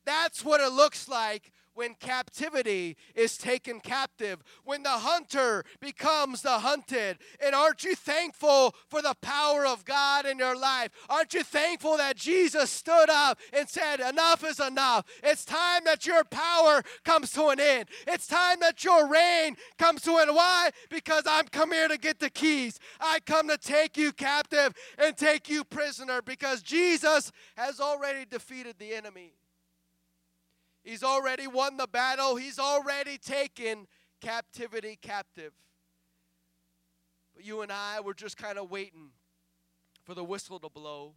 That's 0.05 0.43
what 0.43 0.61
it 0.61 0.71
looks 0.71 1.07
like 1.07 1.51
when 1.78 1.93
captivity 1.93 2.97
is 3.13 3.38
taken 3.38 3.80
captive, 3.80 4.39
when 4.63 4.82
the 4.82 4.89
hunter 4.89 5.63
becomes 5.80 6.41
the 6.41 6.49
hunted. 6.59 7.19
And 7.39 7.53
aren't 7.53 7.84
you 7.84 7.95
thankful 7.95 8.73
for 8.89 9.03
the 9.03 9.15
power 9.21 9.65
of 9.65 9.86
God 9.86 10.25
in 10.25 10.39
your 10.39 10.57
life? 10.57 10.89
Aren't 11.07 11.36
you 11.36 11.43
thankful 11.43 11.97
that 11.97 12.17
Jesus 12.17 12.71
stood 12.71 13.11
up 13.11 13.39
and 13.53 13.69
said, 13.69 13.99
Enough 13.99 14.43
is 14.43 14.59
enough? 14.59 15.05
It's 15.21 15.45
time 15.45 15.84
that 15.86 16.07
your 16.07 16.23
power 16.23 16.82
comes 17.05 17.32
to 17.34 17.49
an 17.49 17.59
end. 17.59 17.89
It's 18.07 18.25
time 18.25 18.59
that 18.61 18.84
your 18.84 19.07
reign 19.07 19.55
comes 19.78 20.01
to 20.01 20.15
an 20.15 20.30
end. 20.30 20.36
Why? 20.36 20.71
Because 20.89 21.23
I'm 21.28 21.45
come 21.45 21.71
here 21.71 21.88
to 21.88 21.97
get 21.99 22.19
the 22.19 22.32
keys. 22.32 22.80
I 22.99 23.19
come 23.19 23.47
to 23.49 23.57
take 23.57 23.97
you 23.97 24.11
captive 24.11 24.73
and 24.97 25.15
take 25.15 25.47
you 25.47 25.63
prisoner 25.63 26.23
because 26.23 26.63
Jesus 26.63 27.32
has 27.55 27.80
already 27.80 28.25
defeated 28.25 28.80
the 28.80 28.95
enemy. 28.95 29.36
He's 30.88 31.03
already 31.03 31.47
won 31.47 31.75
the 31.75 31.85
battle, 31.85 32.38
he's 32.38 32.57
already 32.57 33.17
taken 33.17 33.88
captivity 34.21 34.97
captive. 35.01 35.51
But 37.35 37.45
you 37.45 37.61
and 37.61 37.73
I, 37.73 37.99
we're 37.99 38.13
just 38.13 38.38
kind 38.38 38.57
of 38.57 38.71
waiting 38.71 39.09
for 40.05 40.15
the 40.15 40.23
whistle 40.23 40.59
to 40.59 40.69
blow 40.69 41.11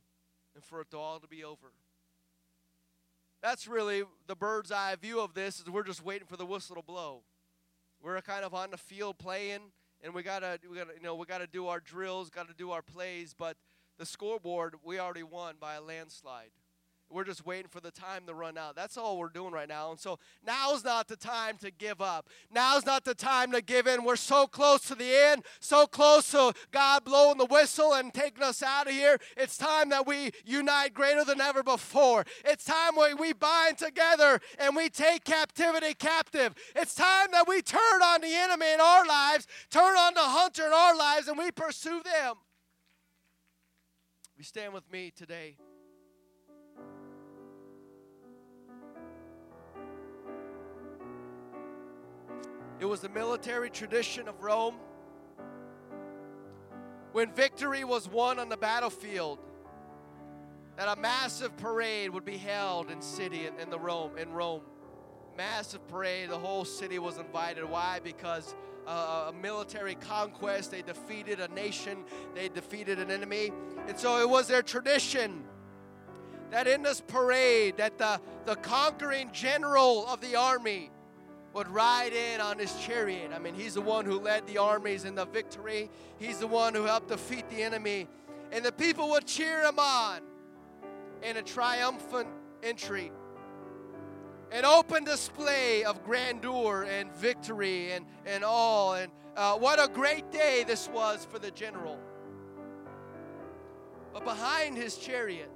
and 0.57 0.65
for 0.65 0.81
it 0.81 0.93
all 0.93 1.21
to 1.21 1.29
be 1.29 1.45
over. 1.45 1.69
That's 3.41 3.69
really 3.69 4.03
the 4.27 4.35
bird's 4.35 4.73
eye 4.73 4.97
view 5.01 5.21
of 5.21 5.35
this 5.35 5.61
is 5.61 5.71
we're 5.71 5.85
just 5.85 6.05
waiting 6.05 6.27
for 6.27 6.37
the 6.37 6.45
whistle 6.45 6.75
to 6.75 6.83
blow. 6.83 7.23
We're 8.03 8.21
kind 8.23 8.45
of 8.45 8.53
on 8.53 8.73
the 8.73 8.77
field 8.77 9.19
playing 9.19 9.61
and 10.03 10.13
we 10.13 10.25
gotta 10.25 10.59
we 10.69 10.79
gotta 10.79 10.95
you 10.97 11.03
know 11.05 11.15
we 11.15 11.27
gotta 11.27 11.47
do 11.47 11.69
our 11.69 11.79
drills, 11.79 12.29
gotta 12.29 12.55
do 12.55 12.73
our 12.73 12.83
plays, 12.83 13.37
but 13.39 13.57
the 13.99 14.05
scoreboard 14.05 14.75
we 14.83 14.99
already 14.99 15.23
won 15.23 15.55
by 15.61 15.75
a 15.75 15.81
landslide. 15.81 16.51
We're 17.13 17.25
just 17.25 17.45
waiting 17.45 17.69
for 17.69 17.81
the 17.81 17.91
time 17.91 18.27
to 18.27 18.35
run 18.35 18.57
out. 18.57 18.77
That's 18.77 18.97
all 18.97 19.19
we're 19.19 19.31
doing 19.31 19.53
right 19.53 19.69
now. 19.69 19.91
And 19.91 19.99
so 19.99 20.21
now's 20.47 20.85
not 20.85 21.09
the 21.09 21.17
time 21.17 21.57
to 21.59 21.73
give 21.73 22.01
up. 22.01 22.29
Now's 22.53 22.87
not 22.87 23.05
the 23.05 23.15
time 23.15 23.51
to 23.53 23.61
give 23.61 23.89
in. 23.89 24.05
We're 24.05 24.15
so 24.15 24.47
close 24.47 24.83
to 24.83 24.95
the 24.95 25.13
end, 25.13 25.43
so 25.59 25.87
close 25.87 26.31
to 26.31 26.53
God 26.71 27.05
blowing 27.05 27.39
the 27.39 27.47
whistle 27.47 27.95
and 27.95 28.15
taking 28.15 28.45
us 28.45 28.63
out 28.63 28.87
of 28.87 28.93
here. 28.93 29.19
It's 29.37 29.57
time 29.57 29.89
that 29.89 30.07
we 30.07 30.31
unite 30.45 30.95
greater 30.95 31.25
than 31.25 31.41
ever 31.41 31.65
before. 31.65 32.25
It's 32.45 32.65
time 32.65 32.95
when 32.95 33.17
we 33.19 33.33
bind 33.33 33.79
together 33.79 34.41
and 34.59 34.77
we 34.77 34.89
take 34.89 35.25
captivity 35.25 35.95
captive. 35.95 36.55
It's 36.77 36.95
time 36.95 37.29
that 37.33 37.49
we 37.49 37.61
turn 37.61 38.03
on 38.03 38.21
the 38.21 38.33
enemy 38.33 38.73
in 38.73 38.81
our 38.81 39.05
lives, 39.05 39.49
turn 39.71 39.97
on 39.97 40.15
the 40.15 40.21
hunter 40.21 40.67
in 40.67 40.73
our 40.73 40.97
lives, 40.97 41.27
and 41.27 41.37
we 41.37 41.51
pursue 41.51 42.03
them. 42.05 42.37
We 44.39 44.45
stand 44.45 44.73
with 44.73 44.91
me 44.91 45.13
today. 45.15 45.57
It 52.81 52.89
was 52.89 53.01
the 53.01 53.11
military 53.11 53.69
tradition 53.69 54.27
of 54.27 54.43
Rome. 54.43 54.77
When 57.13 57.31
victory 57.31 57.85
was 57.85 58.09
won 58.09 58.39
on 58.39 58.49
the 58.49 58.57
battlefield, 58.57 59.39
that 60.79 60.89
a 60.89 60.99
massive 60.99 61.55
parade 61.59 62.09
would 62.09 62.25
be 62.25 62.39
held 62.39 62.91
in 62.91 63.03
city 63.03 63.51
in, 63.61 63.69
the 63.69 63.79
Rome 63.79 64.17
in 64.17 64.33
Rome. 64.33 64.63
Massive 65.37 65.87
parade. 65.89 66.31
The 66.31 66.39
whole 66.39 66.65
city 66.65 66.99
was 66.99 67.19
invited. 67.19 67.69
Why? 67.69 68.01
Because 68.03 68.55
uh, 68.87 69.27
a 69.29 69.33
military 69.33 69.97
conquest. 69.97 70.71
They 70.71 70.81
defeated 70.81 71.39
a 71.39 71.49
nation. 71.49 71.99
They 72.35 72.49
defeated 72.49 72.99
an 72.99 73.11
enemy, 73.11 73.53
and 73.89 73.99
so 73.99 74.21
it 74.21 74.29
was 74.29 74.49
their 74.49 74.63
tradition 74.63 75.45
that 76.51 76.67
in 76.67 76.83
this 76.83 77.03
parade, 77.03 77.77
that 77.77 77.99
the 77.99 78.21
the 78.47 78.57
conquering 78.57 79.31
general 79.33 80.07
of 80.07 80.23
the 80.23 80.35
army 80.37 80.91
would 81.53 81.69
ride 81.69 82.13
in 82.13 82.41
on 82.41 82.59
his 82.59 82.75
chariot. 82.77 83.33
I 83.35 83.39
mean, 83.39 83.55
he's 83.55 83.75
the 83.75 83.81
one 83.81 84.05
who 84.05 84.21
led 84.21 84.47
the 84.47 84.59
armies 84.59 85.05
in 85.05 85.15
the 85.15 85.25
victory, 85.25 85.91
he's 86.19 86.39
the 86.39 86.47
one 86.47 86.75
who 86.75 86.85
helped 86.85 87.09
defeat 87.09 87.49
the 87.51 87.63
enemy. 87.63 88.09
And 88.53 88.65
the 88.65 88.73
people 88.73 89.11
would 89.11 89.27
cheer 89.27 89.63
him 89.63 89.79
on 89.79 90.23
in 91.23 91.37
a 91.37 91.43
triumphant 91.43 92.29
entry. 92.63 93.13
An 94.51 94.65
open 94.65 95.05
display 95.05 95.85
of 95.85 96.03
grandeur 96.05 96.83
and 96.83 97.13
victory 97.15 97.93
and, 97.93 98.05
and 98.27 98.43
all. 98.43 98.95
And 98.95 99.13
uh, 99.37 99.57
what 99.57 99.83
a 99.83 99.87
great 99.87 100.33
day 100.33 100.65
this 100.67 100.89
was 100.89 101.25
for 101.25 101.39
the 101.39 101.53
general. 101.53 101.99
But 104.13 104.25
behind 104.25 104.77
his 104.77 104.97
chariot, 104.97 105.53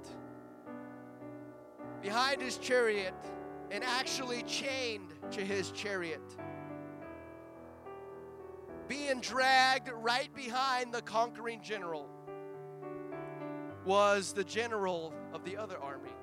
behind 2.01 2.41
his 2.41 2.57
chariot, 2.57 3.13
and 3.71 3.83
actually 3.83 4.43
chained 4.43 5.13
to 5.31 5.41
his 5.41 5.71
chariot. 5.71 6.21
Being 8.87 9.19
dragged 9.19 9.89
right 9.89 10.33
behind 10.35 10.93
the 10.93 11.01
conquering 11.01 11.61
general 11.61 12.07
was 13.83 14.33
the 14.33 14.43
general 14.43 15.13
of 15.33 15.43
the 15.43 15.57
other 15.57 15.77
army. 15.79 16.13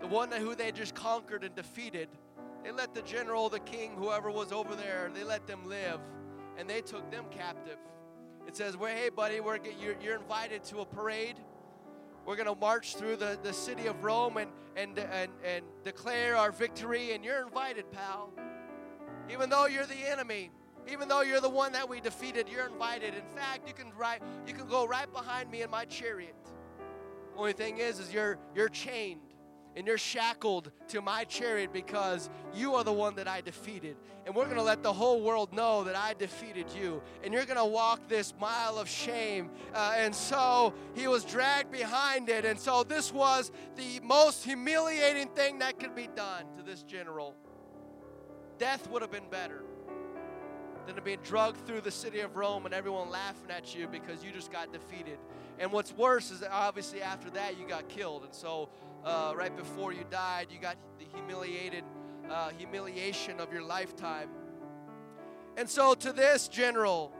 The 0.00 0.06
one 0.06 0.30
who 0.30 0.54
they 0.54 0.72
just 0.72 0.94
conquered 0.94 1.44
and 1.44 1.54
defeated. 1.54 2.08
They 2.62 2.70
let 2.70 2.94
the 2.94 3.02
general, 3.02 3.48
the 3.48 3.60
king, 3.60 3.92
whoever 3.96 4.30
was 4.30 4.52
over 4.52 4.74
there, 4.74 5.10
they 5.14 5.24
let 5.24 5.46
them 5.46 5.66
live 5.66 6.00
and 6.58 6.68
they 6.68 6.80
took 6.80 7.10
them 7.10 7.24
captive. 7.30 7.78
It 8.46 8.56
says, 8.56 8.76
well, 8.76 8.94
hey, 8.94 9.08
buddy, 9.08 9.40
we're, 9.40 9.58
you're, 9.80 9.96
you're 10.00 10.16
invited 10.16 10.64
to 10.64 10.80
a 10.80 10.86
parade. 10.86 11.36
We're 12.24 12.36
going 12.36 12.48
to 12.48 12.60
march 12.60 12.96
through 12.96 13.16
the, 13.16 13.38
the 13.42 13.52
city 13.52 13.86
of 13.86 14.02
Rome 14.02 14.36
and, 14.36 14.50
and, 14.76 14.98
and, 14.98 15.30
and 15.44 15.64
declare 15.82 16.36
our 16.36 16.52
victory. 16.52 17.12
And 17.12 17.24
you're 17.24 17.42
invited, 17.42 17.90
pal. 17.90 18.32
Even 19.30 19.50
though 19.50 19.66
you're 19.66 19.86
the 19.86 20.08
enemy, 20.08 20.50
even 20.90 21.08
though 21.08 21.22
you're 21.22 21.40
the 21.40 21.48
one 21.48 21.72
that 21.72 21.88
we 21.88 22.00
defeated, 22.00 22.48
you're 22.48 22.66
invited. 22.66 23.14
In 23.14 23.36
fact, 23.36 23.66
you 23.66 23.74
can 23.74 23.92
ride, 23.96 24.20
you 24.46 24.54
can 24.54 24.68
go 24.68 24.86
right 24.86 25.12
behind 25.12 25.50
me 25.50 25.62
in 25.62 25.70
my 25.70 25.84
chariot. 25.84 26.36
Only 27.36 27.52
thing 27.52 27.78
is, 27.78 27.98
is 27.98 28.12
you're 28.12 28.38
you're 28.54 28.68
chained 28.68 29.25
and 29.76 29.86
you're 29.86 29.98
shackled 29.98 30.72
to 30.88 31.02
my 31.02 31.24
chariot 31.24 31.70
because 31.72 32.30
you 32.54 32.74
are 32.74 32.82
the 32.82 32.92
one 32.92 33.14
that 33.16 33.28
I 33.28 33.42
defeated. 33.42 33.96
And 34.24 34.34
we're 34.34 34.46
going 34.46 34.56
to 34.56 34.62
let 34.62 34.82
the 34.82 34.92
whole 34.92 35.20
world 35.20 35.52
know 35.52 35.84
that 35.84 35.94
I 35.94 36.14
defeated 36.14 36.66
you. 36.76 37.02
And 37.22 37.32
you're 37.32 37.44
going 37.44 37.58
to 37.58 37.64
walk 37.64 38.08
this 38.08 38.32
mile 38.40 38.78
of 38.78 38.88
shame. 38.88 39.50
Uh, 39.74 39.94
and 39.98 40.14
so 40.14 40.72
he 40.94 41.06
was 41.06 41.24
dragged 41.24 41.70
behind 41.70 42.30
it. 42.30 42.46
And 42.46 42.58
so 42.58 42.82
this 42.82 43.12
was 43.12 43.52
the 43.76 44.00
most 44.02 44.44
humiliating 44.44 45.28
thing 45.28 45.58
that 45.58 45.78
could 45.78 45.94
be 45.94 46.08
done 46.16 46.44
to 46.56 46.62
this 46.62 46.82
general. 46.82 47.34
Death 48.58 48.90
would 48.90 49.02
have 49.02 49.12
been 49.12 49.28
better 49.30 49.62
than 50.86 50.94
to 50.94 51.02
be 51.02 51.16
drugged 51.22 51.66
through 51.66 51.80
the 51.82 51.90
city 51.90 52.20
of 52.20 52.36
Rome 52.36 52.64
and 52.64 52.74
everyone 52.74 53.10
laughing 53.10 53.50
at 53.50 53.74
you 53.74 53.88
because 53.88 54.24
you 54.24 54.30
just 54.32 54.50
got 54.50 54.72
defeated. 54.72 55.18
And 55.58 55.72
what's 55.72 55.92
worse 55.92 56.30
is 56.30 56.40
that 56.40 56.52
obviously 56.52 57.02
after 57.02 57.28
that 57.30 57.58
you 57.58 57.66
got 57.66 57.88
killed. 57.88 58.24
And 58.24 58.34
so 58.34 58.68
uh, 59.06 59.32
right 59.36 59.56
before 59.56 59.92
you 59.92 60.04
died, 60.10 60.48
you 60.50 60.58
got 60.58 60.76
the 60.98 61.04
humiliated 61.14 61.84
uh, 62.28 62.50
humiliation 62.50 63.40
of 63.40 63.52
your 63.52 63.62
lifetime. 63.62 64.28
And 65.56 65.70
so 65.70 65.94
to 65.94 66.12
this 66.12 66.48
general 66.48 67.12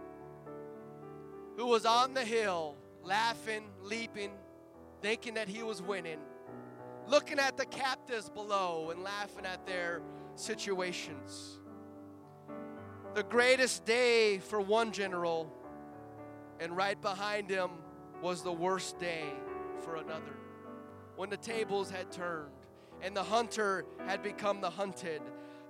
who 1.57 1.66
was 1.66 1.87
on 1.87 2.12
the 2.12 2.24
hill, 2.24 2.74
laughing, 3.03 3.62
leaping, 3.82 4.32
thinking 5.01 5.34
that 5.34 5.49
he 5.49 5.62
was 5.62 5.80
winning, 5.80 6.18
looking 7.07 7.39
at 7.39 7.57
the 7.57 7.64
captives 7.66 8.28
below 8.28 8.91
and 8.91 9.03
laughing 9.03 9.47
at 9.47 9.64
their 9.64 10.03
situations. 10.34 11.61
The 13.14 13.22
greatest 13.22 13.84
day 13.87 14.39
for 14.39 14.61
one 14.61 14.93
general, 14.93 15.51
and 16.61 16.76
right 16.76 17.01
behind 17.01 17.49
him 17.49 17.70
was 18.20 18.43
the 18.43 18.53
worst 18.53 18.99
day 18.99 19.24
for 19.82 19.97
another. 19.97 20.34
When 21.17 21.31
the 21.31 21.37
tables 21.37 21.91
had 21.91 22.12
turned 22.12 22.51
and 23.03 23.17
the 23.17 23.23
hunter 23.23 23.85
had 24.07 24.23
become 24.23 24.61
the 24.61 24.71
hunted. 24.71 25.23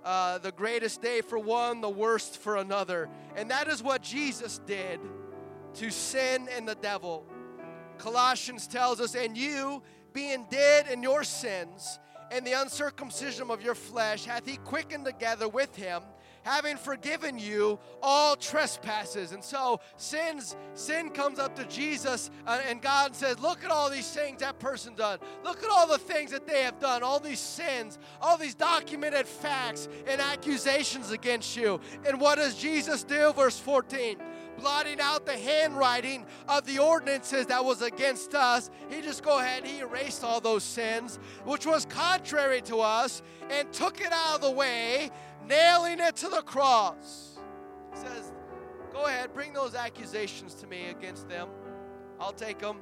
Uh, 0.03 0.37
the 0.37 0.51
greatest 0.51 1.01
day 1.01 1.21
for 1.21 1.37
one, 1.37 1.81
the 1.81 1.89
worst 1.89 2.37
for 2.37 2.57
another. 2.57 3.09
And 3.35 3.51
that 3.51 3.67
is 3.67 3.83
what 3.83 4.01
Jesus 4.01 4.59
did 4.65 4.99
to 5.75 5.89
sin 5.89 6.47
and 6.55 6.67
the 6.67 6.75
devil. 6.75 7.25
Colossians 7.97 8.67
tells 8.67 9.01
us, 9.01 9.15
and 9.15 9.37
you, 9.37 9.81
being 10.13 10.45
dead 10.49 10.87
in 10.87 11.03
your 11.03 11.23
sins 11.23 11.99
and 12.31 12.45
the 12.45 12.53
uncircumcision 12.53 13.49
of 13.49 13.61
your 13.61 13.75
flesh, 13.75 14.25
hath 14.25 14.45
he 14.45 14.57
quickened 14.57 15.05
together 15.05 15.47
with 15.47 15.75
him 15.75 16.01
having 16.47 16.77
forgiven 16.77 17.37
you 17.37 17.77
all 18.01 18.37
trespasses. 18.37 19.33
And 19.33 19.43
so 19.43 19.81
sins, 19.97 20.55
sin 20.75 21.09
comes 21.09 21.39
up 21.39 21.57
to 21.57 21.65
Jesus, 21.65 22.31
uh, 22.45 22.61
and 22.69 22.81
God 22.81 23.13
says, 23.13 23.37
Look 23.39 23.65
at 23.65 23.69
all 23.69 23.89
these 23.89 24.09
things 24.09 24.39
that 24.39 24.57
person 24.57 24.95
done. 24.95 25.19
Look 25.43 25.61
at 25.61 25.69
all 25.69 25.87
the 25.87 25.97
things 25.97 26.31
that 26.31 26.47
they 26.47 26.63
have 26.63 26.79
done, 26.79 27.03
all 27.03 27.19
these 27.19 27.41
sins, 27.41 27.99
all 28.21 28.37
these 28.37 28.55
documented 28.55 29.27
facts 29.27 29.89
and 30.07 30.21
accusations 30.21 31.11
against 31.11 31.57
you. 31.57 31.81
And 32.07 32.21
what 32.21 32.35
does 32.35 32.55
Jesus 32.55 33.03
do? 33.03 33.33
Verse 33.33 33.59
14 33.59 34.17
blotting 34.57 34.99
out 34.99 35.25
the 35.25 35.37
handwriting 35.37 36.25
of 36.47 36.65
the 36.65 36.79
ordinances 36.79 37.45
that 37.47 37.63
was 37.63 37.81
against 37.81 38.33
us. 38.35 38.69
He 38.89 39.01
just 39.01 39.23
go 39.23 39.39
ahead, 39.39 39.65
he 39.65 39.79
erased 39.79 40.23
all 40.23 40.41
those 40.41 40.63
sins, 40.63 41.19
which 41.45 41.65
was 41.65 41.85
contrary 41.85 42.61
to 42.61 42.79
us, 42.79 43.21
and 43.49 43.71
took 43.71 44.01
it 44.01 44.11
out 44.11 44.35
of 44.35 44.41
the 44.41 44.51
way, 44.51 45.11
nailing 45.47 45.99
it 45.99 46.15
to 46.17 46.29
the 46.29 46.41
cross. 46.41 47.39
He 47.93 47.99
says, 47.99 48.31
Go 48.93 49.05
ahead, 49.05 49.33
bring 49.33 49.53
those 49.53 49.75
accusations 49.75 50.55
to 50.55 50.67
me 50.67 50.87
against 50.89 51.29
them. 51.29 51.49
I'll 52.19 52.33
take 52.33 52.59
them 52.59 52.77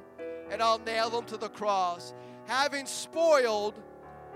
and 0.50 0.62
I'll 0.62 0.78
nail 0.78 1.10
them 1.10 1.24
to 1.26 1.36
the 1.36 1.48
cross. 1.48 2.14
Having 2.46 2.86
spoiled 2.86 3.74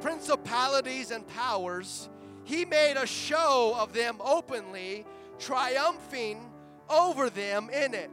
principalities 0.00 1.10
and 1.10 1.26
powers, 1.26 2.08
he 2.44 2.64
made 2.64 2.96
a 2.96 3.06
show 3.06 3.74
of 3.78 3.92
them 3.92 4.16
openly, 4.20 5.06
triumphing 5.38 6.50
over 6.88 7.30
them 7.30 7.70
in 7.70 7.94
it. 7.94 8.10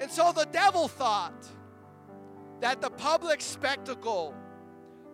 And 0.00 0.10
so 0.10 0.32
the 0.32 0.46
devil 0.46 0.88
thought 0.88 1.46
that 2.60 2.80
the 2.80 2.90
public 2.90 3.40
spectacle 3.40 4.34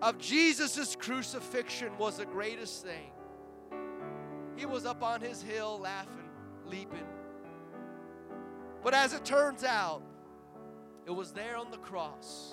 of 0.02 0.18
Jesus' 0.18 0.96
crucifixion 0.96 1.96
was 1.98 2.16
the 2.16 2.26
greatest 2.26 2.84
thing. 2.84 3.12
He 4.60 4.66
was 4.66 4.84
up 4.84 5.02
on 5.02 5.22
his 5.22 5.40
hill 5.40 5.80
laughing, 5.80 6.28
leaping. 6.66 7.06
But 8.84 8.92
as 8.92 9.14
it 9.14 9.24
turns 9.24 9.64
out, 9.64 10.02
it 11.06 11.10
was 11.10 11.32
there 11.32 11.56
on 11.56 11.70
the 11.70 11.78
cross, 11.78 12.52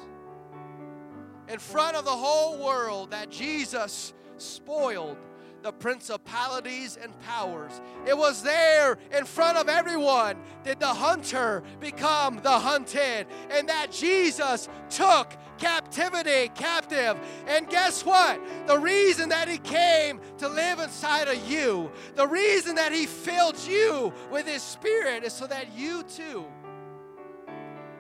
in 1.50 1.60
front 1.60 1.98
of 1.98 2.06
the 2.06 2.12
whole 2.12 2.64
world, 2.64 3.12
that 3.12 3.30
Jesus 3.30 4.14
spoiled 4.38 5.18
the 5.64 5.72
principalities 5.72 6.98
and 7.02 7.18
powers. 7.22 7.82
It 8.06 8.18
was 8.18 8.44
there 8.44 8.98
in 9.18 9.26
front 9.26 9.58
of 9.58 9.70
everyone 9.70 10.38
did 10.64 10.80
the 10.80 10.88
hunter 10.88 11.64
become 11.80 12.40
the 12.42 12.60
hunted, 12.60 13.28
and 13.50 13.68
that 13.70 13.92
Jesus 13.92 14.70
took 14.90 15.34
captivity 15.58 16.50
captive. 16.56 17.18
And 17.48 17.68
guess 17.70 18.06
what? 18.06 18.40
The 18.68 18.78
reason 18.78 19.30
that 19.30 19.48
He 19.48 19.58
came 19.58 20.20
to 20.38 20.48
live 20.48 20.80
inside 20.80 21.28
of 21.28 21.50
you, 21.50 21.92
the 22.16 22.28
reason 22.28 22.76
that 22.76 22.92
He 22.92 23.06
filled 23.06 23.60
you 23.68 24.14
with 24.32 24.48
His 24.48 24.62
Spirit 24.62 25.24
is 25.24 25.34
so 25.34 25.48
that 25.48 25.76
you 25.76 26.04
too 26.04 26.46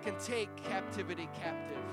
can 0.03 0.17
take 0.19 0.55
captivity 0.63 1.27
captive. 1.33 1.86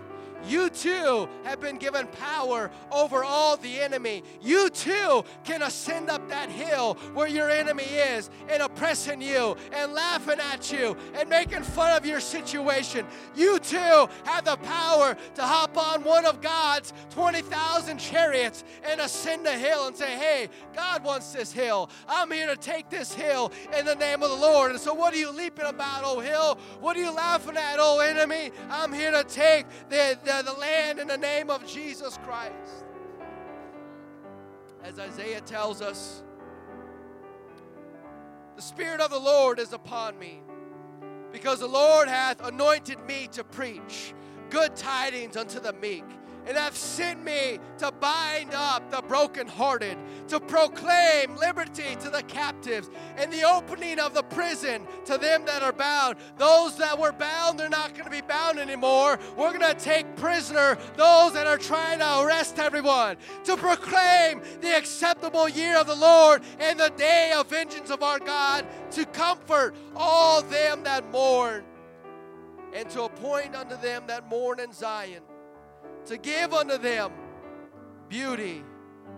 You 0.47 0.69
too 0.69 1.29
have 1.45 1.61
been 1.61 1.79
given 1.79 2.07
power 2.07 2.71
over 2.93 3.25
all 3.25 3.57
the 3.57 3.81
enemy. 3.81 4.23
You 4.43 4.69
too 4.71 5.25
can 5.45 5.63
ascend 5.63 6.11
up 6.11 6.29
that 6.29 6.51
hill 6.51 6.95
where 7.15 7.29
your 7.29 7.51
enemy 7.51 7.85
is 7.85 8.31
and 8.49 8.63
oppressing 8.63 9.23
you 9.23 9.57
and 9.73 9.93
laughing 9.93 10.39
at 10.41 10.71
you 10.73 10.97
and 11.15 11.29
making 11.29 11.63
fun 11.63 11.97
of 11.97 12.05
your 12.05 12.21
situation. 12.21 13.07
You 13.35 13.59
too 13.59 14.09
have 14.25 14.45
the 14.45 14.57
power 14.57 15.17
to 15.35 15.43
hop 15.43 15.77
on 15.77 16.05
one 16.05 16.27
of 16.27 16.41
God's 16.41 16.93
20,000 17.11 17.99
chariots 17.99 18.65
and 18.85 19.01
ascend 19.01 19.47
the 19.47 19.53
hill 19.53 19.87
and 19.87 19.97
say, 19.97 20.17
Hey, 20.17 20.49
God 20.75 21.05
wants 21.05 21.33
this 21.33 21.53
hill. 21.53 21.89
I'm 22.09 22.31
here 22.31 22.49
to 22.49 22.57
take 22.57 22.91
this 22.91 23.15
hill 23.15 23.53
in 23.79 23.87
the 23.87 23.95
name 23.95 24.23
of 24.23 24.31
the 24.31 24.37
Lord. 24.37 24.73
And 24.73 24.81
so, 24.81 24.93
what 24.93 25.15
are 25.15 25.19
you 25.19 25.31
leaping 25.31 25.67
about, 25.67 26.03
oh 26.05 26.21
hill? 26.21 26.59
What 26.81 26.97
are 26.97 27.01
you 27.01 27.11
laughing 27.11 27.57
at, 27.57 27.77
oh 27.79 28.01
enemy? 28.01 28.51
I'm 28.71 28.93
here 28.93 29.11
to 29.11 29.25
take 29.25 29.67
the, 29.89 30.19
the 30.25 30.34
the 30.43 30.53
land 30.53 30.99
in 30.99 31.09
the 31.09 31.19
name 31.19 31.51
of 31.51 31.67
Jesus 31.67 32.19
Christ. 32.25 32.85
As 34.83 34.99
Isaiah 34.99 35.41
tells 35.41 35.81
us, 35.81 36.23
the 38.57 38.63
Spirit 38.63 39.01
of 39.01 39.11
the 39.11 39.19
Lord 39.19 39.59
is 39.59 39.73
upon 39.73 40.19
me, 40.19 40.41
because 41.33 41.61
the 41.61 41.67
Lord 41.67 42.09
hath 42.09 42.45
anointed 42.47 43.05
me 43.07 43.29
to 43.33 43.43
preach 43.45 44.15
good 44.51 44.77
tidings 44.77 45.37
unto 45.37 45.59
the 45.59 45.73
meek 45.73 46.05
and 46.47 46.57
have 46.57 46.77
sent 46.77 47.25
me 47.25 47.59
to 47.79 47.91
bind 47.93 48.53
up 48.55 48.91
the 48.91 49.03
brokenhearted, 49.03 49.97
to 50.29 50.39
proclaim 50.41 51.35
liberty 51.37 51.97
to 52.01 52.11
the 52.11 52.23
captives, 52.25 52.91
and 53.17 53.33
the 53.33 53.43
opening 53.43 53.99
of 53.99 54.15
the 54.15 54.23
prison 54.23 54.87
to 55.07 55.17
them 55.17 55.45
that 55.47 55.63
are 55.63 55.73
bound. 55.73 56.17
Those 56.37 56.77
that 56.77 56.99
were 56.99 57.13
bound, 57.13 57.59
they're 57.59 57.69
not 57.69 57.95
going 57.95 58.05
to 58.05 58.11
be 58.11 58.21
bound 58.21 58.59
anymore. 58.59 59.19
We're 59.37 59.57
going 59.57 59.75
to 59.75 59.79
take 59.79 60.17
prisoner 60.17 60.77
those 60.97 61.33
that 61.33 61.47
are 61.47 61.59
trying 61.59 62.01
to 62.01 62.21
arrest 62.21 62.59
everyone, 62.59 63.17
to 63.45 63.57
proclaim 63.57 64.43
the 64.61 64.77
acceptable 64.77 65.49
year 65.49 65.77
of 65.77 65.87
the 65.87 65.95
Lord 65.95 66.43
and 66.61 66.79
the 66.79 66.91
day 66.91 67.33
of 67.35 67.49
vengeance 67.49 67.91
of 67.91 68.03
our 68.03 68.19
God, 68.19 68.67
to 68.93 69.05
comfort 69.07 69.75
all 69.97 70.43
them 70.43 70.83
that 70.85 71.11
mourn, 71.11 71.65
and 72.75 72.89
to 72.91 73.05
appoint 73.05 73.55
unto 73.55 73.77
them 73.77 74.05
that 74.09 74.29
mourn 74.29 74.61
in 74.61 74.73
Zion 74.73 75.23
to 76.07 76.19
give 76.19 76.53
unto 76.53 76.79
them 76.79 77.13
beauty 78.09 78.63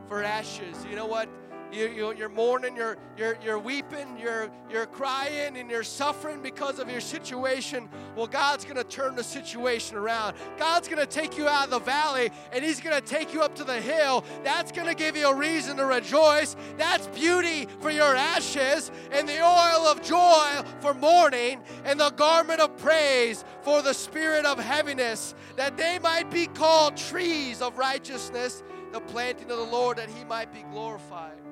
for 0.08 0.22
ashes. 0.22 0.76
You 0.88 0.96
know 0.96 1.06
what? 1.06 1.28
You, 1.72 2.14
you, 2.16 2.24
are 2.24 2.28
mourning, 2.28 2.76
you're, 2.76 2.96
you're, 3.18 3.36
you're 3.42 3.58
weeping, 3.58 4.16
you're, 4.18 4.50
you're 4.70 4.86
crying, 4.86 5.56
and 5.56 5.68
you're 5.68 5.82
suffering 5.82 6.40
because 6.40 6.78
of 6.78 6.90
your 6.90 7.00
situation. 7.00 7.88
Well, 8.14 8.28
God's 8.28 8.64
going 8.64 8.76
to 8.76 8.84
turn 8.84 9.16
the 9.16 9.24
situation 9.24 9.96
around. 9.96 10.36
God's 10.58 10.86
going 10.86 11.00
to 11.00 11.06
take 11.06 11.36
you 11.36 11.48
out 11.48 11.64
of 11.64 11.70
the 11.70 11.78
valley 11.80 12.30
and 12.52 12.64
He's 12.64 12.80
going 12.80 12.94
to 12.94 13.06
take 13.06 13.34
you 13.34 13.42
up 13.42 13.54
to 13.56 13.64
the 13.64 13.80
hill. 13.80 14.24
That's 14.44 14.70
going 14.70 14.86
to 14.86 14.94
give 14.94 15.16
you 15.16 15.28
a 15.28 15.34
reason 15.34 15.76
to 15.78 15.86
rejoice. 15.86 16.56
That's 16.76 17.08
beauty 17.08 17.66
for 17.80 17.90
your 17.90 18.14
ashes, 18.14 18.90
and 19.10 19.28
the 19.28 19.40
oil 19.40 19.86
of 19.86 20.02
joy 20.02 20.62
for 20.80 20.94
mourning, 20.94 21.62
and 21.84 21.98
the 21.98 22.10
garment 22.10 22.60
of 22.60 22.76
praise 22.76 23.44
for 23.62 23.82
the 23.82 23.92
spirit 23.92 24.46
of 24.46 24.58
heaviness, 24.58 25.34
that 25.56 25.76
they 25.76 25.98
might 25.98 26.30
be 26.30 26.46
called 26.46 26.96
trees 26.96 27.60
of 27.60 27.76
righteousness, 27.76 28.62
the 28.92 29.00
planting 29.00 29.50
of 29.50 29.58
the 29.58 29.64
Lord, 29.64 29.98
that 29.98 30.08
He 30.08 30.24
might 30.24 30.52
be 30.52 30.64
glorified 30.70 31.45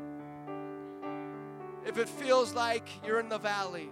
if 1.87 1.99
it 1.99 2.09
feels 2.09 2.55
like 2.55 2.89
you're 3.05 3.21
in 3.21 3.29
the 3.29 3.39
valley 3.39 3.91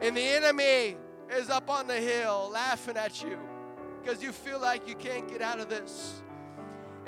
and 0.00 0.16
the 0.16 0.22
enemy 0.22 0.96
is 1.36 1.50
up 1.50 1.68
on 1.68 1.86
the 1.86 1.94
hill 1.94 2.50
laughing 2.52 2.96
at 2.96 3.22
you 3.22 3.38
because 4.00 4.22
you 4.22 4.32
feel 4.32 4.60
like 4.60 4.88
you 4.88 4.94
can't 4.94 5.28
get 5.28 5.42
out 5.42 5.60
of 5.60 5.68
this. 5.68 6.22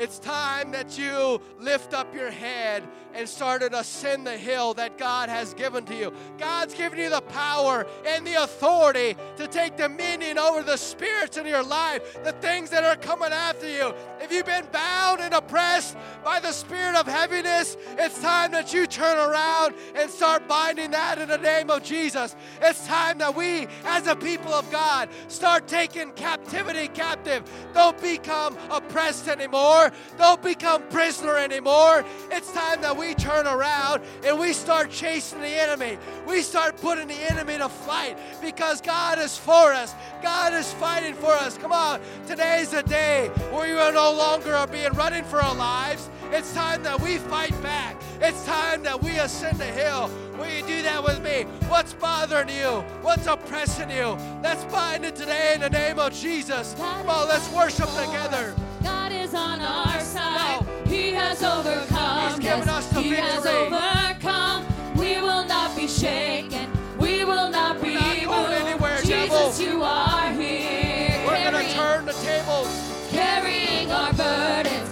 It's 0.00 0.18
time 0.18 0.70
that 0.70 0.96
you 0.96 1.42
lift 1.58 1.92
up 1.92 2.14
your 2.14 2.30
head 2.30 2.82
and 3.12 3.28
start 3.28 3.60
to 3.60 3.78
ascend 3.78 4.26
the 4.26 4.36
hill 4.36 4.72
that 4.74 4.96
God 4.96 5.28
has 5.28 5.52
given 5.52 5.84
to 5.84 5.94
you. 5.94 6.10
God's 6.38 6.72
given 6.72 6.98
you 6.98 7.10
the 7.10 7.20
power 7.20 7.86
and 8.06 8.26
the 8.26 8.42
authority 8.42 9.14
to 9.36 9.46
take 9.46 9.76
dominion 9.76 10.38
over 10.38 10.62
the 10.62 10.78
spirits 10.78 11.36
in 11.36 11.44
your 11.44 11.62
life, 11.62 12.22
the 12.24 12.32
things 12.32 12.70
that 12.70 12.82
are 12.82 12.96
coming 12.96 13.30
after 13.30 13.68
you. 13.68 13.92
If 14.22 14.32
you've 14.32 14.46
been 14.46 14.66
bound 14.72 15.20
and 15.20 15.34
oppressed 15.34 15.98
by 16.24 16.40
the 16.40 16.52
spirit 16.52 16.96
of 16.96 17.06
heaviness, 17.06 17.76
it's 17.98 18.22
time 18.22 18.52
that 18.52 18.72
you 18.72 18.86
turn 18.86 19.18
around 19.18 19.74
and 19.94 20.10
start 20.10 20.48
binding 20.48 20.92
that 20.92 21.18
in 21.18 21.28
the 21.28 21.36
name 21.36 21.68
of 21.68 21.82
Jesus. 21.82 22.36
It's 22.62 22.86
time 22.86 23.18
that 23.18 23.34
we, 23.34 23.66
as 23.84 24.06
a 24.06 24.16
people 24.16 24.54
of 24.54 24.70
God, 24.70 25.10
start 25.28 25.68
taking 25.68 26.12
captivity 26.12 26.88
captive. 26.88 27.42
Don't 27.74 28.00
become 28.00 28.56
oppressed 28.70 29.28
anymore. 29.28 29.89
Don't 30.18 30.42
become 30.42 30.82
prisoner 30.88 31.36
anymore. 31.36 32.04
It's 32.30 32.52
time 32.52 32.80
that 32.82 32.96
we 32.96 33.14
turn 33.14 33.46
around 33.46 34.02
and 34.24 34.38
we 34.38 34.52
start 34.52 34.90
chasing 34.90 35.40
the 35.40 35.48
enemy. 35.48 35.98
We 36.26 36.42
start 36.42 36.76
putting 36.76 37.08
the 37.08 37.30
enemy 37.30 37.58
to 37.58 37.68
flight 37.68 38.18
because 38.40 38.80
God 38.80 39.18
is 39.18 39.36
for 39.36 39.72
us. 39.72 39.94
God 40.22 40.52
is 40.52 40.72
fighting 40.74 41.14
for 41.14 41.32
us. 41.32 41.56
Come 41.58 41.72
on. 41.72 42.00
Today's 42.26 42.70
the 42.70 42.82
day 42.82 43.28
where 43.50 43.66
you 43.66 43.78
are 43.78 43.92
no 43.92 44.12
longer 44.12 44.54
are 44.54 44.66
being 44.66 44.92
running 44.92 45.24
for 45.24 45.40
our 45.40 45.54
lives. 45.54 46.10
It's 46.32 46.52
time 46.54 46.82
that 46.84 47.00
we 47.00 47.18
fight 47.18 47.60
back. 47.60 47.96
It's 48.20 48.44
time 48.44 48.82
that 48.84 49.02
we 49.02 49.18
ascend 49.18 49.58
the 49.58 49.64
hill. 49.64 50.10
Will 50.38 50.48
you 50.48 50.66
do 50.66 50.82
that 50.82 51.02
with 51.02 51.20
me? 51.22 51.42
What's 51.68 51.92
bothering 51.94 52.48
you? 52.48 52.84
What's 53.02 53.26
oppressing 53.26 53.90
you? 53.90 54.16
Let's 54.42 54.64
bind 54.64 55.04
it 55.04 55.16
today 55.16 55.52
in 55.54 55.60
the 55.60 55.70
name 55.70 55.98
of 55.98 56.12
Jesus. 56.12 56.74
Come 56.78 57.08
on, 57.08 57.28
let's 57.28 57.52
worship 57.52 57.88
together. 57.88 58.54
God 58.82 59.12
is 59.12 59.34
on 59.34 59.60
our 59.60 60.00
side. 60.00 60.66
He 60.86 61.12
has 61.12 61.42
overcome. 61.42 62.30
He's 62.30 62.38
given 62.38 62.68
us 62.68 62.86
the 62.88 63.00
he 63.00 63.10
has 63.10 63.46
overcome. 63.46 64.66
We 64.96 65.20
will 65.20 65.44
not 65.46 65.76
be 65.76 65.86
shaken. 65.86 66.70
We 66.98 67.24
will 67.24 67.50
not 67.50 67.80
be 67.80 67.94
moved. 67.94 68.52
Anywhere, 68.52 69.00
Jesus, 69.02 69.60
you 69.60 69.82
are 69.82 70.32
here. 70.32 71.22
We're 71.26 71.50
going 71.50 71.66
to 71.66 71.72
turn 71.72 72.04
the 72.04 72.12
tables. 72.12 73.08
Carrying 73.10 73.90
our 73.90 74.12
burdens. 74.12 74.89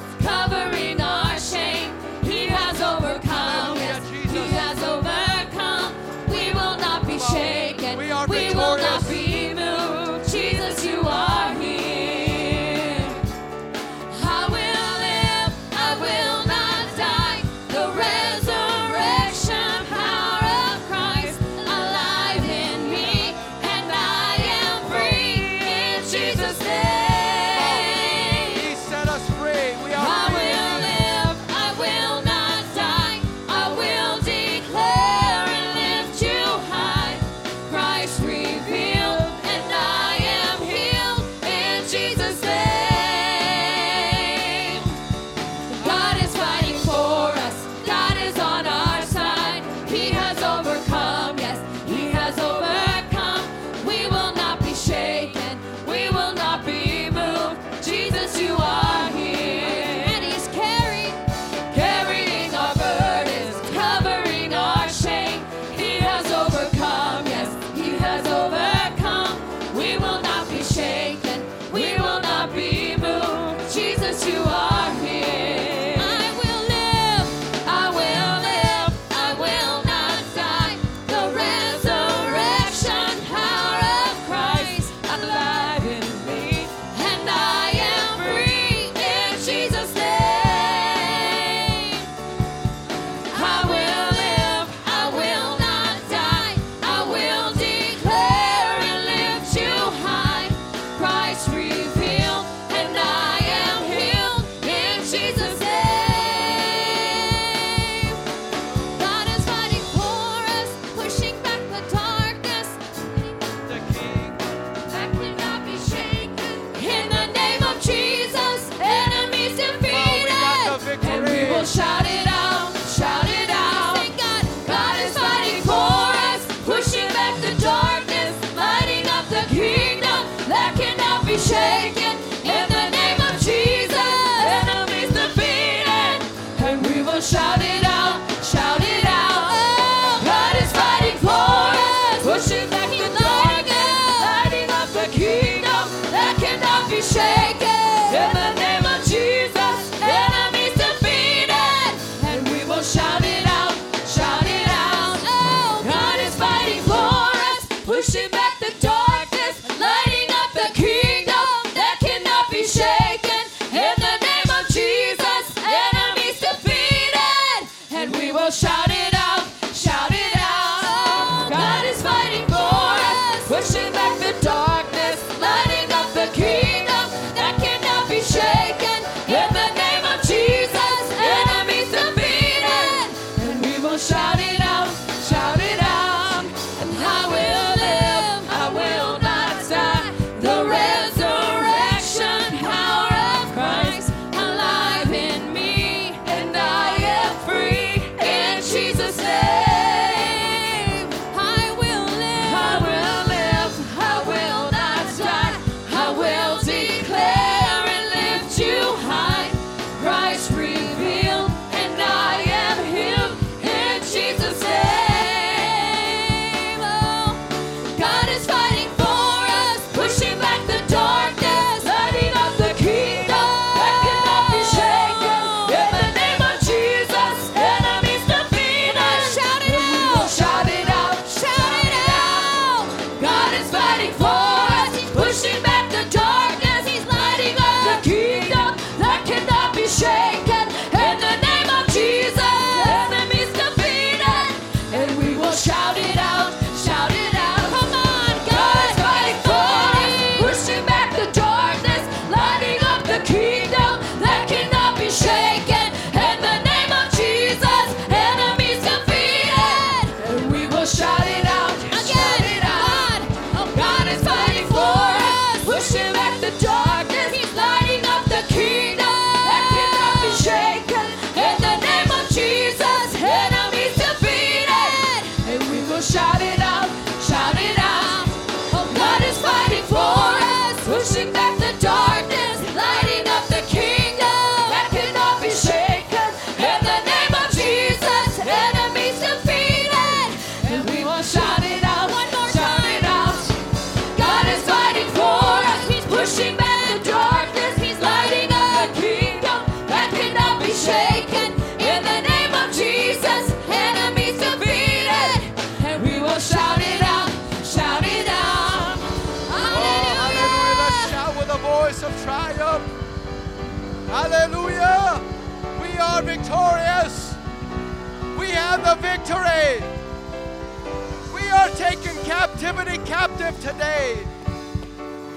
Today. 323.56 324.18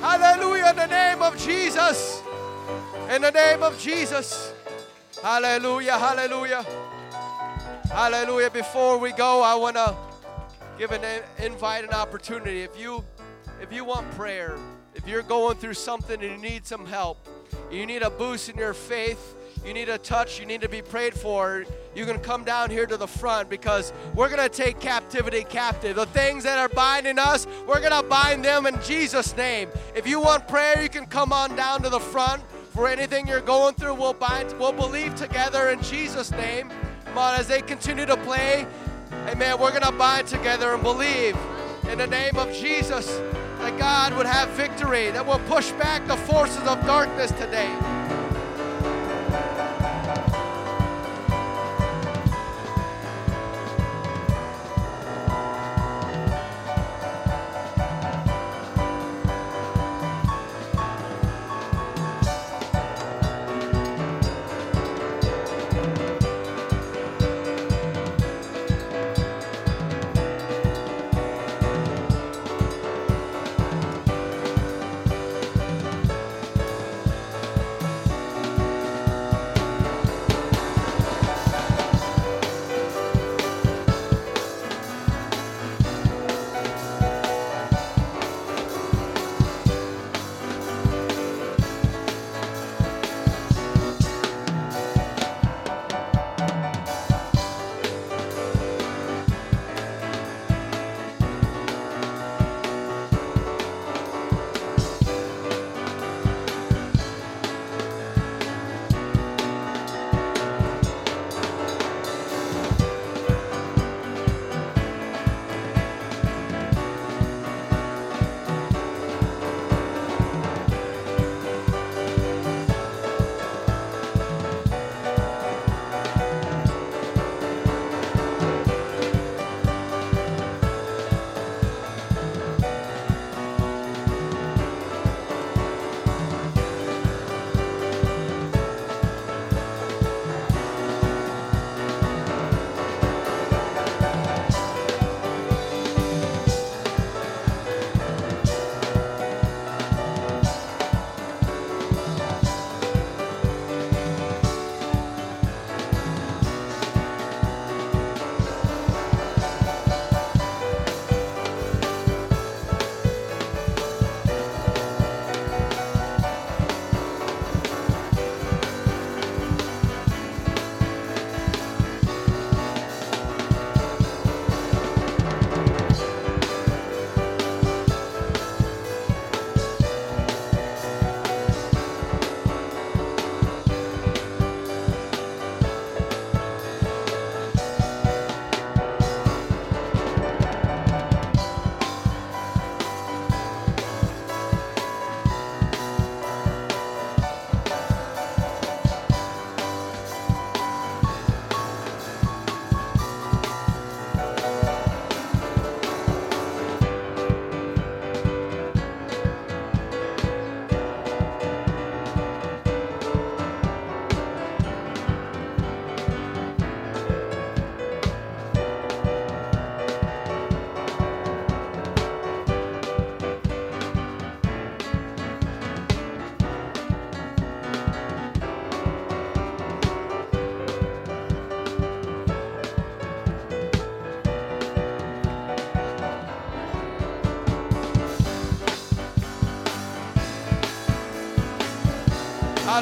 Hallelujah. 0.02 0.70
In 0.70 0.76
the 0.76 0.88
name 0.88 1.22
of 1.22 1.38
Jesus. 1.38 2.22
In 3.10 3.22
the 3.22 3.32
name 3.32 3.64
of 3.64 3.80
Jesus. 3.80 4.54
Hallelujah. 5.22 5.98
Hallelujah. 5.98 6.66
Hallelujah. 7.90 8.50
Before 8.50 8.98
we 8.98 9.12
go, 9.12 9.42
I 9.42 9.56
want 9.56 9.76
to 9.76 9.96
give 10.78 10.92
an 10.92 11.24
invite 11.40 11.84
an 11.84 11.92
opportunity. 11.92 12.62
If 12.62 12.80
you 12.80 13.04
if 13.62 13.72
you 13.72 13.86
want 13.86 14.10
prayer, 14.12 14.58
if 14.96 15.08
you're 15.08 15.22
going 15.22 15.58
through 15.58 15.76
something 15.76 16.22
and 16.22 16.32
you 16.32 16.38
need 16.38 16.66
some 16.66 16.86
help, 16.86 17.28
you 17.72 17.86
need 17.86 18.02
a 18.02 18.10
boost 18.10 18.50
in 18.50 18.58
your 18.58 18.74
faith, 18.74 19.36
you 19.66 19.74
need 19.74 19.90
a 19.90 19.98
touch, 19.98 20.40
you 20.40 20.46
need 20.46 20.62
to 20.62 20.70
be 20.70 20.82
prayed 20.82 21.14
for, 21.14 21.66
you 21.96 22.06
can 22.06 22.20
come 22.20 22.44
down 22.44 22.70
here 22.70 22.86
to 22.86 22.98
the 22.98 23.08
front 23.08 23.50
because 23.50 23.94
we're 24.16 24.30
going 24.30 24.42
to 24.42 24.50
take 24.50 24.80
captivity 24.80 25.44
captive. 25.44 25.96
The 25.96 26.06
things 26.08 26.44
that 26.44 26.58
are 26.58 26.70
binding 26.70 27.20
us, 27.20 27.46
we're 27.68 27.80
going 27.80 27.92
to 27.92 28.08
bind 28.08 28.44
them 28.44 28.66
in 28.66 28.82
Jesus' 28.82 29.36
name. 29.36 29.70
If 29.96 30.08
you 30.08 30.20
want 30.20 30.48
prayer, 30.48 30.82
you 30.82 30.90
can 30.90 31.06
come 31.06 31.32
on 31.32 31.56
down 31.56 31.84
to 31.84 31.90
the 31.90 32.00
front. 32.00 32.44
For 32.72 32.88
anything 32.88 33.28
you're 33.28 33.42
going 33.42 33.76
through, 33.76 33.96
we'll 33.96 34.14
bind, 34.14 34.58
we'll 34.58 34.72
believe 34.72 35.14
together 35.16 35.70
in 35.70 35.82
Jesus' 35.84 36.32
name. 36.32 36.72
Come 37.06 37.18
on, 37.18 37.38
as 37.38 37.48
they 37.48 37.62
continue 37.62 38.06
to 38.06 38.16
play, 38.18 38.66
amen, 39.28 39.60
we're 39.60 39.72
going 39.72 39.82
to 39.84 39.92
bind 39.92 40.28
together 40.28 40.74
and 40.74 40.82
believe 40.82 41.38
in 41.90 41.98
the 41.98 42.08
name 42.08 42.38
of 42.38 42.54
Jesus 42.54 43.08
that 43.60 43.78
God 43.78 44.16
would 44.16 44.26
have 44.26 44.50
victory, 44.52 45.12
that 45.12 45.26
will 45.26 45.40
push 45.50 45.72
back 45.74 46.08
the 46.08 46.16
forces 46.16 46.66
of 46.66 46.84
darkness 46.86 47.32
today. 47.32 48.01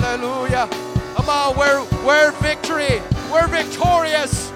Hallelujah. 0.09 0.67
Come 1.13 1.29
on, 1.29 1.55
we're, 1.55 1.85
we're 2.03 2.31
victory. 2.41 2.99
We're 3.31 3.45
victorious. 3.45 4.51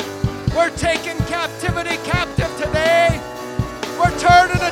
We're 0.56 0.72
taking 0.72 1.16
captivity 1.30 1.97
captive 1.97 2.49
today. 2.58 3.22
We're 3.99 4.18
turning 4.18 4.62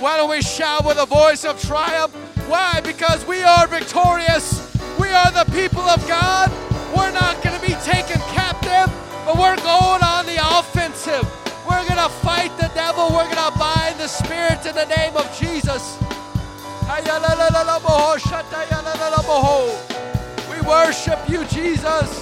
Why 0.00 0.16
don't 0.16 0.30
we 0.30 0.40
shout 0.40 0.86
with 0.86 0.96
a 0.96 1.04
voice 1.04 1.44
of 1.44 1.60
triumph? 1.60 2.14
Why? 2.48 2.80
Because 2.80 3.26
we 3.26 3.42
are 3.42 3.66
victorious. 3.66 4.66
We 4.98 5.08
are 5.08 5.30
the 5.30 5.44
people 5.52 5.82
of 5.82 6.00
God. 6.08 6.50
We're 6.96 7.12
not 7.12 7.42
going 7.44 7.60
to 7.60 7.66
be 7.66 7.74
taken 7.84 8.18
captive, 8.32 8.88
but 9.26 9.36
we're 9.36 9.56
going 9.56 10.02
on 10.02 10.24
the 10.24 10.38
offensive. 10.58 11.28
We're 11.68 11.84
going 11.86 12.00
to 12.00 12.08
fight 12.24 12.50
the 12.56 12.70
devil. 12.74 13.10
We're 13.10 13.28
going 13.28 13.52
to 13.52 13.58
bind 13.58 14.00
the 14.00 14.08
spirit 14.08 14.64
in 14.64 14.74
the 14.74 14.86
name 14.86 15.18
of 15.18 15.28
Jesus. 15.38 15.98
We 20.48 20.66
worship 20.66 21.28
you, 21.28 21.44
Jesus. 21.44 22.19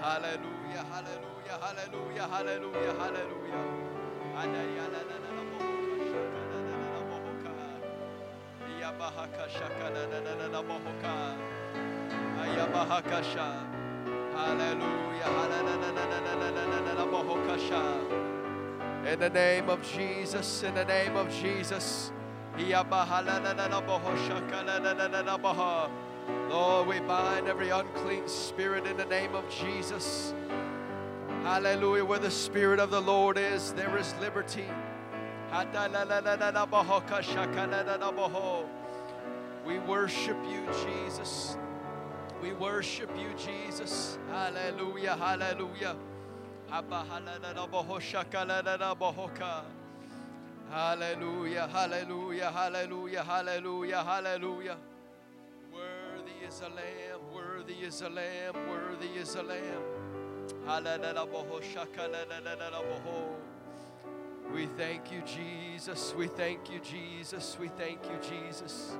Hallelujah, 0.00 0.84
hallelujah, 0.92 1.58
hallelujah, 1.60 2.28
hallelujah, 2.28 2.94
hallelujah. 2.98 3.64
In 19.06 19.18
the 19.20 19.30
name 19.30 19.68
of 19.68 19.82
Jesus, 19.82 20.62
in 20.62 20.74
the 20.74 20.84
name 20.84 21.16
of 21.16 21.30
Jesus. 21.30 22.13
Lord, 26.48 26.86
we 26.88 27.00
bind 27.00 27.48
every 27.48 27.70
unclean 27.70 28.28
spirit 28.28 28.86
in 28.86 28.96
the 28.96 29.04
name 29.06 29.34
of 29.34 29.48
Jesus. 29.50 30.32
Hallelujah. 31.42 32.04
Where 32.04 32.18
the 32.18 32.30
Spirit 32.30 32.80
of 32.80 32.90
the 32.90 33.00
Lord 33.00 33.38
is, 33.38 33.72
there 33.72 33.98
is 33.98 34.14
liberty. 34.20 34.66
We 39.66 39.78
worship 39.80 40.36
you, 40.48 40.64
Jesus. 40.84 41.56
We 42.42 42.52
worship 42.52 43.10
you, 43.16 43.34
Jesus. 43.36 44.18
Hallelujah, 44.30 45.16
hallelujah. 45.16 45.96
Hallelujah. 50.70 51.68
Hallelujah, 51.68 52.50
hallelujah, 52.50 53.22
hallelujah, 53.22 54.02
hallelujah. 54.04 54.76
Worthy 55.72 56.46
is 56.46 56.60
the 56.60 56.68
Lamb, 56.68 57.20
worthy 57.34 57.74
is 57.74 58.00
the 58.00 58.08
Lamb, 58.08 58.54
worthy 58.68 59.06
is 59.18 59.34
the 59.34 59.42
Lamb. 59.42 59.82
We 64.52 64.66
thank 64.66 65.12
you, 65.12 65.22
Jesus. 65.26 66.14
We 66.16 66.28
thank 66.28 66.70
you, 66.70 66.80
Jesus. 66.80 67.56
We 67.60 67.68
thank 67.68 68.04
you, 68.04 68.18
Jesus. 68.22 68.96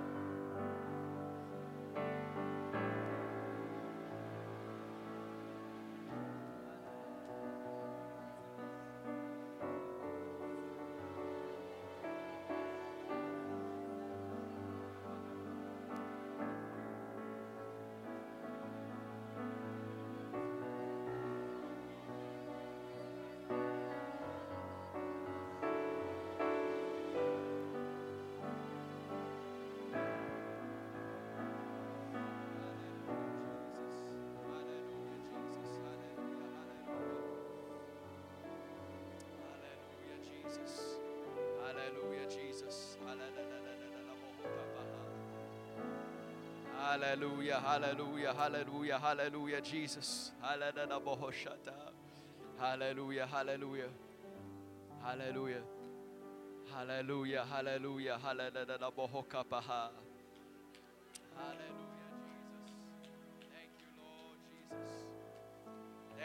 Hallelujah, 41.95 42.27
Jesus. 42.29 42.97
Hallelujah, 46.77 47.61
Hallelujah, 47.61 48.35
Hallelujah, 48.35 48.99
hallelujah 48.99 49.61
Jesus. 49.61 50.33
Hallelujah, 50.43 51.63
hallelujah, 52.59 53.27
hallelujah, 53.27 53.89
hallelujah, 55.03 55.63
hallelujah, 56.73 57.45
hallelujah, 57.45 58.19
hallelujah, 58.19 59.91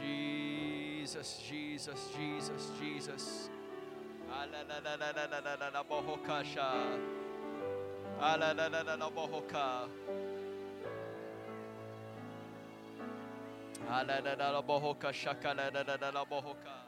Jesus, 0.00 1.42
Jesus, 1.48 2.08
Jesus, 2.16 2.70
Jesus. 2.80 3.48
Ala 4.30 4.64
da 14.22 14.34
da 14.34 14.52
da 14.52 14.62
bohoka 14.62 15.12
shaka 15.12 15.54
da 15.54 15.70
da 15.70 15.82
da 15.82 15.96
da 16.10 16.24
bohoka. 16.24 16.83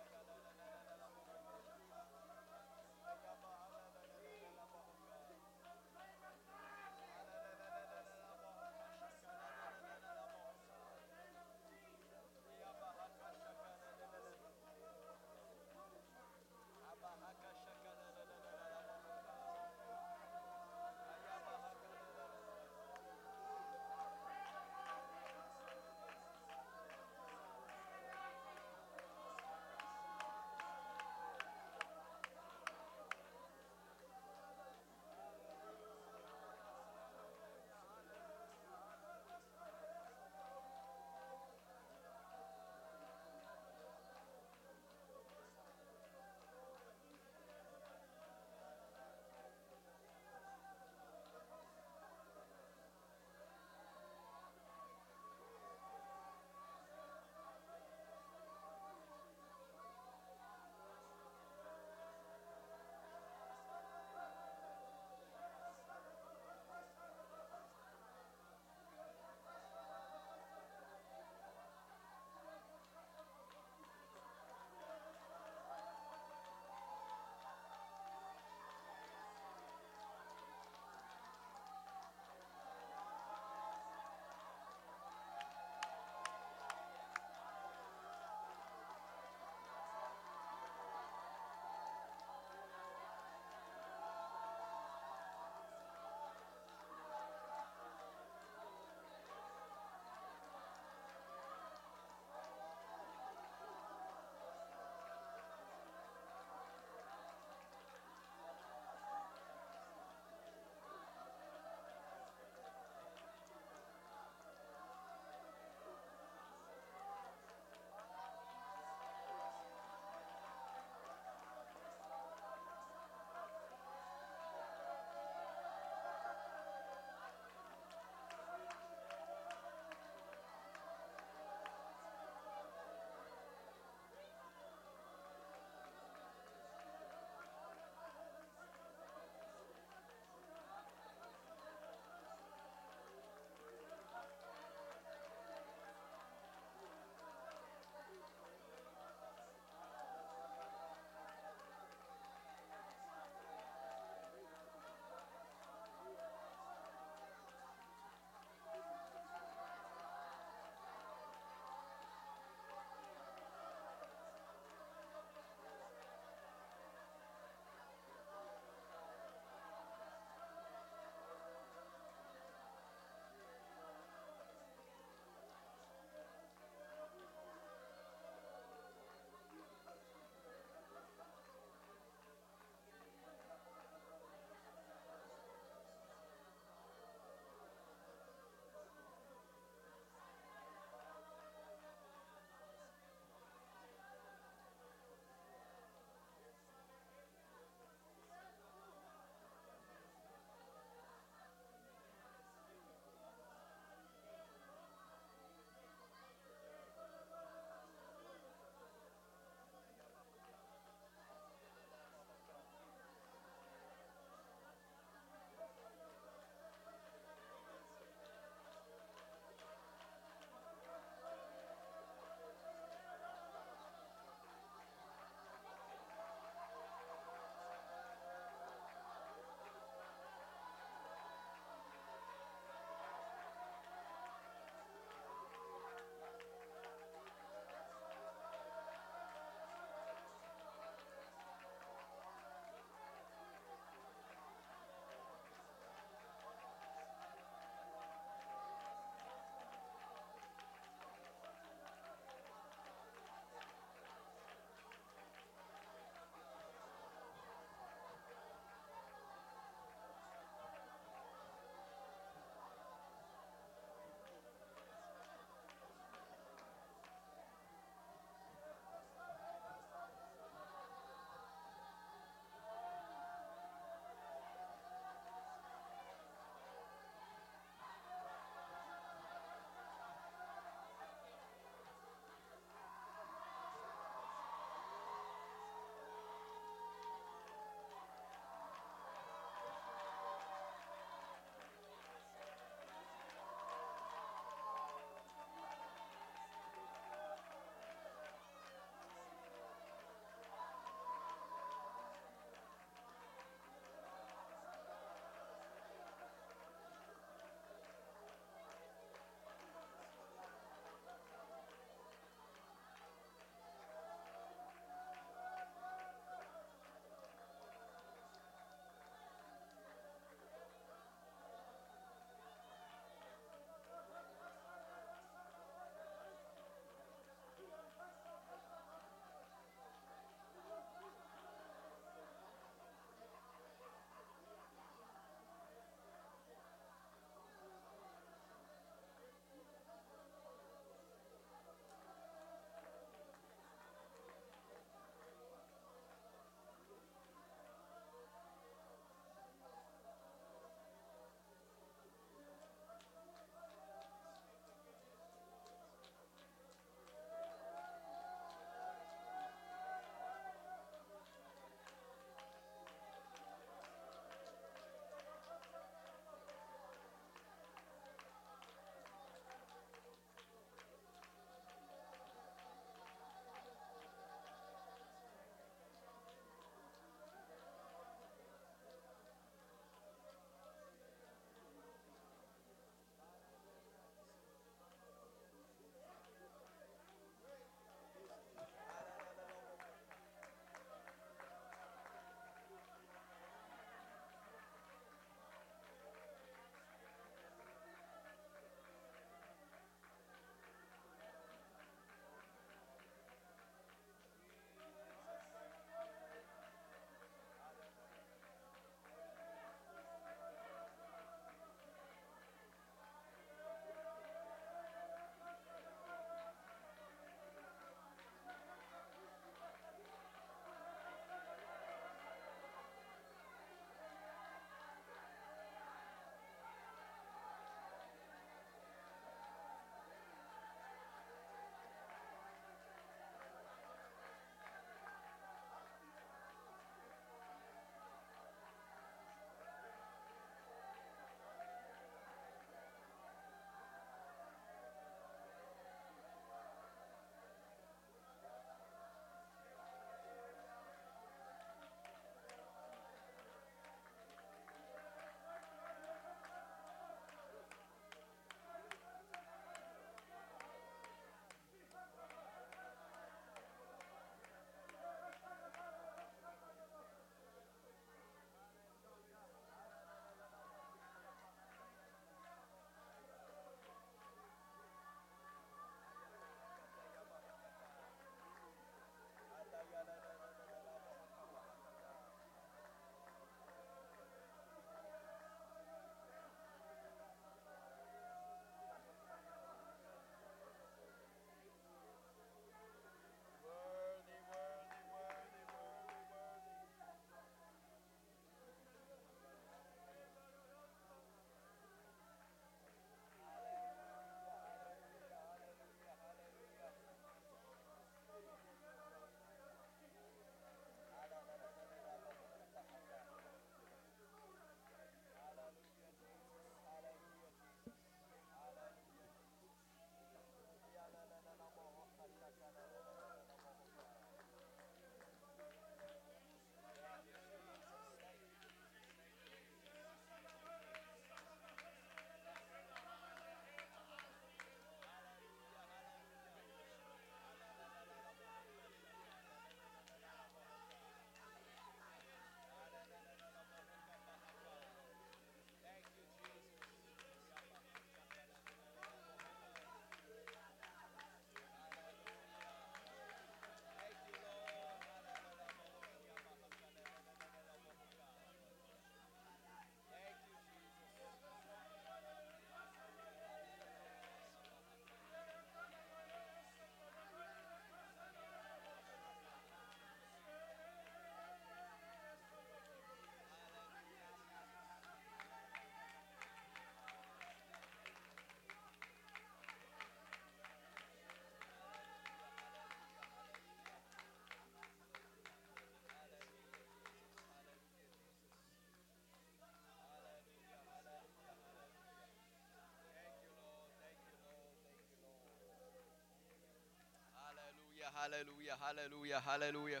Hallelujah, 598.22 598.76
hallelujah, 598.80 599.42
hallelujah. 599.44 600.00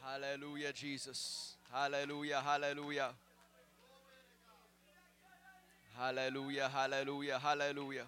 Hallelujah, 0.00 0.72
Jesus. 0.72 1.56
Hallelujah, 1.72 2.40
hallelujah. 2.40 3.10
Hallelujah, 5.98 6.68
hallelujah, 6.68 7.38
hallelujah. 7.40 8.06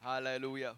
Hallelujah. 0.00 0.74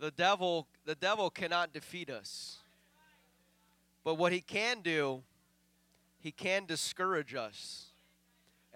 The 0.00 0.10
devil 0.10 0.66
the 0.84 0.96
devil 0.96 1.30
cannot 1.30 1.72
defeat 1.72 2.10
us. 2.10 2.56
But 4.02 4.16
what 4.16 4.32
he 4.32 4.40
can 4.40 4.80
do, 4.80 5.22
he 6.18 6.32
can 6.32 6.66
discourage 6.66 7.36
us. 7.36 7.92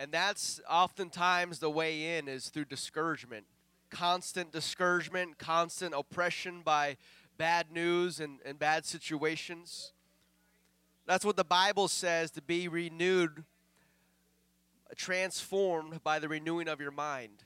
And 0.03 0.11
that's 0.11 0.61
oftentimes 0.69 1.61
the 1.61 1.70
way 1.70 2.19
in 2.19 2.27
is 2.27 2.49
through 2.49 2.65
discouragement. 2.65 3.47
Constant 3.89 4.51
discouragement, 4.51 5.39
constant 5.39 5.95
oppression 5.97 6.62
by 6.65 6.97
bad 7.39 7.70
news 7.70 8.19
and, 8.19 8.41
and 8.45 8.59
bad 8.59 8.85
situations. 8.85 9.93
That's 11.07 11.24
what 11.24 11.37
the 11.37 11.45
Bible 11.45 11.87
says 11.87 12.33
to 12.33 12.43
be 12.43 12.66
renewed, 12.66 13.45
transformed 14.97 16.03
by 16.03 16.19
the 16.19 16.29
renewing 16.29 16.66
of 16.66 16.81
your 16.81 16.91
mind. 16.91 17.45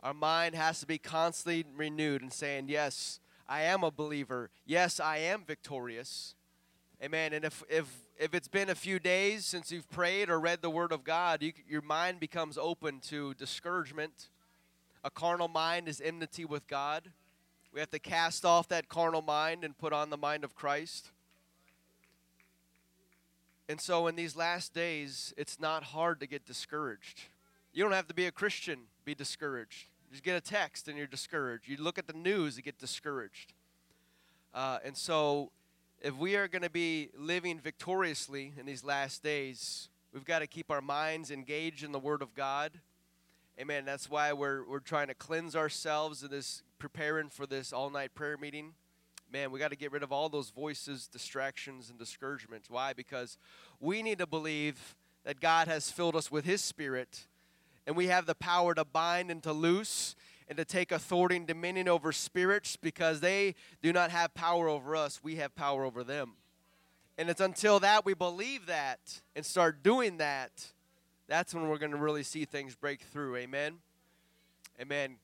Our 0.00 0.14
mind 0.14 0.54
has 0.54 0.78
to 0.78 0.86
be 0.86 0.98
constantly 0.98 1.64
renewed 1.74 2.22
and 2.22 2.32
saying, 2.32 2.66
Yes, 2.68 3.18
I 3.48 3.62
am 3.62 3.82
a 3.82 3.90
believer. 3.90 4.50
Yes, 4.64 5.00
I 5.00 5.16
am 5.16 5.42
victorious. 5.44 6.36
Amen. 7.04 7.32
And 7.32 7.44
if, 7.44 7.64
if, 7.68 7.92
if 8.16 8.32
it's 8.32 8.46
been 8.46 8.70
a 8.70 8.76
few 8.76 9.00
days 9.00 9.44
since 9.44 9.72
you've 9.72 9.90
prayed 9.90 10.30
or 10.30 10.38
read 10.38 10.62
the 10.62 10.70
Word 10.70 10.92
of 10.92 11.02
God, 11.02 11.42
you, 11.42 11.52
your 11.68 11.82
mind 11.82 12.20
becomes 12.20 12.56
open 12.56 13.00
to 13.08 13.34
discouragement. 13.34 14.28
A 15.02 15.10
carnal 15.10 15.48
mind 15.48 15.88
is 15.88 16.00
enmity 16.00 16.44
with 16.44 16.68
God. 16.68 17.10
We 17.74 17.80
have 17.80 17.90
to 17.90 17.98
cast 17.98 18.44
off 18.44 18.68
that 18.68 18.88
carnal 18.88 19.20
mind 19.20 19.64
and 19.64 19.76
put 19.76 19.92
on 19.92 20.10
the 20.10 20.16
mind 20.16 20.44
of 20.44 20.54
Christ. 20.54 21.10
And 23.68 23.80
so, 23.80 24.06
in 24.06 24.14
these 24.14 24.36
last 24.36 24.72
days, 24.72 25.34
it's 25.36 25.58
not 25.58 25.82
hard 25.82 26.20
to 26.20 26.28
get 26.28 26.46
discouraged. 26.46 27.22
You 27.72 27.82
don't 27.82 27.92
have 27.92 28.06
to 28.08 28.14
be 28.14 28.26
a 28.26 28.32
Christian, 28.32 28.78
be 29.04 29.16
discouraged. 29.16 29.88
You 30.08 30.12
just 30.12 30.22
get 30.22 30.36
a 30.36 30.40
text 30.40 30.86
and 30.86 30.96
you're 30.96 31.08
discouraged. 31.08 31.66
You 31.66 31.78
look 31.78 31.98
at 31.98 32.06
the 32.06 32.12
news, 32.12 32.56
you 32.56 32.62
get 32.62 32.78
discouraged. 32.78 33.54
Uh, 34.54 34.78
and 34.84 34.96
so, 34.96 35.50
if 36.02 36.16
we 36.16 36.34
are 36.34 36.48
going 36.48 36.62
to 36.62 36.70
be 36.70 37.10
living 37.16 37.60
victoriously 37.60 38.52
in 38.58 38.66
these 38.66 38.82
last 38.82 39.22
days, 39.22 39.88
we've 40.12 40.24
got 40.24 40.40
to 40.40 40.48
keep 40.48 40.68
our 40.68 40.80
minds 40.80 41.30
engaged 41.30 41.84
in 41.84 41.92
the 41.92 41.98
Word 41.98 42.22
of 42.22 42.34
God. 42.34 42.72
Amen. 43.60 43.84
That's 43.84 44.10
why 44.10 44.32
we're, 44.32 44.64
we're 44.68 44.80
trying 44.80 45.06
to 45.06 45.14
cleanse 45.14 45.54
ourselves 45.54 46.24
in 46.24 46.30
this, 46.30 46.64
preparing 46.80 47.28
for 47.28 47.46
this 47.46 47.72
all 47.72 47.88
night 47.88 48.16
prayer 48.16 48.36
meeting. 48.36 48.72
Man, 49.32 49.52
we 49.52 49.60
got 49.60 49.70
to 49.70 49.76
get 49.76 49.92
rid 49.92 50.02
of 50.02 50.10
all 50.10 50.28
those 50.28 50.50
voices, 50.50 51.06
distractions, 51.06 51.88
and 51.88 52.00
discouragements. 52.00 52.68
Why? 52.68 52.92
Because 52.92 53.38
we 53.78 54.02
need 54.02 54.18
to 54.18 54.26
believe 54.26 54.96
that 55.22 55.38
God 55.38 55.68
has 55.68 55.92
filled 55.92 56.16
us 56.16 56.32
with 56.32 56.44
His 56.44 56.62
Spirit, 56.62 57.28
and 57.86 57.94
we 57.94 58.08
have 58.08 58.26
the 58.26 58.34
power 58.34 58.74
to 58.74 58.84
bind 58.84 59.30
and 59.30 59.40
to 59.44 59.52
loose 59.52 60.16
and 60.52 60.58
to 60.58 60.66
take 60.66 60.92
authority 60.92 61.34
and 61.36 61.46
dominion 61.46 61.88
over 61.88 62.12
spirits 62.12 62.76
because 62.76 63.20
they 63.20 63.54
do 63.80 63.90
not 63.90 64.10
have 64.10 64.34
power 64.34 64.68
over 64.68 64.94
us. 64.94 65.18
We 65.22 65.36
have 65.36 65.54
power 65.54 65.82
over 65.82 66.04
them. 66.04 66.32
And 67.16 67.30
it's 67.30 67.40
until 67.40 67.80
that 67.80 68.04
we 68.04 68.12
believe 68.12 68.66
that 68.66 69.22
and 69.34 69.46
start 69.46 69.82
doing 69.82 70.18
that, 70.18 70.50
that's 71.26 71.54
when 71.54 71.70
we're 71.70 71.78
going 71.78 71.92
to 71.92 71.96
really 71.96 72.22
see 72.22 72.44
things 72.44 72.74
break 72.74 73.00
through. 73.00 73.36
Amen. 73.36 73.78
Amen. 74.78 75.16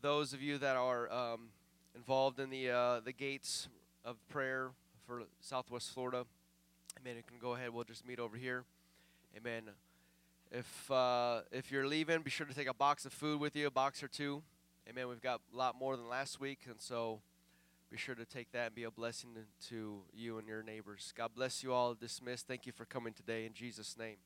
Those 0.00 0.32
of 0.32 0.40
you 0.40 0.56
that 0.56 0.76
are 0.76 1.12
um, 1.12 1.48
involved 1.94 2.40
in 2.40 2.48
the 2.48 2.70
uh, 2.70 3.00
the 3.00 3.12
gates 3.12 3.68
of 4.06 4.16
prayer 4.30 4.70
for 5.06 5.24
Southwest 5.42 5.92
Florida, 5.92 6.24
amen. 6.98 7.16
You 7.16 7.22
can 7.28 7.38
go 7.38 7.54
ahead. 7.54 7.74
We'll 7.74 7.84
just 7.84 8.06
meet 8.06 8.20
over 8.20 8.38
here. 8.38 8.64
Amen. 9.36 9.64
If 10.52 10.90
uh, 10.90 11.42
if 11.52 11.70
you're 11.70 11.86
leaving, 11.86 12.22
be 12.22 12.30
sure 12.30 12.46
to 12.46 12.54
take 12.54 12.68
a 12.68 12.74
box 12.74 13.06
of 13.06 13.12
food 13.12 13.40
with 13.40 13.54
you, 13.54 13.68
a 13.68 13.70
box 13.70 14.02
or 14.02 14.08
two. 14.08 14.42
Amen. 14.88 15.08
We've 15.08 15.20
got 15.20 15.40
a 15.52 15.56
lot 15.56 15.78
more 15.78 15.96
than 15.96 16.08
last 16.08 16.40
week, 16.40 16.60
and 16.66 16.80
so 16.80 17.20
be 17.88 17.96
sure 17.96 18.16
to 18.16 18.24
take 18.24 18.50
that 18.50 18.66
and 18.66 18.74
be 18.74 18.82
a 18.82 18.90
blessing 18.90 19.30
to 19.68 20.02
you 20.12 20.38
and 20.38 20.48
your 20.48 20.64
neighbors. 20.64 21.12
God 21.16 21.30
bless 21.36 21.62
you 21.62 21.72
all. 21.72 21.94
Dismissed. 21.94 22.48
Thank 22.48 22.66
you 22.66 22.72
for 22.72 22.84
coming 22.84 23.12
today 23.12 23.46
in 23.46 23.52
Jesus' 23.52 23.96
name. 23.96 24.16